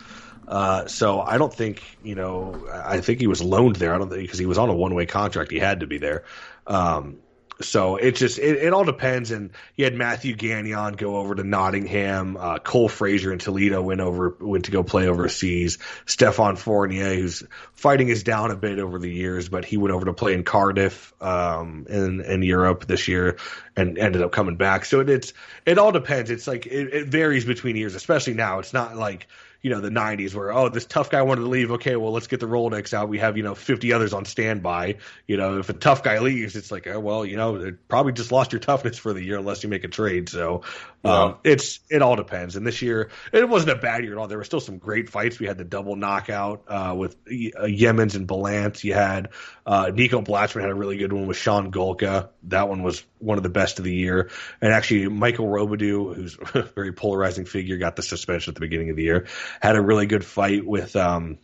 [0.47, 2.67] Uh, so I don't think you know.
[2.71, 3.93] I think he was loaned there.
[3.93, 5.51] I don't think because he was on a one way contract.
[5.51, 6.25] He had to be there.
[6.67, 7.19] Um,
[7.63, 9.31] so it just it, it all depends.
[9.31, 12.37] And you had Matthew Gagnon go over to Nottingham.
[12.37, 15.77] Uh, Cole Fraser in Toledo went over went to go play overseas.
[16.05, 17.43] Stefan Fournier, who's
[17.73, 20.43] fighting is down a bit over the years, but he went over to play in
[20.43, 23.37] Cardiff um, in in Europe this year
[23.75, 24.85] and ended up coming back.
[24.85, 25.33] So it, it's
[25.65, 26.29] it all depends.
[26.29, 28.59] It's like it, it varies between years, especially now.
[28.59, 29.27] It's not like
[29.61, 31.71] you know, the 90s where, oh, this tough guy wanted to leave.
[31.71, 33.09] Okay, well, let's get the Rolodex out.
[33.09, 34.97] We have, you know, 50 others on standby.
[35.27, 38.31] You know, if a tough guy leaves, it's like, oh, well, you know, probably just
[38.31, 40.29] lost your toughness for the year unless you make a trade.
[40.29, 40.63] So
[41.03, 42.55] um, it's, it all depends.
[42.55, 44.27] And this year, it wasn't a bad year at all.
[44.27, 45.39] There were still some great fights.
[45.39, 48.83] We had the double knockout uh, with uh, Yemens and Balance.
[48.83, 49.29] You had
[49.65, 52.29] uh, Nico Blachman had a really good one with Sean Golka.
[52.43, 54.29] That one was one of the best of the year.
[54.61, 58.89] And actually, Michael Robidoux, who's a very polarizing figure, got the suspension at the beginning
[58.91, 59.27] of the year.
[59.61, 61.37] Had a really good fight with um,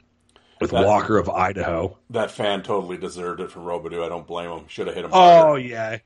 [0.59, 1.97] with That- Walker of Idaho.
[2.09, 4.03] That fan totally deserved it from Robidoux.
[4.03, 4.67] I don't blame him.
[4.67, 5.11] Should have hit him.
[5.13, 5.59] Oh harder.
[5.59, 5.97] yeah,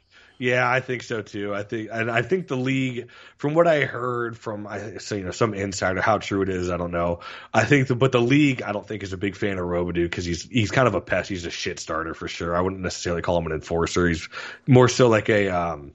[0.42, 1.54] yeah, I think so too.
[1.54, 5.26] I think, and I think the league, from what I heard from, I say you
[5.26, 7.20] know some insider, how true it is, I don't know.
[7.54, 10.04] I think, the, but the league, I don't think is a big fan of Robidoux
[10.06, 11.30] because he's he's kind of a pest.
[11.30, 12.56] He's a shit starter for sure.
[12.56, 14.08] I wouldn't necessarily call him an enforcer.
[14.08, 14.28] He's
[14.66, 15.94] more so like a um,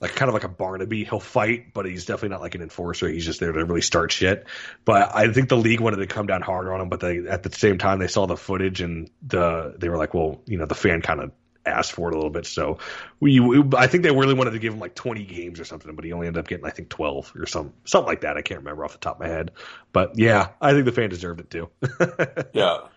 [0.00, 1.04] like kind of like a Barnaby.
[1.04, 3.06] He'll fight, but he's definitely not like an enforcer.
[3.06, 4.46] He's just there to really start shit.
[4.86, 7.42] But I think the league wanted to come down harder on him, but they at
[7.42, 10.64] the same time they saw the footage and the they were like, well, you know,
[10.64, 11.32] the fan kind of
[11.64, 12.46] asked for it a little bit.
[12.46, 12.78] So
[13.20, 15.94] we, we, I think they really wanted to give him like 20 games or something,
[15.94, 18.36] but he only ended up getting I think 12 or some something like that.
[18.36, 19.52] I can't remember off the top of my head,
[19.92, 21.70] but yeah, I think the fan deserved it too.
[22.52, 22.88] yeah.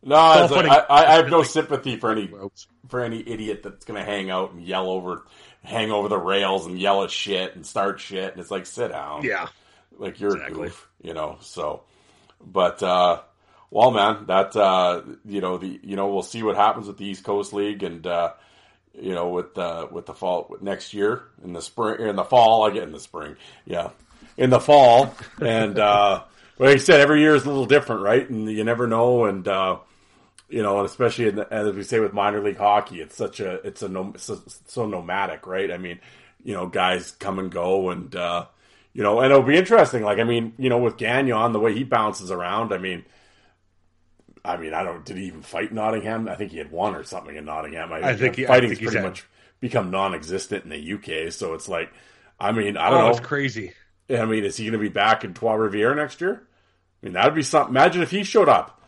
[0.00, 2.30] No, like, I, I have no sympathy for any
[2.88, 5.24] for any idiot that's going to hang out and yell over,
[5.64, 8.92] hang over the rails and yell at shit and start shit, and it's like sit
[8.92, 9.24] down.
[9.24, 9.48] Yeah,
[9.98, 10.60] like you're exactly.
[10.60, 11.38] a goof, you know.
[11.40, 11.82] So,
[12.40, 13.22] but uh,
[13.70, 17.04] well, man, that uh, you know the you know we'll see what happens with the
[17.04, 18.32] East Coast League and uh,
[18.94, 22.64] you know with uh, with the fall next year in the spring in the fall.
[22.64, 23.36] I get in the spring,
[23.66, 23.90] yeah,
[24.36, 26.22] in the fall, and uh,
[26.58, 28.28] like I said, every year is a little different, right?
[28.28, 29.78] And you never know, and uh,
[30.48, 33.54] you know, and especially the, as we say with minor league hockey, it's such a
[33.66, 35.70] it's a no, so, so, nomadic, right?
[35.70, 36.00] I mean,
[36.42, 38.46] you know, guys come and go, and uh,
[38.94, 40.02] you know, and it'll be interesting.
[40.02, 43.04] Like, I mean, you know, with Gagnon, the way he bounces around, I mean.
[44.48, 45.04] I mean, I don't.
[45.04, 46.26] Did he even fight Nottingham?
[46.26, 47.92] I think he had won or something in Nottingham.
[47.92, 49.26] I, I think he, fighting's pretty much
[49.60, 51.30] become non-existent in the UK.
[51.32, 51.92] So it's like,
[52.40, 53.10] I mean, I don't oh, know.
[53.10, 53.74] It's crazy.
[54.08, 56.42] I mean, is he going to be back in Trois Rivières next year?
[57.02, 57.70] I mean, that would be something.
[57.70, 58.80] Imagine if he showed up.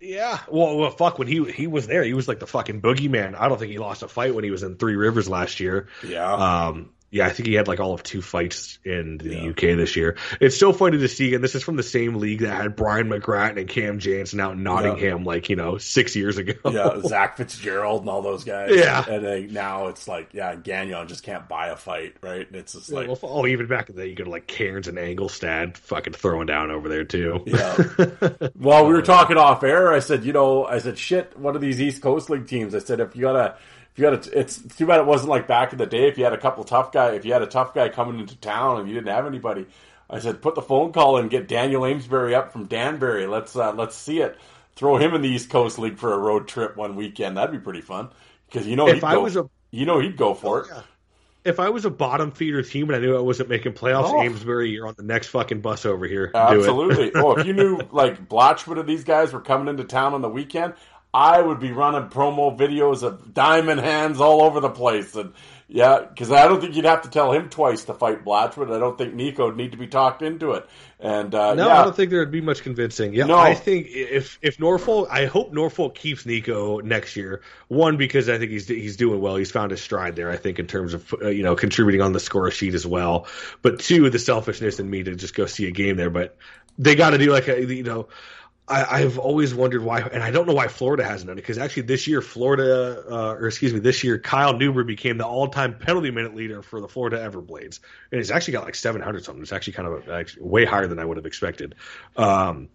[0.00, 0.38] Yeah.
[0.50, 1.18] Well, well, fuck.
[1.18, 3.34] When he he was there, he was like the fucking boogeyman.
[3.38, 5.88] I don't think he lost a fight when he was in Three Rivers last year.
[6.06, 6.30] Yeah.
[6.30, 9.50] Um, yeah, I think he had like all of two fights in the yeah.
[9.50, 10.16] UK this year.
[10.40, 13.08] It's so funny to see, and this is from the same league that had Brian
[13.08, 15.24] McGrattan and Cam Janssen out in Nottingham, yeah.
[15.24, 16.54] like you know, six years ago.
[16.68, 18.72] yeah, Zach Fitzgerald and all those guys.
[18.74, 22.48] Yeah, and now it's like, yeah, Gagnon just can't buy a fight, right?
[22.50, 24.88] It's just like, well, oh, even back in the day, you go to like Cairns
[24.88, 27.44] and Anglestad, fucking throwing down over there too.
[27.46, 27.76] Yeah.
[28.58, 29.92] well, we were uh, talking off air.
[29.92, 32.74] I said, you know, I said, shit, one of these East Coast League teams.
[32.74, 33.56] I said, if you gotta
[33.94, 36.08] if you had a, it's too bad it wasn't like back in the day.
[36.08, 38.34] If you had a couple tough guy, if you had a tough guy coming into
[38.36, 39.66] town and you didn't have anybody,
[40.10, 43.28] I said put the phone call and get Daniel Amesbury up from Danbury.
[43.28, 44.36] Let's uh, let's see it.
[44.74, 47.36] Throw him in the East Coast League for a road trip one weekend.
[47.36, 48.08] That'd be pretty fun
[48.48, 50.66] because you know if I go, was a you know he'd go for oh, it.
[50.72, 50.82] Yeah.
[51.44, 54.22] If I was a bottom feeder team and I knew I wasn't making playoffs, oh.
[54.22, 56.32] Amesbury, you're on the next fucking bus over here.
[56.34, 57.12] Absolutely.
[57.14, 60.28] oh, if you knew like Blatchwood of these guys were coming into town on the
[60.28, 60.72] weekend,
[61.14, 65.14] I would be running promo videos of diamond hands all over the place.
[65.14, 65.32] And
[65.68, 68.74] yeah, because I don't think you'd have to tell him twice to fight Blatchwood.
[68.74, 70.68] I don't think Nico would need to be talked into it.
[70.98, 71.80] And uh, no, yeah.
[71.80, 73.14] I don't think there would be much convincing.
[73.14, 73.38] Yeah, no.
[73.38, 77.42] I think if if Norfolk, I hope Norfolk keeps Nico next year.
[77.68, 79.36] One because I think he's he's doing well.
[79.36, 80.30] He's found his stride there.
[80.30, 83.28] I think in terms of uh, you know contributing on the score sheet as well.
[83.62, 86.10] But two, the selfishness in me to just go see a game there.
[86.10, 86.36] But
[86.76, 88.08] they got to do like a you know
[88.66, 91.42] I, have always wondered why, and I don't know why Florida hasn't done it.
[91.42, 95.26] Because actually, this year, Florida, uh, or excuse me, this year, Kyle Neuber became the
[95.26, 97.80] all-time penalty minute leader for the Florida Everblades,
[98.10, 99.42] and he's actually got like 700 something.
[99.42, 101.74] It's actually kind of actually way higher than I would have expected.
[102.16, 102.70] Um,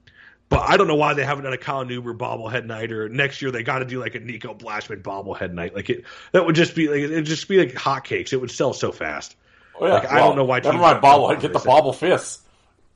[0.48, 3.42] but I don't know why they haven't done a Kyle Neuber bobblehead night, or next
[3.42, 5.74] year they got to do like a Nico Blachman bobblehead night.
[5.74, 8.32] Like it, that would just be like it'd just be like hotcakes.
[8.32, 9.36] It would sell so fast.
[9.80, 9.94] Oh, yeah.
[9.94, 10.60] Like, well, I don't know why.
[10.60, 11.42] Never mind bobblehead.
[11.42, 12.42] Get the bobble fists.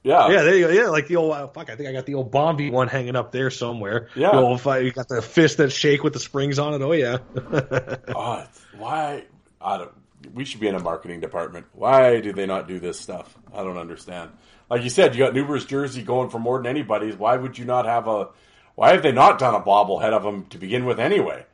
[0.04, 0.74] Yeah, yeah, there you go.
[0.74, 1.70] Yeah, like the old uh, fuck.
[1.70, 4.10] I think I got the old Bombi one hanging up there somewhere.
[4.16, 6.82] Yeah, the old, you got the fist that shake with the springs on it.
[6.82, 7.20] Oh yeah.
[8.14, 8.46] oh,
[8.78, 9.24] why?
[9.62, 9.92] I don't.
[10.34, 11.68] We should be in a marketing department.
[11.72, 13.34] Why do they not do this stuff?
[13.54, 14.32] I don't understand.
[14.70, 17.16] Like you said, you got Neuber's jersey going for more than anybody's.
[17.16, 18.30] Why would you not have a?
[18.76, 21.46] Why have they not done a bobblehead of him to begin with anyway?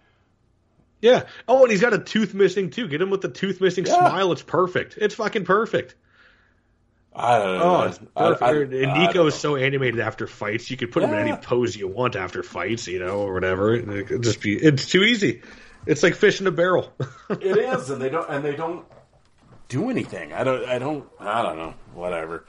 [1.01, 1.23] Yeah.
[1.47, 2.87] Oh, and he's got a tooth missing too.
[2.87, 3.93] Get him with the tooth missing yeah.
[3.93, 4.31] smile.
[4.31, 4.97] It's perfect.
[4.97, 5.95] It's fucking perfect.
[7.19, 7.93] I don't know.
[8.15, 10.71] Oh, I, I, and Nico is so animated after fights.
[10.71, 11.09] You could put yeah.
[11.09, 13.73] him in any pose you want after fights, you know, or whatever.
[13.75, 14.55] It just be.
[14.55, 15.41] It's too easy.
[15.85, 16.93] It's like fish in a barrel.
[17.29, 18.29] it is, and they don't.
[18.29, 18.85] And they don't
[19.67, 20.31] do anything.
[20.31, 20.65] I don't.
[20.65, 21.07] I don't.
[21.19, 21.73] I don't know.
[21.93, 22.45] Whatever.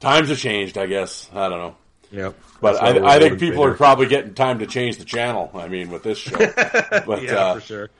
[0.00, 0.78] Times have changed.
[0.78, 1.28] I guess.
[1.32, 1.76] I don't know.
[2.10, 2.38] Yep.
[2.60, 5.50] But I, I think people are probably getting time to change the channel.
[5.54, 6.38] I mean, with this show.
[7.06, 7.90] But yeah, uh, for sure.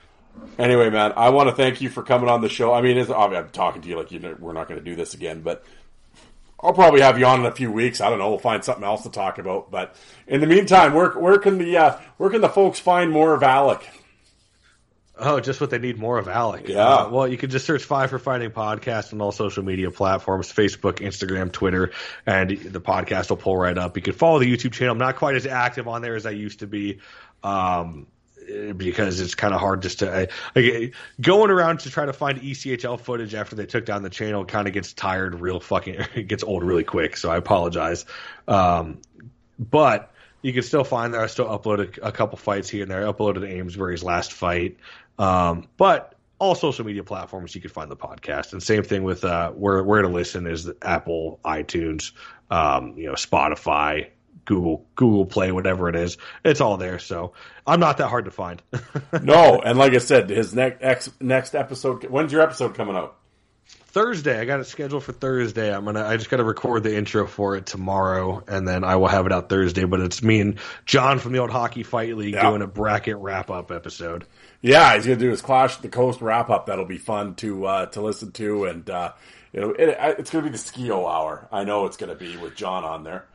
[0.57, 2.73] Anyway, man, I want to thank you for coming on the show.
[2.73, 5.13] I mean, I'm talking to you like you know, we're not going to do this
[5.13, 5.63] again, but
[6.65, 8.01] I'll probably have you on in a few weeks.
[8.01, 8.29] I don't know.
[8.29, 9.69] We'll find something else to talk about.
[9.69, 9.95] But
[10.27, 13.43] in the meantime, where where can the uh, where can the folks find more of
[13.43, 13.87] Alec?
[15.17, 16.67] Oh, just what they need more of Alec.
[16.67, 16.85] Yeah.
[16.85, 20.51] Uh, well, you can just search Five for Fighting podcast on all social media platforms
[20.51, 21.91] Facebook, Instagram, Twitter,
[22.25, 23.95] and the podcast will pull right up.
[23.95, 24.91] You can follow the YouTube channel.
[24.91, 26.99] I'm not quite as active on there as I used to be.
[27.43, 28.07] Um,
[28.75, 32.99] because it's kind of hard just to like, going around to try to find ECHL
[32.99, 36.43] footage after they took down the channel kind of gets tired real fucking it gets
[36.43, 37.17] old really quick.
[37.17, 38.05] So I apologize.
[38.47, 39.01] Um,
[39.57, 40.11] but
[40.41, 41.21] you can still find there.
[41.21, 43.07] I still uploaded a couple fights here and there.
[43.07, 44.77] I uploaded Amesbury's last fight.
[45.17, 48.53] Um, but all social media platforms you can find the podcast.
[48.53, 52.11] And same thing with uh, where where to listen is Apple, iTunes,
[52.51, 54.09] um, you know, Spotify,
[54.45, 56.17] Google, Google Play, whatever it is.
[56.43, 56.99] It's all there.
[56.99, 57.33] So
[57.67, 58.61] I'm not that hard to find.
[59.21, 62.03] no, and like I said, his next ex, next episode.
[62.05, 63.17] When's your episode coming out?
[63.67, 64.37] Thursday.
[64.39, 65.73] I got it scheduled for Thursday.
[65.73, 66.03] I'm gonna.
[66.05, 69.25] I just got to record the intro for it tomorrow, and then I will have
[69.25, 69.85] it out Thursday.
[69.85, 72.49] But it's me and John from the old Hockey Fight League Yeah.
[72.49, 74.25] doing a bracket wrap up episode.
[74.61, 76.65] Yeah, he's gonna do his Clash of the Coast wrap up.
[76.65, 79.13] That'll be fun to uh, to listen to, and uh,
[79.53, 81.47] you know, it, it's gonna be the Skeoch hour.
[81.51, 83.25] I know it's gonna be with John on there.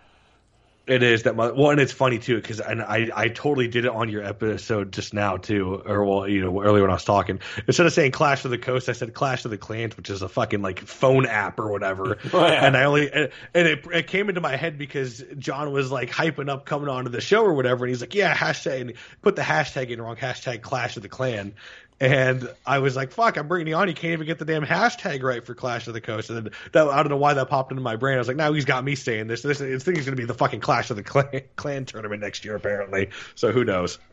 [0.90, 1.54] It is that much.
[1.54, 4.90] Well, and it's funny too because and I I totally did it on your episode
[4.90, 7.38] just now too, or well, you know, earlier when I was talking.
[7.68, 10.22] Instead of saying Clash of the Coast, I said Clash of the Clans, which is
[10.22, 12.18] a fucking like phone app or whatever.
[12.32, 12.64] Oh, yeah.
[12.64, 16.10] And I only and and it it came into my head because John was like
[16.10, 19.36] hyping up coming onto the show or whatever, and he's like, yeah, hashtag, and put
[19.36, 21.54] the hashtag in wrong, hashtag Clash of the Clan.
[22.00, 23.36] And I was like, "Fuck!
[23.36, 23.86] I'm bringing you on.
[23.86, 26.52] You can't even get the damn hashtag right for Clash of the Coast." And then
[26.72, 28.14] that, I don't know why that popped into my brain.
[28.14, 29.42] I was like, "Now he's got me saying this.
[29.42, 32.22] This, this thing is going to be the fucking Clash of the Clan, Clan tournament
[32.22, 33.98] next year, apparently." So who knows?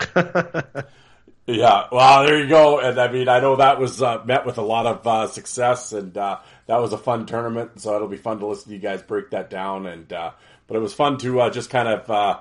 [1.50, 2.80] Yeah, well, there you go.
[2.82, 5.94] And I mean, I know that was uh, met with a lot of uh, success,
[5.94, 7.80] and uh, that was a fun tournament.
[7.80, 9.86] So it'll be fun to listen to you guys break that down.
[9.86, 10.32] And uh,
[10.68, 12.40] but it was fun to uh, just kind of uh,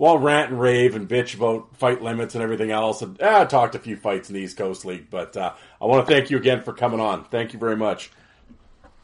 [0.00, 3.02] well rant and rave and bitch about fight limits and everything else.
[3.02, 5.84] And uh, I talked a few fights in the East Coast League, but uh, I
[5.84, 7.24] want to thank you again for coming on.
[7.24, 8.10] Thank you very much.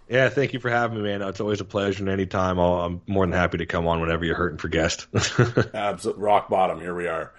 [0.09, 1.21] yeah, thank you for having me, man.
[1.21, 2.03] It's always a pleasure.
[2.03, 5.07] And anytime, I'll, I'm more than happy to come on whenever you're hurting for guests.
[5.75, 6.81] Absolute rock bottom.
[6.81, 7.31] Here we are.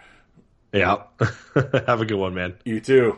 [0.72, 0.98] yeah,
[1.56, 2.58] have a good one, man.
[2.64, 3.18] You too.